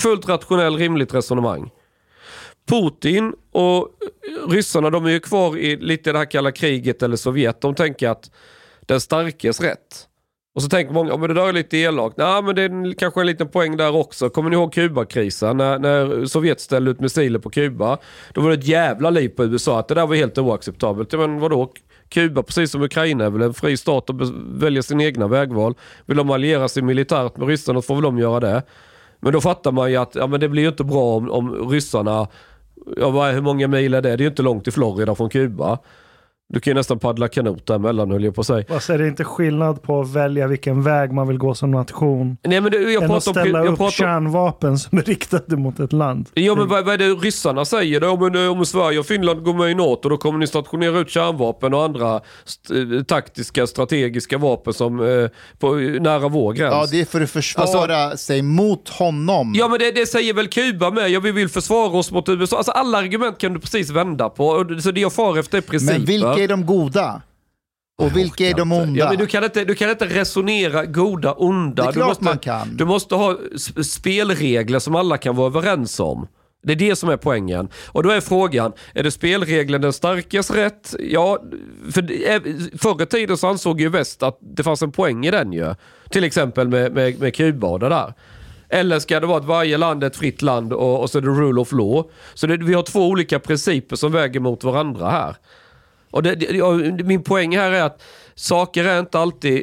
Fullt 0.00 0.28
rationell, 0.28 0.76
rimligt 0.76 1.14
resonemang. 1.14 1.70
Putin 2.68 3.34
och 3.52 3.88
ryssarna, 4.48 4.90
de 4.90 5.06
är 5.06 5.10
ju 5.10 5.20
kvar 5.20 5.56
i 5.56 5.76
lite 5.76 6.12
det 6.12 6.18
här 6.18 6.30
kalla 6.30 6.52
kriget 6.52 7.02
eller 7.02 7.16
Sovjet. 7.16 7.60
De 7.60 7.74
tänker 7.74 8.08
att 8.08 8.30
den 8.80 9.00
starkes 9.00 9.60
rätt. 9.60 10.08
Och 10.54 10.62
så 10.62 10.68
tänker 10.68 10.94
många, 10.94 11.10
ja, 11.10 11.16
men 11.16 11.28
det 11.28 11.34
där 11.34 11.48
är 11.48 11.52
lite 11.52 11.76
elakt. 11.76 12.16
Nej, 12.16 12.42
men 12.42 12.54
det 12.54 12.62
är 12.62 12.70
en- 12.70 12.94
kanske 12.94 13.20
en 13.20 13.26
liten 13.26 13.48
poäng 13.48 13.76
där 13.76 13.96
också. 13.96 14.30
Kommer 14.30 14.50
ni 14.50 14.56
ihåg 14.56 14.72
Kubakrisen? 14.72 15.56
När, 15.56 15.78
när 15.78 16.26
Sovjet 16.26 16.60
ställde 16.60 16.90
ut 16.90 17.00
missiler 17.00 17.38
på 17.38 17.50
Kuba. 17.50 17.98
Då 18.32 18.40
var 18.40 18.48
det 18.48 18.54
ett 18.54 18.66
jävla 18.66 19.10
liv 19.10 19.28
på 19.28 19.44
USA 19.44 19.78
att 19.78 19.88
det 19.88 19.94
där 19.94 20.06
var 20.06 20.14
helt 20.16 20.38
oacceptabelt. 20.38 21.12
Ja, 21.12 21.18
Men 21.18 21.38
vadå? 21.40 21.72
Kuba, 22.08 22.42
precis 22.42 22.70
som 22.70 22.82
Ukraina, 22.82 23.24
är 23.24 23.30
väl 23.30 23.42
en 23.42 23.54
fri 23.54 23.76
stat 23.76 24.10
och 24.10 24.16
väljer 24.62 24.82
sin 24.82 25.00
egna 25.00 25.28
vägval. 25.28 25.74
Vill 26.06 26.16
de 26.16 26.30
alliera 26.30 26.68
sig 26.68 26.82
militärt 26.82 27.36
med 27.36 27.48
ryssarna 27.48 27.82
så 27.82 27.86
får 27.86 27.94
väl 27.94 28.02
de 28.04 28.18
göra 28.18 28.40
det. 28.40 28.62
Men 29.20 29.32
då 29.32 29.40
fattar 29.40 29.72
man 29.72 29.90
ju 29.90 29.96
att 29.96 30.14
ja, 30.14 30.26
men 30.26 30.40
det 30.40 30.48
blir 30.48 30.62
ju 30.62 30.68
inte 30.68 30.84
bra 30.84 31.16
om, 31.16 31.30
om 31.30 31.70
ryssarna, 31.70 32.28
ja, 32.96 33.30
hur 33.30 33.40
många 33.40 33.68
mil 33.68 33.94
är 33.94 34.02
det? 34.02 34.08
Det 34.08 34.14
är 34.14 34.18
ju 34.18 34.26
inte 34.26 34.42
långt 34.42 34.64
till 34.64 34.72
Florida 34.72 35.14
från 35.14 35.30
Kuba. 35.30 35.78
Du 36.52 36.60
kan 36.60 36.70
ju 36.70 36.74
nästan 36.74 36.98
paddla 36.98 37.28
kanot 37.28 37.66
däremellan 37.66 38.10
höll 38.10 38.24
jag 38.24 38.34
på 38.34 38.40
att 38.40 38.46
säga. 38.46 38.64
Alltså, 38.68 38.92
är 38.92 38.98
det 38.98 39.08
inte 39.08 39.24
skillnad 39.24 39.82
på 39.82 40.00
att 40.00 40.12
välja 40.12 40.46
vilken 40.46 40.82
väg 40.82 41.12
man 41.12 41.28
vill 41.28 41.38
gå 41.38 41.54
som 41.54 41.70
nation? 41.70 42.36
Nej 42.44 42.60
men 42.60 42.72
det, 42.72 42.78
jag 42.78 43.02
än 43.02 43.10
att 43.10 43.24
pratar 43.24 43.40
om... 43.40 43.46
ställa 43.46 43.58
Jag 43.58 43.66
upp 43.72 43.78
pratar 43.78 43.84
om 43.84 43.90
kärnvapen 43.90 44.78
som 44.78 44.98
är 44.98 45.02
riktade 45.02 45.56
mot 45.56 45.80
ett 45.80 45.92
land. 45.92 46.28
Ja 46.34 46.54
men 46.54 46.68
vad, 46.68 46.84
vad 46.84 46.94
är 46.94 46.98
det 46.98 47.08
ryssarna 47.08 47.64
säger 47.64 48.00
då? 48.00 48.08
Om, 48.08 48.50
om 48.58 48.66
Sverige 48.66 48.98
och 48.98 49.06
Finland 49.06 49.42
går 49.44 49.54
med 49.54 49.70
i 49.70 49.74
NATO 49.74 50.08
då 50.08 50.16
kommer 50.16 50.38
ni 50.38 50.46
stationera 50.46 50.98
ut 50.98 51.10
kärnvapen 51.10 51.74
och 51.74 51.84
andra 51.84 52.20
st- 52.46 52.80
eh, 52.96 53.02
taktiska 53.02 53.66
strategiska 53.66 54.38
vapen 54.38 54.72
som 54.72 55.00
eh, 55.00 55.28
på, 55.58 55.72
nära 56.00 56.28
vår 56.28 56.52
gräns. 56.52 56.72
Ja, 56.74 56.86
det 56.90 57.00
är 57.00 57.04
för 57.04 57.20
att 57.20 57.30
försvara 57.30 58.16
sig 58.16 58.42
mot 58.42 58.88
honom. 58.88 59.52
Ja 59.56 59.68
men 59.68 59.78
det, 59.78 59.90
det 59.90 60.06
säger 60.06 60.34
väl 60.34 60.48
Kuba 60.48 60.90
med. 60.90 61.10
Ja, 61.10 61.20
vi 61.20 61.32
vill 61.32 61.48
försvara 61.48 61.98
oss 61.98 62.10
mot 62.10 62.28
USA. 62.28 62.56
Alltså 62.56 62.72
alla 62.72 62.98
argument 62.98 63.38
kan 63.38 63.54
du 63.54 63.60
precis 63.60 63.90
vända 63.90 64.28
på. 64.28 64.66
Så 64.82 64.90
det 64.90 65.00
jag 65.00 65.12
far 65.12 65.38
efter 65.38 65.58
är 65.58 65.62
principer. 65.62 66.33
Vilka 66.36 66.44
är 66.44 66.48
de 66.56 66.66
goda? 66.66 67.22
Och 67.98 68.16
vilka 68.16 68.46
är 68.48 68.54
de 68.54 68.72
onda? 68.72 68.98
Ja, 69.00 69.08
men 69.08 69.18
du, 69.18 69.26
kan 69.26 69.44
inte, 69.44 69.64
du 69.64 69.74
kan 69.74 69.90
inte 69.90 70.06
resonera 70.06 70.84
goda, 70.86 71.32
onda. 71.32 71.82
Det 71.82 71.88
är 71.88 71.92
du 71.92 71.98
klart 71.98 72.08
måste, 72.08 72.24
man 72.24 72.38
kan. 72.38 72.76
Du 72.76 72.84
måste 72.84 73.14
ha 73.14 73.32
sp- 73.32 73.82
spelregler 73.82 74.78
som 74.78 74.94
alla 74.94 75.16
kan 75.16 75.36
vara 75.36 75.46
överens 75.46 76.00
om. 76.00 76.26
Det 76.62 76.72
är 76.72 76.76
det 76.76 76.96
som 76.96 77.08
är 77.08 77.16
poängen. 77.16 77.68
Och 77.86 78.02
då 78.02 78.10
är 78.10 78.20
frågan, 78.20 78.72
är 78.94 79.02
det 79.02 79.10
spelregeln 79.10 79.82
den 79.82 79.92
starkes 79.92 80.50
rätt? 80.50 80.94
Ja, 80.98 81.38
för 81.92 82.12
är- 82.12 82.78
förr 82.78 83.02
i 83.02 83.06
tiden 83.06 83.36
så 83.36 83.46
ansåg 83.48 83.80
ju 83.80 83.88
väst 83.88 84.22
att 84.22 84.38
det 84.40 84.62
fanns 84.62 84.82
en 84.82 84.92
poäng 84.92 85.26
i 85.26 85.30
den 85.30 85.52
ju. 85.52 85.74
Till 86.10 86.24
exempel 86.24 86.68
med, 86.68 86.92
med, 86.92 87.20
med 87.20 87.34
Kuba 87.34 87.66
och 87.66 87.80
det 87.80 87.88
där. 87.88 88.14
Eller 88.68 88.98
ska 88.98 89.20
det 89.20 89.26
vara 89.26 89.38
att 89.38 89.44
varje 89.44 89.76
land 89.78 90.02
är 90.02 90.06
ett 90.06 90.16
fritt 90.16 90.42
land 90.42 90.72
och, 90.72 91.00
och 91.00 91.10
så 91.10 91.18
är 91.18 91.22
det 91.22 91.28
rule 91.28 91.60
of 91.60 91.72
law. 91.72 92.04
Så 92.34 92.46
det, 92.46 92.56
vi 92.56 92.74
har 92.74 92.82
två 92.82 93.08
olika 93.08 93.38
principer 93.38 93.96
som 93.96 94.12
väger 94.12 94.40
mot 94.40 94.64
varandra 94.64 95.10
här. 95.10 95.36
Och 96.14 96.22
det, 96.22 96.34
det, 96.34 96.62
och 96.62 96.80
min 97.04 97.22
poäng 97.22 97.56
här 97.56 97.70
är 97.70 97.82
att 97.82 98.02
saker 98.34 98.84
är 98.84 99.00
inte 99.00 99.18
alltid 99.18 99.62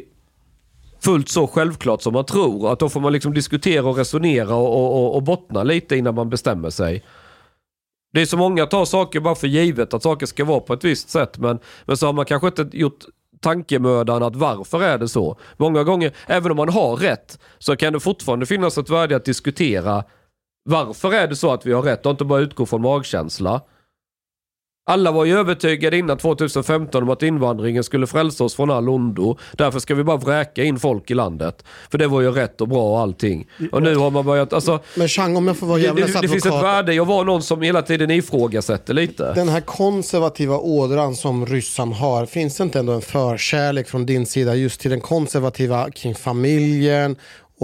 fullt 1.00 1.28
så 1.28 1.46
självklart 1.46 2.02
som 2.02 2.12
man 2.12 2.24
tror. 2.24 2.72
Att 2.72 2.78
då 2.78 2.88
får 2.88 3.00
man 3.00 3.12
liksom 3.12 3.34
diskutera 3.34 3.88
och 3.88 3.96
resonera 3.96 4.54
och, 4.54 4.76
och, 4.76 5.04
och, 5.04 5.16
och 5.16 5.22
bottna 5.22 5.62
lite 5.62 5.96
innan 5.96 6.14
man 6.14 6.30
bestämmer 6.30 6.70
sig. 6.70 7.04
Det 8.12 8.20
är 8.22 8.26
så 8.26 8.36
många 8.36 8.66
tar 8.66 8.84
saker 8.84 9.20
bara 9.20 9.34
för 9.34 9.46
givet 9.46 9.94
att 9.94 10.02
saker 10.02 10.26
ska 10.26 10.44
vara 10.44 10.60
på 10.60 10.72
ett 10.72 10.84
visst 10.84 11.10
sätt. 11.10 11.38
Men, 11.38 11.58
men 11.84 11.96
så 11.96 12.06
har 12.06 12.12
man 12.12 12.24
kanske 12.24 12.48
inte 12.48 12.68
gjort 12.72 13.04
tankemödan 13.40 14.22
att 14.22 14.36
varför 14.36 14.82
är 14.82 14.98
det 14.98 15.08
så? 15.08 15.38
Många 15.56 15.84
gånger, 15.84 16.12
även 16.26 16.50
om 16.50 16.56
man 16.56 16.68
har 16.68 16.96
rätt, 16.96 17.38
så 17.58 17.76
kan 17.76 17.92
det 17.92 18.00
fortfarande 18.00 18.46
finnas 18.46 18.78
ett 18.78 18.90
värde 18.90 19.16
att 19.16 19.24
diskutera 19.24 20.04
varför 20.64 21.12
är 21.12 21.28
det 21.28 21.36
så 21.36 21.52
att 21.52 21.66
vi 21.66 21.72
har 21.72 21.82
rätt 21.82 22.06
och 22.06 22.10
inte 22.10 22.24
bara 22.24 22.40
utgå 22.40 22.66
från 22.66 22.82
magkänsla. 22.82 23.60
Alla 24.84 25.12
var 25.12 25.24
ju 25.24 25.38
övertygade 25.38 25.98
innan 25.98 26.18
2015 26.18 27.02
om 27.02 27.10
att 27.10 27.22
invandringen 27.22 27.84
skulle 27.84 28.06
frälsa 28.06 28.44
oss 28.44 28.54
från 28.54 28.70
all 28.70 28.88
ondo. 28.88 29.38
Därför 29.52 29.78
ska 29.78 29.94
vi 29.94 30.04
bara 30.04 30.16
vräka 30.16 30.64
in 30.64 30.78
folk 30.78 31.10
i 31.10 31.14
landet. 31.14 31.64
För 31.90 31.98
det 31.98 32.06
var 32.06 32.20
ju 32.20 32.30
rätt 32.30 32.60
och 32.60 32.68
bra 32.68 32.90
och 32.90 33.00
allting. 33.00 33.46
Och 33.72 33.82
nu 33.82 33.96
har 33.96 34.10
man 34.10 34.24
börjat, 34.24 34.52
alltså, 34.52 34.80
Men 34.94 35.08
Chang, 35.08 35.36
om 35.36 35.46
jag 35.46 35.56
får 35.56 35.66
vara 35.66 35.78
djävulens 35.78 36.12
det, 36.12 36.20
det 36.20 36.28
finns 36.28 36.46
ett 36.46 36.52
advokat. 36.52 36.74
värde 36.74 36.94
i 36.94 37.00
att 37.00 37.06
vara 37.06 37.24
någon 37.24 37.42
som 37.42 37.62
hela 37.62 37.82
tiden 37.82 38.10
ifrågasätter 38.10 38.94
lite. 38.94 39.32
Den 39.34 39.48
här 39.48 39.60
konservativa 39.60 40.58
ådran 40.58 41.16
som 41.16 41.46
ryssarna 41.46 41.94
har, 41.94 42.26
finns 42.26 42.56
det 42.56 42.64
inte 42.64 42.78
ändå 42.78 42.92
en 42.92 43.02
förkärlek 43.02 43.88
från 43.88 44.06
din 44.06 44.26
sida 44.26 44.54
just 44.54 44.80
till 44.80 44.90
den 44.90 45.00
konservativa 45.00 45.90
kring 45.90 46.14
familjen 46.14 47.16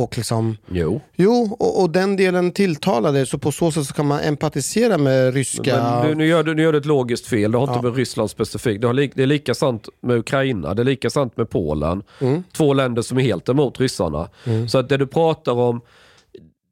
och 0.03 0.17
liksom 0.17 0.57
Jo. 0.71 1.01
Jo, 1.17 1.57
och, 1.59 1.83
och 1.83 1.91
den 1.91 2.17
delen 2.17 2.53
tilltalar 2.53 3.13
dig 3.13 3.27
så 3.27 3.39
på 3.39 3.53
så 3.53 3.73
sätt 3.73 3.87
så 3.87 3.95
kan 3.95 4.07
man 4.07 4.21
empatisera 4.21 4.99
med 4.99 5.35
ryska... 5.35 5.83
Men 5.83 6.09
du, 6.09 6.15
nu, 6.15 6.27
gör 6.27 6.43
du, 6.43 6.55
nu 6.55 6.63
gör 6.63 6.73
du 6.73 6.79
ett 6.79 6.87
logiskt 6.87 7.27
fel. 7.27 7.53
Det 7.53 7.59
har 7.59 7.75
inte 7.75 7.85
med 7.85 7.97
Ryssland 7.97 8.31
specifikt. 8.31 8.83
Det, 8.83 8.93
lik, 8.93 9.13
det 9.15 9.23
är 9.23 9.27
lika 9.27 9.55
sant 9.55 9.89
med 10.01 10.17
Ukraina. 10.17 10.75
Det 10.75 10.83
är 10.83 10.85
lika 10.85 11.11
sant 11.11 11.37
med 11.37 11.51
Polen. 11.51 12.03
Mm. 12.21 12.45
Två 12.53 12.75
länder 12.75 13.03
som 13.03 13.19
är 13.19 13.23
helt 13.23 13.49
emot 13.49 13.81
ryssarna. 13.81 14.29
Så 14.69 14.79
att 14.79 14.89
det 14.89 14.97
du 14.97 15.07
pratar 15.07 15.53
om, 15.53 15.81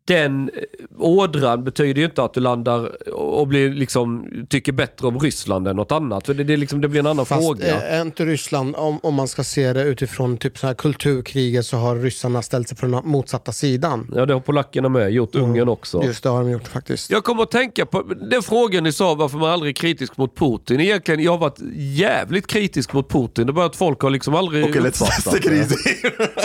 den 0.07 0.51
eh, 0.55 0.62
ådran 0.99 1.64
betyder 1.64 2.01
ju 2.01 2.05
inte 2.05 2.23
att 2.23 2.35
du 2.35 2.40
landar 2.40 3.11
och 3.12 3.47
blir, 3.47 3.71
liksom, 3.71 4.31
tycker 4.49 4.73
bättre 4.73 5.07
om 5.07 5.21
Ryssland 5.21 5.69
än 5.69 5.77
något 5.77 5.92
annat. 5.92 6.27
För 6.27 6.35
det, 6.35 6.45
det, 6.45 6.57
liksom, 6.57 6.81
det 6.81 6.88
blir 6.88 7.01
en 7.01 7.07
annan 7.07 7.27
Fast 7.27 7.47
fråga. 7.47 7.66
eh, 7.66 7.99
är 7.99 8.03
inte 8.03 8.25
Ryssland, 8.25 8.77
om, 8.77 8.99
om 9.03 9.14
man 9.14 9.29
ska 9.29 9.45
se 9.45 9.73
det 9.73 9.83
utifrån 9.83 10.37
typ 10.37 10.59
så 10.59 10.66
här 10.66 10.75
kulturkriget 10.75 11.66
så 11.66 11.77
har 11.77 11.97
ryssarna 11.97 12.42
ställt 12.42 12.69
sig 12.69 12.77
på 12.79 12.87
den 12.87 13.01
motsatta 13.05 13.53
sidan. 13.53 14.11
Ja, 14.14 14.27
det 14.27 14.33
har 14.33 14.40
polackerna 14.40 14.88
med 14.88 15.11
gjort. 15.11 15.35
Ungern 15.35 15.69
också. 15.69 16.05
Just 16.05 16.23
det 16.23 16.29
har 16.29 16.40
de 16.40 16.51
gjort 16.51 16.69
faktiskt. 16.69 17.11
Jag 17.11 17.25
kommer 17.25 17.42
att 17.42 17.51
tänka 17.51 17.87
på 17.87 18.03
den 18.03 18.42
frågan 18.42 18.85
ni 18.85 18.92
sa 18.92 19.14
varför 19.14 19.38
man 19.38 19.51
aldrig 19.51 19.71
är 19.71 19.75
kritisk 19.75 20.16
mot 20.16 20.37
Putin. 20.37 20.81
Egentligen, 20.81 21.23
jag 21.23 21.31
har 21.31 21.38
varit 21.38 21.59
jävligt 21.77 22.47
kritisk 22.47 22.92
mot 22.92 23.09
Putin. 23.09 23.47
Det 23.47 23.51
är 23.51 23.55
bara 23.55 23.66
att 23.66 23.77
folk 23.77 24.01
har 24.01 24.11
liksom 24.11 24.35
aldrig 24.35 24.64
Okej, 24.64 24.81
let's 24.83 24.87
uppfattat 24.87 25.42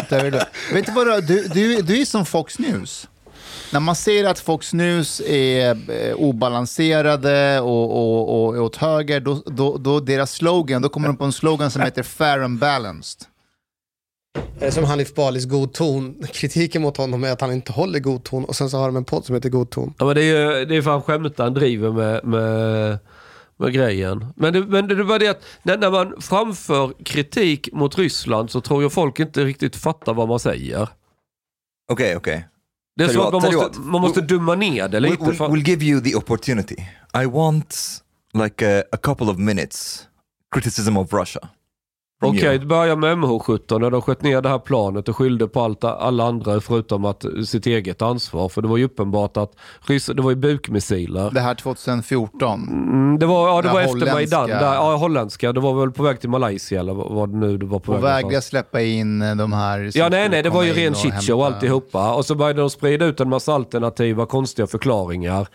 det. 0.09 0.15
är 0.15 0.31
det. 0.31 0.47
Vet 0.73 0.85
du 0.85 0.91
vad, 0.91 1.27
du, 1.27 1.47
du, 1.47 1.81
du 1.81 2.01
är 2.01 2.05
som 2.05 2.25
Fox 2.25 2.59
News. 2.59 3.07
När 3.73 3.79
man 3.79 3.95
ser 3.95 4.25
att 4.25 4.39
Fox 4.39 4.73
News 4.73 5.21
är 5.21 5.91
eh, 5.91 6.15
obalanserade 6.15 7.59
och, 7.59 7.91
och, 7.91 8.45
och 8.45 8.55
är 8.55 8.61
åt 8.61 8.75
höger, 8.75 9.19
då, 9.19 9.43
då, 9.45 9.77
då 9.77 9.99
deras 9.99 10.31
slogan, 10.31 10.81
då 10.81 10.89
kommer 10.89 11.07
de 11.07 11.17
på 11.17 11.23
en 11.23 11.31
slogan 11.31 11.71
som 11.71 11.81
heter 11.81 12.03
fair 12.03 12.39
and 12.39 12.59
balanced. 12.59 13.27
Det 14.59 14.65
är 14.65 14.71
som 14.71 14.83
Hanif 14.83 15.15
Balis 15.15 15.45
god 15.45 15.73
ton. 15.73 16.23
Kritiken 16.33 16.81
mot 16.81 16.97
honom 16.97 17.23
är 17.23 17.31
att 17.31 17.41
han 17.41 17.51
inte 17.51 17.71
håller 17.71 17.99
god 17.99 18.23
ton 18.23 18.45
och 18.45 18.55
sen 18.55 18.69
så 18.69 18.77
har 18.77 18.85
de 18.85 18.95
en 18.95 19.05
podd 19.05 19.25
som 19.25 19.35
heter 19.35 19.49
God 19.49 19.69
ton. 19.69 19.93
Ja, 19.97 20.05
men 20.05 20.15
det 20.15 20.23
är 20.23 20.59
ju 20.59 20.65
det 20.65 20.75
är 20.75 20.81
fan 20.81 21.01
skämtan 21.01 21.53
driver 21.53 21.91
med, 21.91 22.25
med, 22.25 22.99
med 23.57 23.73
grejen. 23.73 24.25
Men 24.35 24.53
det, 24.53 24.61
men 24.61 24.87
det 24.87 25.03
var 25.03 25.19
det 25.19 25.27
att 25.27 25.43
när, 25.63 25.77
när 25.77 25.91
man 25.91 26.21
framför 26.21 26.93
kritik 27.03 27.69
mot 27.71 27.97
Ryssland 27.97 28.51
så 28.51 28.61
tror 28.61 28.81
jag 28.81 28.93
folk 28.93 29.19
inte 29.19 29.43
riktigt 29.45 29.75
fattar 29.75 30.13
vad 30.13 30.27
man 30.27 30.39
säger. 30.39 30.89
Okej, 31.91 32.15
okej. 32.15 32.47
Det 32.95 33.03
är 33.03 33.09
så 33.09 33.27
att 33.27 33.43
man 33.43 33.53
måste, 33.53 33.79
man 33.79 34.01
måste 34.01 34.21
dumma 34.21 34.55
ner 34.55 34.87
det 34.87 34.99
We'll, 34.99 35.17
we'll, 35.17 35.37
we'll 35.37 35.67
give 35.67 35.85
you 35.85 36.01
the 36.01 36.15
opportunity. 36.15 36.75
I 37.23 37.25
want 37.25 37.77
like 38.33 38.79
a, 38.79 38.83
a 38.91 38.97
couple 38.97 39.29
of 39.29 39.37
minutes 39.37 40.07
criticism 40.51 40.97
of 40.97 41.13
Russia. 41.13 41.49
Okej, 42.21 42.43
you. 42.43 42.57
det 42.57 42.65
börjar 42.65 42.95
med 42.95 43.17
MH17 43.17 43.79
när 43.79 43.89
de 43.91 44.01
sköt 44.01 44.21
ner 44.21 44.41
det 44.41 44.49
här 44.49 44.59
planet 44.59 45.09
och 45.09 45.17
skyllde 45.17 45.47
på 45.47 45.61
allt, 45.61 45.83
alla 45.83 46.23
andra 46.23 46.61
förutom 46.61 47.05
att, 47.05 47.25
sitt 47.45 47.65
eget 47.65 48.01
ansvar. 48.01 48.49
För 48.49 48.61
det 48.61 48.67
var 48.67 48.77
ju 48.77 48.83
uppenbart 48.85 49.37
att 49.37 49.51
det 49.87 50.19
var 50.21 50.29
ju 50.29 50.35
bukmissiler. 50.35 51.31
Det 51.33 51.39
här 51.39 51.55
2014. 51.55 52.67
Mm, 52.69 53.19
det 53.19 53.25
var, 53.25 53.47
ja, 53.47 53.61
det 53.61 53.67
Det 53.67 53.73
var 53.73 53.81
efter 53.81 54.13
Majdan. 54.13 54.49
Där, 54.49 54.73
ja, 54.73 54.95
holländska. 54.95 55.53
Det 55.53 55.59
var 55.59 55.79
väl 55.79 55.91
på 55.91 56.03
väg 56.03 56.19
till 56.19 56.29
Malaysia 56.29 56.79
eller 56.79 56.93
vad 56.93 57.29
det 57.29 57.37
nu 57.37 57.57
det 57.57 57.65
var 57.65 57.79
på 57.79 57.91
Och 57.91 57.97
väg 57.97 58.03
vägrade 58.03 58.21
någonstans. 58.21 58.45
släppa 58.45 58.81
in 58.81 59.21
eh, 59.21 59.35
de 59.35 59.53
här 59.53 59.91
Ja, 59.93 60.09
nej, 60.09 60.29
nej, 60.29 60.43
det 60.43 60.49
var 60.49 60.63
ju 60.63 60.73
ren 60.73 60.91
och 60.91 60.97
shitshow 60.97 61.39
hämta- 61.43 61.55
alltihopa. 61.55 62.13
Och 62.15 62.25
så 62.25 62.35
började 62.35 62.61
de 62.61 62.69
sprida 62.69 63.05
ut 63.05 63.19
en 63.19 63.29
massa 63.29 63.53
alternativa 63.53 64.25
konstiga 64.25 64.67
förklaringar 64.67 65.47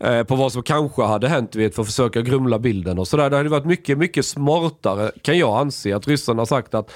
eh, 0.00 0.22
på 0.22 0.36
vad 0.36 0.52
som 0.52 0.62
kanske 0.62 1.02
hade 1.02 1.28
hänt 1.28 1.56
vet, 1.56 1.74
för 1.74 1.82
att 1.82 1.86
försöka 1.88 2.20
grumla 2.22 2.58
bilden 2.58 2.98
och 2.98 3.08
sådär. 3.08 3.30
Det 3.30 3.36
hade 3.36 3.48
varit 3.48 3.64
mycket, 3.64 3.98
mycket 3.98 4.26
smartare 4.26 5.10
kan 5.22 5.38
jag 5.38 5.58
anse 5.60 5.96
att 6.04 6.08
ryssarna 6.08 6.40
har 6.40 6.46
sagt 6.46 6.74
att 6.74 6.90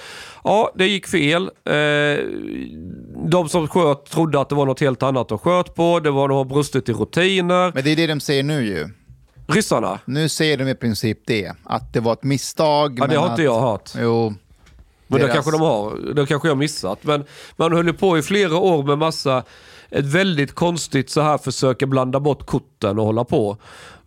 ja, 0.45 0.73
det 0.75 0.87
gick 0.87 1.07
fel. 1.07 1.43
Eh, 1.65 2.25
de 3.31 3.49
som 3.49 3.69
sköt 3.69 4.05
trodde 4.05 4.41
att 4.41 4.49
det 4.49 4.55
var 4.55 4.67
något 4.67 4.81
helt 4.81 5.03
annat 5.03 5.29
de 5.29 5.39
sköt 5.39 5.75
på. 5.75 6.01
Det 6.01 6.11
var 6.11 6.29
de 6.29 6.37
har 6.37 6.45
brustit 6.45 6.89
i 6.89 6.93
rutiner. 6.93 7.73
Men 7.75 7.85
det 7.85 7.91
är 7.93 7.97
det 7.97 8.07
de 8.07 8.21
säger 8.21 8.43
nu 8.43 8.67
ju. 8.67 8.89
Ryssarna? 9.47 9.99
Nu 10.05 10.29
säger 10.29 10.57
de 10.57 10.69
i 10.69 10.75
princip 10.75 11.19
det. 11.27 11.53
Att 11.65 11.93
det 11.93 12.01
var 12.01 12.13
ett 12.13 12.23
misstag. 12.23 12.99
Ja, 13.01 13.07
det 13.07 13.17
har 13.17 13.25
att, 13.25 13.31
inte 13.31 13.43
jag 13.43 13.61
hört. 13.61 13.91
Jo. 14.01 14.35
Men 15.07 15.21
det 15.21 15.27
deras- 15.27 15.35
kanske 15.35 15.51
de 15.51 15.61
har. 15.61 16.15
Det 16.15 16.27
kanske 16.27 16.49
jag 16.49 16.57
missat. 16.57 16.99
Men 17.03 17.25
man 17.57 17.73
höll 17.73 17.87
ju 17.87 17.93
på 17.93 18.19
i 18.19 18.23
flera 18.23 18.57
år 18.57 18.83
med 18.83 18.99
massa, 18.99 19.43
ett 19.91 20.05
väldigt 20.05 20.55
konstigt 20.55 21.11
så 21.11 21.21
här 21.21 21.39
försöka 21.39 21.87
blanda 21.87 22.21
bort 22.21 22.47
korten 22.47 22.99
och 22.99 23.05
hålla 23.05 23.25
på. 23.25 23.57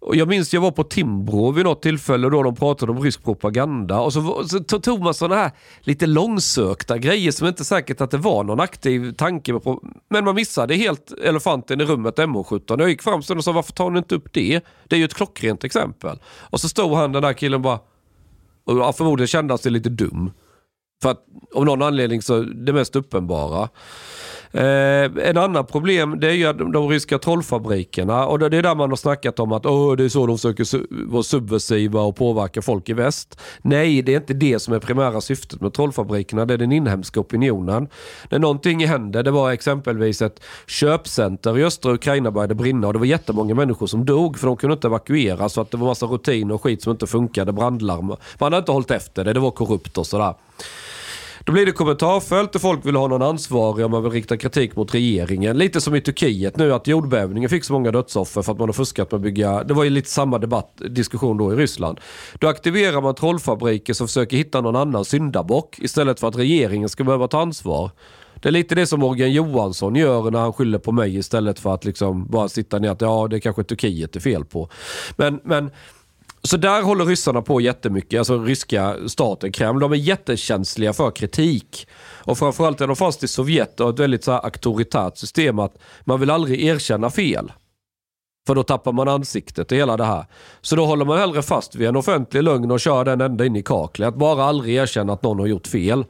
Och 0.02 0.16
jag 0.16 0.28
minns 0.28 0.54
jag 0.54 0.62
var 0.62 0.72
på 0.72 0.84
Timbro 0.84 1.52
vid 1.52 1.66
något 1.66 1.82
tillfälle 1.82 2.30
då 2.30 2.44
de 2.44 2.56
pratade 2.56 2.92
om 2.92 3.02
rysk 3.02 3.24
propaganda. 3.24 4.00
Och 4.00 4.14
så, 4.14 4.44
så 4.48 4.80
tog 4.80 5.02
man 5.02 5.14
sådana 5.14 5.42
här 5.42 5.52
lite 5.80 6.08
långsökta 6.08 6.98
grejer 6.98 7.32
som 7.32 7.48
inte 7.48 7.66
säkert 7.66 8.02
att 8.02 8.12
det 8.12 8.18
var 8.18 8.44
någon 8.44 8.60
aktiv 8.60 9.14
tanke 9.14 9.54
på. 9.54 9.84
Men 10.10 10.26
man 10.26 10.36
missade 10.36 10.76
helt 10.76 11.12
elefanten 11.12 11.82
i 11.82 11.86
rummet 11.86 12.18
MH17. 12.18 12.80
Jag 12.80 12.90
gick 12.90 13.02
fram 13.02 13.24
sen 13.24 13.38
och 13.38 13.44
sa 13.44 13.52
varför 13.52 13.74
tar 13.74 13.90
ni 13.90 13.98
inte 13.98 14.16
upp 14.16 14.34
det? 14.34 14.62
Det 14.88 14.96
är 14.96 15.00
ju 15.00 15.06
ett 15.06 15.14
klockrent 15.14 15.64
exempel. 15.64 16.20
Och 16.26 16.62
så 16.62 16.70
stod 16.70 16.94
han 16.94 17.12
den 17.12 17.22
där 17.22 17.34
killen 17.34 17.62
bara 17.62 17.80
och 18.64 18.96
förmodligen 18.96 19.28
kände 19.28 19.52
han 19.52 19.58
sig 19.58 19.72
lite 19.72 19.90
dum. 19.90 20.32
För 21.02 21.12
att 21.12 21.26
av 21.56 21.66
någon 21.66 21.82
anledning 21.82 22.22
så 22.22 22.42
det 22.42 22.74
mest 22.74 22.96
uppenbara. 22.96 23.70
Eh, 24.54 25.30
en 25.30 25.38
annan 25.38 25.66
problem 25.66 26.20
det 26.20 26.28
är 26.28 26.34
ju 26.34 26.54
de, 26.54 26.72
de 26.72 26.90
ryska 26.90 27.18
trollfabrikerna 27.18 28.26
och 28.26 28.40
det, 28.40 28.50
det 28.50 28.58
är 28.58 28.62
där 28.62 28.76
man 28.76 28.90
har 28.90 28.98
snackat 28.98 29.40
om 29.40 29.52
att 29.52 29.66
oh, 29.66 29.96
det 29.96 30.04
är 30.04 30.10
så 30.10 30.28
de 30.28 30.38
försöker 30.38 30.64
su 30.64 30.88
vara 30.90 31.24
subversiva 31.24 32.02
och 32.02 32.16
påverka 32.16 32.62
folk 32.62 32.90
i 32.90 32.94
väst. 32.94 33.40
Nej, 33.62 34.02
det 34.02 34.14
är 34.14 34.18
inte 34.18 34.34
det 34.34 34.60
som 34.60 34.74
är 34.74 34.80
primära 34.80 35.22
syftet 35.22 35.62
med 35.62 35.74
trollfabrikerna, 35.74 36.46
det 36.46 36.54
är 36.54 36.58
den 36.58 36.72
inhemska 36.72 37.20
opinionen. 37.20 37.88
När 38.30 38.40
någonting 38.40 38.88
hände, 38.88 39.24
det 39.24 39.32
var 39.32 39.52
exempelvis 39.52 40.22
ett 40.22 40.44
köpcenter 40.68 41.60
i 41.60 41.64
östra 41.64 41.94
Ukraina 41.94 42.32
började 42.32 42.56
brinna 42.56 42.88
och 42.88 42.94
det 42.94 43.00
var 43.00 43.06
jättemånga 43.06 43.56
människor 43.56 43.88
som 43.88 44.06
dog 44.06 44.40
för 44.40 44.48
de 44.48 44.58
kunde 44.58 44.74
inte 44.74 44.88
evakuera 44.88 45.50
så 45.50 45.62
att 45.62 45.72
det 45.72 45.78
var 45.78 45.88
massa 45.88 46.06
rutin 46.06 46.52
och 46.52 46.64
skit 46.64 46.84
som 46.84 46.92
inte 46.92 47.08
funkade, 47.08 47.52
brandlarm. 47.52 48.08
Man 48.08 48.18
hade 48.40 48.58
inte 48.58 48.72
hållit 48.72 48.92
efter 48.92 49.24
det, 49.24 49.34
det 49.34 49.40
var 49.40 49.52
korrupt 49.52 49.98
och 49.98 50.08
sådär. 50.08 50.34
Då 51.46 51.54
blir 51.54 51.66
det 51.66 51.72
kommentarfält 51.72 52.56
och 52.56 52.62
folk 52.62 52.86
vill 52.86 52.96
ha 52.96 53.08
någon 53.08 53.22
ansvarig 53.22 53.86
om 53.86 53.92
man 53.92 54.04
vill 54.04 54.12
rikta 54.12 54.38
kritik 54.38 54.76
mot 54.76 54.94
regeringen. 54.94 55.58
Lite 55.58 55.82
som 55.82 55.96
i 55.96 56.02
Turkiet 56.02 56.58
nu 56.58 56.74
att 56.74 56.88
jordbävningen 56.88 57.50
fick 57.50 57.64
så 57.64 57.74
många 57.74 57.92
dödsoffer 57.92 58.42
för 58.42 58.52
att 58.52 58.60
man 58.60 58.68
har 58.68 58.74
fuskat 58.74 59.12
med 59.12 59.18
att 59.18 59.24
bygga... 59.24 59.64
Det 59.64 59.74
var 59.74 59.84
ju 59.84 59.90
lite 59.90 60.10
samma 60.10 60.38
debatt, 60.38 60.82
diskussion 60.90 61.38
då 61.38 61.54
i 61.54 61.56
Ryssland. 61.56 62.00
Då 62.40 62.48
aktiverar 62.48 63.02
man 63.02 63.16
trollfabriker 63.16 63.94
som 63.94 64.08
försöker 64.08 64.38
hitta 64.38 64.62
någon 64.62 64.76
annan 64.76 65.06
syndabock 65.06 65.80
istället 65.80 66.20
för 66.20 66.28
att 66.28 66.38
regeringen 66.38 66.90
ska 66.90 67.04
behöva 67.04 67.28
ta 67.28 67.42
ansvar. 67.42 67.92
Det 68.42 68.50
är 68.50 68.52
lite 68.52 68.76
det 68.76 68.88
som 68.88 69.00
Morgan 69.00 69.32
Johansson 69.32 69.96
gör 69.96 70.32
när 70.32 70.40
han 70.40 70.54
skyller 70.54 70.80
på 70.80 70.92
mig 70.92 71.18
istället 71.18 71.60
för 71.60 71.74
att 71.74 71.86
liksom 71.86 72.28
bara 72.28 72.50
sitta 72.50 72.80
ner 72.80 72.90
att 72.90 73.02
ja, 73.02 73.28
det 73.30 73.36
är 73.36 73.40
kanske 73.40 73.64
Turkiet 73.64 74.16
är 74.16 74.20
fel 74.20 74.46
på. 74.46 74.70
Men, 75.16 75.40
men 75.44 75.72
så 76.44 76.58
där 76.58 76.82
håller 76.82 77.06
ryssarna 77.06 77.42
på 77.42 77.62
jättemycket, 77.62 78.18
alltså 78.18 78.44
ryska 78.44 78.96
staten, 79.08 79.52
Kreml. 79.52 79.80
De 79.80 79.92
är 79.92 79.96
jättekänsliga 79.96 80.94
för 80.94 81.12
kritik. 81.12 81.88
Och 82.24 82.38
framförallt 82.38 82.82
är 82.82 82.88
de 82.88 82.96
fast 82.96 83.24
i 83.24 83.28
Sovjet 83.28 83.80
och 83.80 83.90
ett 83.90 84.00
väldigt 84.00 84.24
så 84.24 84.32
här 84.32 84.46
auktoritärt 84.46 85.18
system 85.18 85.60
att 85.60 85.78
man 86.04 86.20
vill 86.20 86.30
aldrig 86.30 86.64
erkänna 86.64 87.10
fel. 87.10 87.52
För 88.48 88.56
då 88.56 88.64
tappar 88.64 88.92
man 88.92 89.08
ansiktet 89.08 89.72
och 89.72 89.78
hela 89.78 89.98
det 89.98 90.06
här. 90.06 90.26
Så 90.62 90.76
då 90.76 90.86
håller 90.86 91.06
man 91.06 91.20
hellre 91.20 91.42
fast 91.42 91.76
vid 91.76 91.88
en 91.88 91.96
offentlig 91.96 92.44
lögn 92.44 92.72
och 92.72 92.80
kör 92.80 93.06
den 93.06 93.22
ända 93.22 93.46
in 93.46 93.56
i 93.56 93.64
kaklet. 93.64 94.08
Att 94.08 94.16
bara 94.16 94.44
aldrig 94.44 94.76
erkänna 94.76 95.14
att 95.14 95.24
någon 95.24 95.40
har 95.40 95.48
gjort 95.48 95.68
fel. 95.68 96.06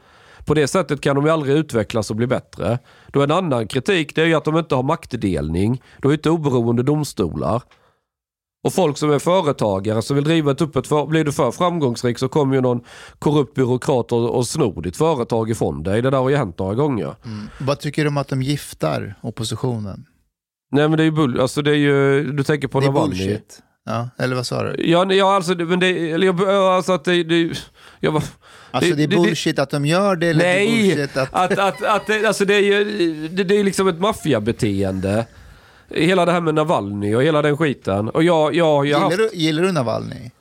På 0.46 0.54
det 0.54 0.68
sättet 0.68 1.02
kan 1.02 1.16
de 1.16 1.26
ju 1.26 1.32
aldrig 1.32 1.56
utvecklas 1.56 2.10
och 2.10 2.16
bli 2.16 2.28
bättre. 2.28 2.80
Då 3.08 3.22
en 3.22 3.32
annan 3.32 3.68
kritik 3.68 4.16
det 4.16 4.22
är 4.22 4.26
ju 4.26 4.34
att 4.34 4.46
de 4.46 4.58
inte 4.58 4.76
har 4.76 4.84
maktdelning. 4.84 5.82
De 6.00 6.12
är 6.12 6.14
inte 6.14 6.30
oberoende 6.30 6.84
domstolar. 6.84 7.62
Och 8.64 8.74
folk 8.74 8.98
som 8.98 9.12
är 9.12 9.20
företagare 9.20 10.02
som 10.02 10.16
vill 10.16 10.24
driva 10.26 10.52
ett 10.52 10.62
öppet 10.62 10.88
för, 10.88 11.06
blir 11.06 11.24
du 11.24 11.32
för 11.32 11.52
framgångsrik 11.52 12.20
så 12.20 12.28
kommer 12.28 12.56
ju 12.56 12.62
någon 12.62 12.82
korrupt 13.20 13.54
byråkrat 13.56 14.12
och, 14.12 14.36
och 14.38 14.48
snor 14.48 14.82
ditt 14.82 14.98
företag 14.98 15.50
ifrån 15.50 15.84
dig. 15.84 16.02
Det 16.02 16.10
där 16.10 16.18
har 16.18 16.30
ju 16.30 16.36
hänt 16.36 16.60
några 16.60 16.74
gånger. 16.76 17.16
Mm. 17.26 17.48
Vad 17.60 17.80
tycker 17.80 18.02
du 18.04 18.08
om 18.08 18.18
att 18.18 18.28
de 18.28 18.42
giftar 18.42 19.16
oppositionen? 19.22 20.06
Nej 20.72 20.88
men 20.90 20.98
det 20.98 21.04
är 21.04 21.06
ju 21.06 21.12
bull, 21.12 21.40
alltså 21.40 21.62
det 21.62 21.72
är 21.72 21.76
ju, 21.76 22.24
du 22.32 22.44
tänker 22.44 22.68
på 22.68 22.80
Det 22.80 22.86
är 22.88 22.92
bullshit. 22.92 23.60
Ja, 23.86 24.10
eller 24.18 24.36
vad 24.36 24.48
sa 24.48 24.64
du? 24.64 24.90
Ja, 24.90 25.14
ja 25.14 25.36
alltså, 25.36 25.56
men 25.56 25.80
det, 25.80 26.12
eller 26.12 26.28
jag, 26.28 26.42
alltså 26.50 26.92
att 26.92 27.04
det, 27.06 27.24
det 27.24 27.58
jag 28.00 28.12
var, 28.12 28.24
Alltså 28.72 28.96
det, 28.96 29.04
är 29.04 29.08
bullshit 29.08 29.60
att 29.60 29.70
de 29.70 29.86
gör 29.86 30.16
det 30.16 30.28
eller 30.28 30.40
det 30.44 30.50
är 30.50 30.56
Nej, 30.56 30.96
bullshit 30.96 31.18
att... 31.18 31.30
att, 31.34 31.60
att, 31.60 31.84
att, 31.84 32.08
det- 32.08 32.26
alltså 32.26 32.46
det 32.46 32.54
är 32.56 32.60
ju 32.62 32.84
det, 33.28 33.44
det 33.44 33.60
är 33.60 33.64
liksom 33.64 33.88
ett 33.88 34.00
maffiabeteende. 34.00 35.26
Hela 35.94 36.26
det 36.26 36.32
här 36.32 36.42
med 36.42 36.56
Navalny 36.56 37.16
och 37.16 37.24
hela 37.24 37.42
den 37.42 37.58
skiten. 37.58 38.10
Och 38.10 38.24
jag, 38.24 38.56
jag, 38.56 38.86
ju 38.86 38.90
Gillar 38.92 39.00
haft, 39.02 39.18
du, 39.18 39.30
gillar 39.34 39.64
du 39.64 39.72
Navalny? 39.72 40.32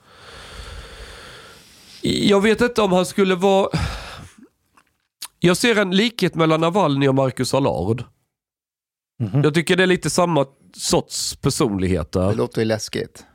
jag 2.01 2.41
vet 2.41 2.61
inte 2.61 2.81
om 2.81 2.91
han 2.91 3.05
skulle 3.05 3.35
vara... 3.35 3.69
Jag 5.39 5.57
ser 5.57 5.75
en 5.75 5.91
likhet 5.95 6.35
mellan 6.35 6.61
Navalny 6.61 7.07
och 7.07 7.15
Marcus 7.15 7.53
Allard. 7.53 8.03
Mhm. 9.19 9.41
Jag 9.43 9.53
tycker 9.53 9.75
det 9.77 9.83
är 9.83 9.87
lite 9.87 10.09
samma 10.09 10.45
sorts 10.77 11.31
Det 11.31 11.41
personligheter. 11.41 12.33
låter 12.35 12.61
ju 12.61 12.65
läskigt. 12.65 13.25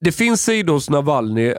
Det 0.00 0.12
finns 0.12 0.42
sidor 0.44 0.72
hos 0.74 0.90
Navalny. 0.90 1.54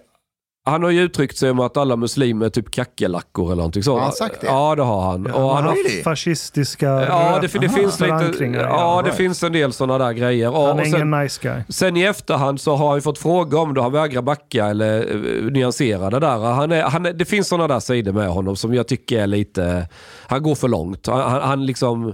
Han 0.72 0.84
har 0.84 0.90
ju 0.90 1.02
uttryckt 1.02 1.38
sig 1.38 1.52
om 1.52 1.60
att 1.60 1.78
alla 1.78 1.96
muslimer 1.96 2.46
är 2.46 2.50
typ 2.50 2.72
kackerlackor 2.72 3.46
eller 3.46 3.56
någonting 3.56 3.84
sånt. 3.84 4.00
Har 4.00 4.06
han 4.06 4.14
sagt 4.14 4.42
det? 4.42 4.48
Ja, 4.48 4.76
det 4.76 4.84
har 4.84 5.02
han. 5.02 5.28
Ja, 5.30 5.36
och 5.36 5.56
han 5.56 5.64
har 5.64 6.04
fascistiska 6.04 6.86
Ja, 6.86 7.40
det, 7.42 7.60
det 7.60 7.70
finns 7.70 8.00
lite, 8.00 8.14
ja, 8.54 9.02
det 9.02 9.08
right. 9.08 9.18
finns 9.18 9.44
en 9.44 9.54
del 9.54 9.74
sådana 9.74 10.06
där 10.06 10.14
grejer. 10.14 10.52
Han 10.52 10.56
är 10.56 10.82
och 10.82 10.88
sen, 10.88 10.96
ingen 10.96 11.12
nice 11.12 11.40
guy. 11.42 11.62
sen 11.70 11.98
i 11.98 12.04
efterhand 12.04 12.62
så 12.62 12.76
har 12.76 12.92
han 12.92 13.02
fått 13.02 13.18
fråga 13.18 13.60
om 13.60 13.74
det. 13.74 13.82
Han 13.82 13.92
vägrar 13.92 14.22
backa 14.22 14.66
eller 14.66 15.16
uh, 15.16 15.52
nyansera 15.52 16.10
det 16.10 16.20
där. 16.20 16.38
Han 16.38 16.72
är, 16.72 16.82
han 16.82 17.06
är, 17.06 17.14
det 17.14 17.26
finns 17.26 17.48
sådana 17.48 17.68
där 17.68 17.80
sidor 17.80 18.12
med 18.12 18.28
honom 18.28 18.56
som 18.56 18.74
jag 18.74 18.88
tycker 18.88 19.20
är 19.20 19.28
lite... 19.28 19.88
Han 20.28 20.44
går 20.44 20.56
för 20.56 20.68
långt. 20.68 21.08
Han, 21.08 21.32
han, 21.32 21.42
han 21.42 21.66
liksom... 21.66 22.14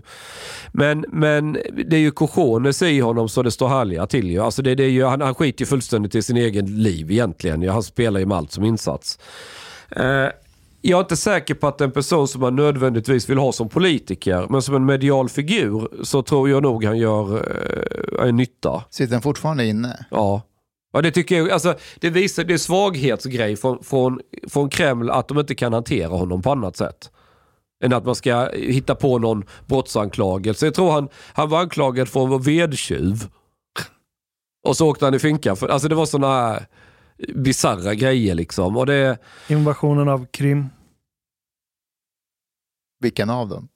Men, 0.72 1.06
men 1.08 1.58
det 1.86 1.96
är 1.96 2.00
ju 2.00 2.12
cojones 2.12 2.82
i 2.82 3.00
honom 3.00 3.30
så 3.30 3.44
det 3.44 3.52
står 3.52 3.68
härliga 3.68 4.08
till 4.08 4.32
ju. 4.32 4.40
Alltså 4.40 4.62
det, 4.62 4.76
det 4.76 4.84
är 4.84 4.90
ju 4.90 5.06
han, 5.06 5.22
han 5.22 5.36
skiter 5.36 5.62
ju 5.62 5.66
fullständigt 5.66 6.16
i 6.16 6.22
sin 6.22 6.38
egen 6.38 6.84
liv 6.84 7.12
egentligen. 7.12 7.70
Han 7.70 7.84
spelar 7.84 8.20
ju 8.20 8.26
med 8.26 8.38
allt 8.38 8.47
som 8.52 8.64
insats. 8.64 9.20
Eh, 9.90 10.28
jag 10.82 10.98
är 10.98 11.02
inte 11.02 11.18
säker 11.18 11.54
på 11.54 11.68
att 11.68 11.82
en 11.82 11.92
person 11.92 12.28
som 12.28 12.42
man 12.42 12.56
nödvändigtvis 12.56 13.30
vill 13.30 13.38
ha 13.38 13.52
som 13.52 13.70
politiker, 13.70 14.48
men 14.50 14.62
som 14.62 14.76
en 14.76 14.86
medial 14.86 15.30
figur, 15.30 16.04
så 16.04 16.22
tror 16.22 16.50
jag 16.50 16.64
nog 16.64 16.86
han 16.86 16.98
gör 16.98 17.36
eh, 17.36 18.28
en 18.28 18.36
nytta. 18.36 18.84
Sitter 18.90 19.14
han 19.14 19.22
fortfarande 19.22 19.66
inne? 19.66 20.06
Ja. 20.12 20.42
Ja, 20.94 21.02
det 21.02 21.12
tycker 21.12 21.38
jag, 21.38 21.50
alltså, 21.50 21.76
det 22.00 22.10
visar, 22.10 22.44
det 22.44 22.54
är 22.54 22.58
svaghetsgrej 22.58 23.56
från, 23.56 23.84
från, 23.84 24.20
från 24.48 24.70
Kreml 24.70 25.10
att 25.10 25.28
de 25.28 25.40
inte 25.40 25.56
kan 25.56 25.74
hantera 25.74 26.10
honom 26.10 26.42
på 26.42 26.52
annat 26.52 26.78
sätt. 26.78 27.12
Än 27.84 27.94
att 27.94 28.06
man 28.06 28.16
ska 28.16 28.50
hitta 28.54 28.96
på 28.96 29.20
någon 29.20 29.44
brottsanklagelse. 29.66 30.66
Jag 30.66 30.74
tror 30.74 30.92
han, 30.92 31.10
han 31.34 31.50
var 31.50 31.60
anklagad 31.60 32.10
för 32.10 32.24
att 32.24 32.30
vara 32.30 32.40
vedtjuv. 32.40 33.28
Och 34.68 34.78
så 34.78 34.90
åkte 34.90 35.06
han 35.06 35.14
i 35.14 35.20
finkan. 35.20 35.58
För, 35.58 35.68
alltså 35.68 35.88
det 35.88 35.96
var 35.96 36.06
sådana 36.06 36.34
här 36.34 36.68
bisarra 37.36 37.96
grejer 37.96 38.36
liksom. 38.36 38.78
Och 38.78 38.86
det, 38.86 39.18
Invasionen 39.48 40.10
av 40.10 40.26
Krim. 40.32 40.66
Vilken 43.00 43.30
av 43.30 43.50
dem? 43.50 43.70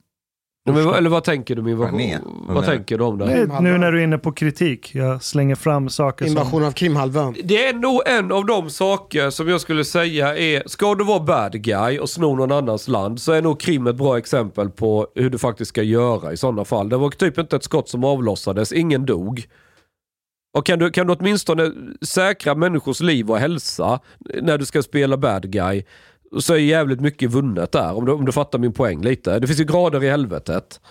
men, 0.65 0.77
eller 0.77 1.09
vad 1.09 1.23
tänker 1.23 1.55
du 1.55 1.61
med 1.61 1.77
Vad 1.77 1.87
är 1.87 1.99
invasion? 1.99 2.45
Vad 2.47 2.65
tänker 2.65 2.97
du 2.97 3.03
om 3.03 3.17
det? 3.17 3.25
Nej, 3.25 3.61
nu 3.61 3.77
när 3.77 3.91
du 3.91 3.99
är 3.99 4.03
inne 4.03 4.17
på 4.17 4.31
kritik. 4.31 4.95
Jag 4.95 5.23
slänger 5.23 5.55
fram 5.55 5.89
saker 5.89 6.25
som... 6.25 6.31
Invasion 6.31 6.63
av 6.63 6.71
Krimhalvön. 6.71 7.35
Det 7.43 7.67
är 7.67 7.73
nog 7.73 8.01
en 8.05 8.31
av 8.31 8.45
de 8.45 8.69
saker 8.69 9.29
som 9.29 9.49
jag 9.49 9.61
skulle 9.61 9.85
säga 9.85 10.37
är, 10.37 10.63
ska 10.65 10.95
du 10.95 11.03
vara 11.03 11.19
bad 11.19 11.63
guy 11.63 11.99
och 11.99 12.09
sno 12.09 12.35
någon 12.35 12.51
annans 12.51 12.87
land 12.87 13.21
så 13.21 13.31
är 13.31 13.41
nog 13.41 13.59
Krim 13.59 13.87
ett 13.87 13.95
bra 13.95 14.17
exempel 14.17 14.69
på 14.69 15.07
hur 15.15 15.29
du 15.29 15.37
faktiskt 15.37 15.69
ska 15.69 15.83
göra 15.83 16.33
i 16.33 16.37
sådana 16.37 16.65
fall. 16.65 16.89
Det 16.89 16.97
var 16.97 17.09
typ 17.09 17.37
inte 17.37 17.55
ett 17.55 17.63
skott 17.63 17.89
som 17.89 18.03
avlossades, 18.03 18.71
ingen 18.71 19.05
dog. 19.05 19.47
Och 20.53 20.65
kan 20.65 20.79
du, 20.79 20.91
kan 20.91 21.07
du 21.07 21.13
åtminstone 21.13 21.71
säkra 22.01 22.55
människors 22.55 23.01
liv 23.01 23.31
och 23.31 23.37
hälsa 23.37 23.99
när 24.41 24.57
du 24.57 24.65
ska 24.65 24.81
spela 24.83 25.17
bad 25.17 25.51
guy 25.51 25.83
så 26.39 26.53
är 26.53 26.57
jävligt 26.57 27.01
mycket 27.01 27.31
vunnet 27.31 27.71
där, 27.71 27.93
om 27.93 28.05
du, 28.05 28.11
om 28.11 28.25
du 28.25 28.31
fattar 28.31 28.59
min 28.59 28.73
poäng 28.73 29.01
lite. 29.01 29.39
Det 29.39 29.47
finns 29.47 29.59
ju 29.59 29.63
grader 29.63 30.03
i 30.03 30.09
helvetet. 30.09 30.81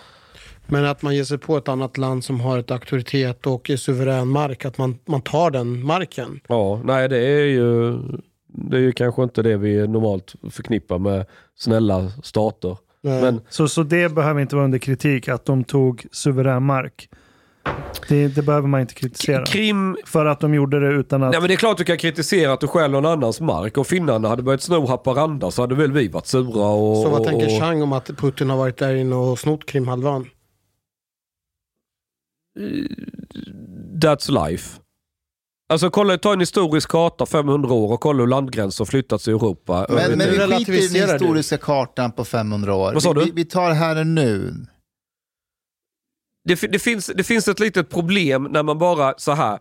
Men 0.67 0.85
att 0.85 1.01
man 1.01 1.15
ger 1.15 1.23
sig 1.23 1.37
på 1.37 1.57
ett 1.57 1.67
annat 1.67 1.97
land 1.97 2.23
som 2.23 2.39
har 2.39 2.57
ett 2.57 2.71
auktoritet 2.71 3.47
och 3.47 3.69
är 3.69 3.77
suverän 3.77 4.27
mark, 4.27 4.65
att 4.65 4.77
man, 4.77 4.99
man 5.05 5.21
tar 5.21 5.51
den 5.51 5.85
marken. 5.85 6.39
Ja, 6.47 6.81
nej 6.83 7.09
det 7.09 7.17
är 7.17 7.45
ju 7.45 7.97
det 8.53 8.77
är 8.77 8.81
ju 8.81 8.91
kanske 8.91 9.23
inte 9.23 9.41
det 9.41 9.57
vi 9.57 9.87
normalt 9.87 10.35
förknippar 10.51 10.99
med 10.99 11.25
snälla 11.55 12.11
stater. 12.23 12.77
Men 13.01 13.41
Så, 13.49 13.67
så 13.67 13.83
det 13.83 14.09
behöver 14.09 14.41
inte 14.41 14.55
vara 14.55 14.65
under 14.65 14.79
kritik, 14.79 15.27
att 15.27 15.45
de 15.45 15.63
tog 15.63 16.05
suverän 16.11 16.63
mark. 16.63 17.09
Det, 18.07 18.27
det 18.27 18.41
behöver 18.41 18.67
man 18.67 18.81
inte 18.81 18.93
kritisera. 18.93 19.45
Krim, 19.45 19.97
För 20.05 20.25
att 20.25 20.39
de 20.39 20.53
gjorde 20.53 20.79
det 20.79 20.87
utan 20.87 21.23
att... 21.23 21.31
nej 21.31 21.39
men 21.39 21.47
det 21.47 21.53
är 21.53 21.57
klart 21.57 21.77
du 21.77 21.83
kan 21.83 21.97
kritisera 21.97 22.53
att 22.53 22.59
du 22.59 22.67
stjäl 22.67 22.91
någon 22.91 23.05
annans 23.05 23.41
mark. 23.41 23.77
Om 23.77 23.85
finnarna 23.85 24.27
hade 24.27 24.43
börjat 24.43 24.61
sno 24.61 24.85
Haparanda 24.85 25.51
så 25.51 25.61
hade 25.61 25.75
väl 25.75 25.91
vi 25.91 26.07
varit 26.07 26.27
sura 26.27 26.65
och... 26.65 27.03
så 27.03 27.09
vad 27.09 27.23
tänker 27.23 27.45
och, 27.45 27.59
Chang 27.59 27.81
om 27.81 27.93
att 27.93 28.07
Putin 28.17 28.49
har 28.49 28.57
varit 28.57 28.77
där 28.77 28.95
inne 28.95 29.15
och 29.15 29.39
snott 29.39 29.65
Krimhalvön? 29.65 30.25
That's 34.01 34.49
life. 34.49 34.79
Alltså 35.71 35.89
kolla, 35.89 36.17
ta 36.17 36.33
en 36.33 36.39
historisk 36.39 36.89
karta 36.89 37.25
500 37.25 37.73
år 37.73 37.93
och 37.93 37.99
kolla 37.99 38.19
hur 38.19 38.27
landgränser 38.27 38.85
flyttats 38.85 39.27
i 39.27 39.31
Europa. 39.31 39.85
Men, 39.89 40.17
men 40.17 40.29
vi 40.29 40.39
skiter 40.39 40.73
i 40.73 40.99
den 40.99 41.07
du. 41.07 41.13
historiska 41.13 41.57
kartan 41.57 42.11
på 42.11 42.25
500 42.25 42.75
år. 42.75 42.93
Vad 42.93 43.03
sa 43.03 43.13
vi, 43.13 43.19
du? 43.19 43.25
vi, 43.25 43.31
vi 43.31 43.45
tar 43.45 43.71
här 43.71 43.99
och 43.99 44.07
nu. 44.07 44.53
Det, 46.43 46.71
det, 46.71 46.79
finns, 46.79 47.11
det 47.15 47.23
finns 47.23 47.47
ett 47.47 47.59
litet 47.59 47.89
problem 47.89 48.43
när 48.43 48.63
man 48.63 48.77
bara 48.77 49.13
så 49.17 49.31
här. 49.31 49.59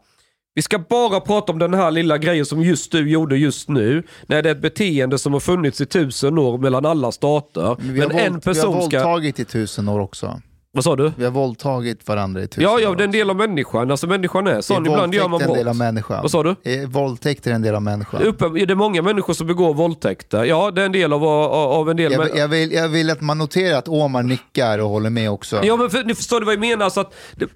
Vi 0.54 0.62
ska 0.62 0.78
bara 0.78 1.20
prata 1.20 1.52
om 1.52 1.58
den 1.58 1.74
här 1.74 1.90
lilla 1.90 2.18
grejen 2.18 2.46
som 2.46 2.62
just 2.62 2.92
du 2.92 3.10
gjorde 3.10 3.36
just 3.36 3.68
nu. 3.68 4.02
När 4.26 4.42
det 4.42 4.48
är 4.50 4.54
ett 4.54 4.62
beteende 4.62 5.18
som 5.18 5.32
har 5.32 5.40
funnits 5.40 5.80
i 5.80 5.86
tusen 5.86 6.38
år 6.38 6.58
mellan 6.58 6.86
alla 6.86 7.12
stater. 7.12 7.76
Men 7.78 7.86
Men, 7.86 7.94
vi 7.94 8.00
har, 8.00 8.10
en 8.10 8.32
våld, 8.32 8.42
vi 8.44 8.50
har 8.50 8.54
person 8.54 8.82
ska... 8.90 8.98
våldtagit 8.98 9.40
i 9.40 9.44
tusen 9.44 9.88
år 9.88 10.00
också. 10.00 10.40
Vad 10.72 10.84
sa 10.84 10.96
du? 10.96 11.12
Vi 11.16 11.24
har 11.24 11.30
våldtagit 11.30 12.08
varandra 12.08 12.42
i 12.42 12.46
tusen 12.46 12.62
Ja, 12.64 12.80
ja, 12.80 12.94
det 12.94 13.02
är 13.02 13.04
en 13.04 13.10
del 13.10 13.30
av 13.30 13.36
människan. 13.36 13.90
Alltså 13.90 14.06
människan 14.06 14.46
är 14.46 14.50
Är 14.50 14.60
sån. 14.60 14.86
Ibland 14.86 15.14
gör 15.14 15.22
man 15.28 15.30
våldtäkt 15.30 15.48
en 15.50 15.56
del 15.56 15.68
av 15.68 15.74
brott. 15.74 15.78
människan? 15.78 16.22
Vad 16.22 16.30
sa 16.30 16.42
du? 16.42 16.56
Är 16.62 16.86
våldtäkt 16.86 17.46
är 17.46 17.50
en 17.50 17.62
del 17.62 17.74
av 17.74 17.82
människan? 17.82 18.22
Uppe, 18.22 18.48
det 18.48 18.70
är 18.70 18.74
många 18.74 19.02
människor 19.02 19.34
som 19.34 19.46
begår 19.46 19.74
våldtäkter. 19.74 20.44
Ja, 20.44 20.70
det 20.70 20.82
är 20.82 20.86
en 20.86 20.92
del 20.92 21.12
av, 21.12 21.24
av, 21.24 21.52
av 21.72 21.90
en 21.90 21.96
del... 21.96 22.12
Jag, 22.12 22.36
jag, 22.36 22.48
vill, 22.48 22.72
jag 22.72 22.88
vill 22.88 23.10
att 23.10 23.20
man 23.20 23.38
noterar 23.38 23.78
att 23.78 23.88
Omar 23.88 24.22
nickar 24.22 24.78
och 24.78 24.88
håller 24.88 25.10
med 25.10 25.30
också. 25.30 25.64
Ja, 25.64 25.76
men 25.76 25.90
för, 25.90 26.04
ni 26.04 26.14
förstår 26.14 26.40
du 26.40 26.46
vad 26.46 26.54
jag 26.54 26.60
menar? 26.60 26.84
Alltså 26.84 27.00
att 27.00 27.14
det, 27.36 27.46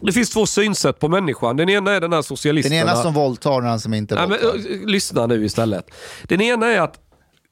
det 0.00 0.12
finns 0.12 0.30
två 0.30 0.46
synsätt 0.46 0.98
på 0.98 1.08
människan. 1.08 1.56
Den 1.56 1.68
ena 1.68 1.92
är 1.92 2.00
den 2.00 2.12
här 2.12 2.22
socialisten. 2.22 2.72
Den 2.72 2.80
ena 2.88 2.96
som 2.96 3.14
våldtar 3.14 3.50
och 3.50 3.62
den 3.62 3.80
som 3.80 3.94
inte 3.94 4.14
Nej, 4.14 4.28
men, 4.28 4.38
våldtar. 4.42 4.86
lyssna 4.86 5.26
nu 5.26 5.44
istället. 5.44 5.90
Den 6.22 6.40
ena 6.40 6.66
är 6.66 6.80
att 6.80 6.94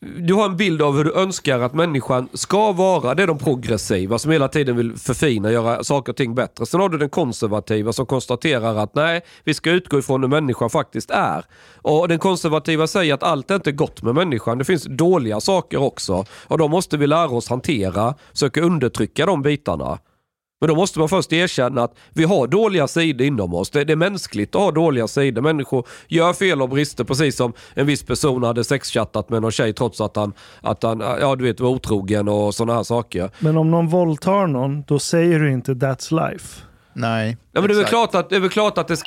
du 0.01 0.35
har 0.35 0.45
en 0.45 0.57
bild 0.57 0.83
av 0.83 0.97
hur 0.97 1.05
du 1.05 1.15
önskar 1.15 1.61
att 1.61 1.75
människan 1.75 2.29
ska 2.33 2.73
vara. 2.73 3.15
Det 3.15 3.23
är 3.23 3.27
de 3.27 3.39
progressiva 3.39 4.19
som 4.19 4.31
hela 4.33 4.49
tiden 4.49 4.77
vill 4.77 4.97
förfina, 4.97 5.53
göra 5.53 5.85
saker 5.85 6.13
och 6.13 6.17
ting 6.17 6.35
bättre. 6.35 6.67
Sen 6.67 6.81
har 6.81 6.89
du 6.89 6.99
den 6.99 7.11
konservativa 7.11 7.93
som 7.93 8.07
konstaterar 8.07 8.77
att 8.77 8.95
nej, 8.95 9.21
vi 9.45 9.55
ska 9.55 9.71
utgå 9.71 9.99
ifrån 9.99 10.23
hur 10.23 10.29
människan 10.29 10.71
faktiskt 10.71 11.11
är. 11.11 11.45
Och 11.83 12.09
den 12.09 12.19
konservativa 12.19 12.87
säger 12.87 13.15
att 13.15 13.23
allt 13.23 13.51
är 13.51 13.55
inte 13.55 13.73
gott 13.73 14.03
med 14.03 14.15
människan. 14.15 14.59
Det 14.59 14.65
finns 14.65 14.85
dåliga 14.85 15.41
saker 15.41 15.83
också. 15.83 16.25
Och 16.47 16.59
då 16.59 16.69
måste 16.69 16.97
vi 16.97 17.07
lära 17.07 17.31
oss 17.31 17.49
hantera, 17.49 18.15
söka 18.33 18.61
undertrycka 18.61 19.27
de 19.27 19.43
bitarna. 19.43 19.99
Men 20.61 20.69
då 20.69 20.75
måste 20.75 20.99
man 20.99 21.09
först 21.09 21.33
erkänna 21.33 21.83
att 21.83 21.95
vi 22.13 22.25
har 22.25 22.47
dåliga 22.47 22.89
sidor 22.89 23.27
inom 23.27 23.55
oss. 23.55 23.71
Det, 23.71 23.85
det 23.85 23.93
är 23.93 23.97
mänskligt 23.97 24.55
att 24.55 24.63
ha 24.63 24.71
dåliga 24.71 25.09
sidor. 25.09 25.43
Människor 25.43 25.87
gör 26.09 26.33
fel 26.33 26.63
och 26.63 26.69
brister 26.69 27.05
precis 27.05 27.37
som 27.37 27.53
en 27.75 27.87
viss 27.87 28.03
person 28.03 28.43
hade 28.43 28.65
sexchattat 28.65 29.29
med 29.29 29.43
någon 29.43 29.53
tjej 29.53 29.73
trots 29.73 30.01
att 30.01 30.17
han, 30.17 30.33
att 30.61 30.83
han 30.83 31.01
ja, 31.01 31.37
du 31.37 31.45
vet, 31.45 31.61
var 31.61 31.69
otrogen 31.69 32.29
och 32.29 32.55
sådana 32.55 32.75
här 32.75 32.83
saker. 32.83 33.31
Men 33.39 33.57
om 33.57 33.71
någon 33.71 33.89
våldtar 33.89 34.47
någon, 34.47 34.83
då 34.83 34.99
säger 34.99 35.39
du 35.39 35.53
inte 35.53 35.73
that's 35.73 36.31
life. 36.31 36.63
Nej. 36.93 37.37
Ja, 37.53 37.61
men 37.61 37.71
det, 37.71 37.81
är 37.81 37.85
klart 37.85 38.15
att, 38.15 38.31
det 38.31 38.37
är 38.37 38.41
väl 38.41 38.51
klart 38.51 38.79
att 38.79 38.89
det 38.89 38.97
ska... 38.97 39.07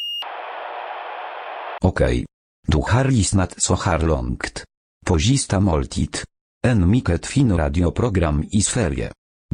Okej. 1.81 2.25
Du 2.67 2.77
har 2.77 3.05
lyssnat 3.05 3.61
så 3.61 3.75
här 3.75 3.99
långt. 3.99 4.63
På 5.05 5.17
Gista 5.17 5.59
måltid. 5.59 6.17
En 6.67 6.89
mycket 6.89 7.25
fin 7.25 7.57
radioprogram 7.57 8.45
i 8.51 8.61
Sverige. 8.61 9.11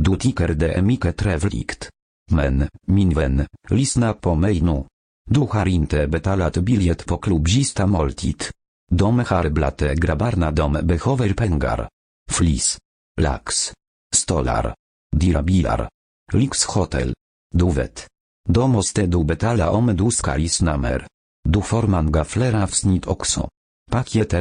Du 0.07 0.17
tycker 0.17 0.47
det 0.47 0.73
är 0.73 0.81
mycket 0.81 1.17
trevligt. 1.17 1.89
Men, 2.31 2.67
min 2.87 3.09
vän, 3.09 3.45
lyssna 3.69 4.13
på 4.13 4.35
mig 4.35 4.61
nu. 4.61 4.85
Du 5.29 5.39
har 5.39 5.67
inte 5.67 6.07
betalat 6.07 6.57
biljett 6.57 7.05
på 7.05 7.17
klubb 7.17 7.47
Gista 7.47 7.87
måltid. 7.87 8.43
De 8.91 9.19
har 9.19 9.49
blate 9.49 9.95
grabbarna 9.95 10.51
de 10.51 10.73
behöver 10.73 11.33
pengar. 11.33 11.89
Flis. 12.31 12.77
Lax. 13.21 13.73
Stolar. 14.15 14.75
Dirabilar. 15.15 15.89
Lyxhotel. 16.33 17.13
Du 17.55 17.71
vet. 17.71 18.07
De 18.49 18.71
måste 18.71 19.05
du 19.05 19.23
betala 19.23 19.71
om 19.71 19.95
du 19.95 20.11
ska 20.11 20.35
lyssna 20.35 20.77
mer. 20.77 21.07
Du 21.49 21.61
får 21.61 21.83
många 21.87 22.25
fler 22.25 22.63
avsnitt 22.63 23.07
också. 23.07 23.49
Paket 23.91 24.33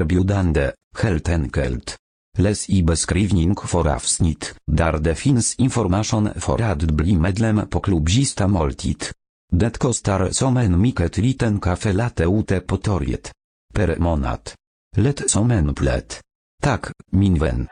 helt 1.03 1.29
enkelt. 1.29 1.97
Läs 2.39 2.71
i 2.71 2.83
beskrivning 2.83 3.57
för 3.57 3.89
avsnitt, 3.89 4.55
där 4.67 4.99
det 4.99 5.15
finns 5.15 5.55
information 5.55 6.29
för 6.37 6.63
att 6.63 6.83
bli 6.83 7.17
medlem 7.17 7.69
på 7.71 7.81
klubbista 7.81 8.49
måltid. 8.49 9.05
Det 9.53 9.79
kostar 9.79 10.31
som 10.31 10.57
en 10.57 10.81
mycket 10.81 11.17
liten 11.17 11.61
kaffe 11.61 11.93
latte 11.93 12.25
ute 12.25 12.61
på 12.61 12.77
torget. 12.77 13.33
Per 13.75 13.97
månad. 13.99 14.51
Lätt 14.97 15.31
som 15.31 15.51
en 15.51 15.75
plätt. 15.75 16.21
Tak, 16.63 16.87
min 17.13 17.39
vän. 17.39 17.69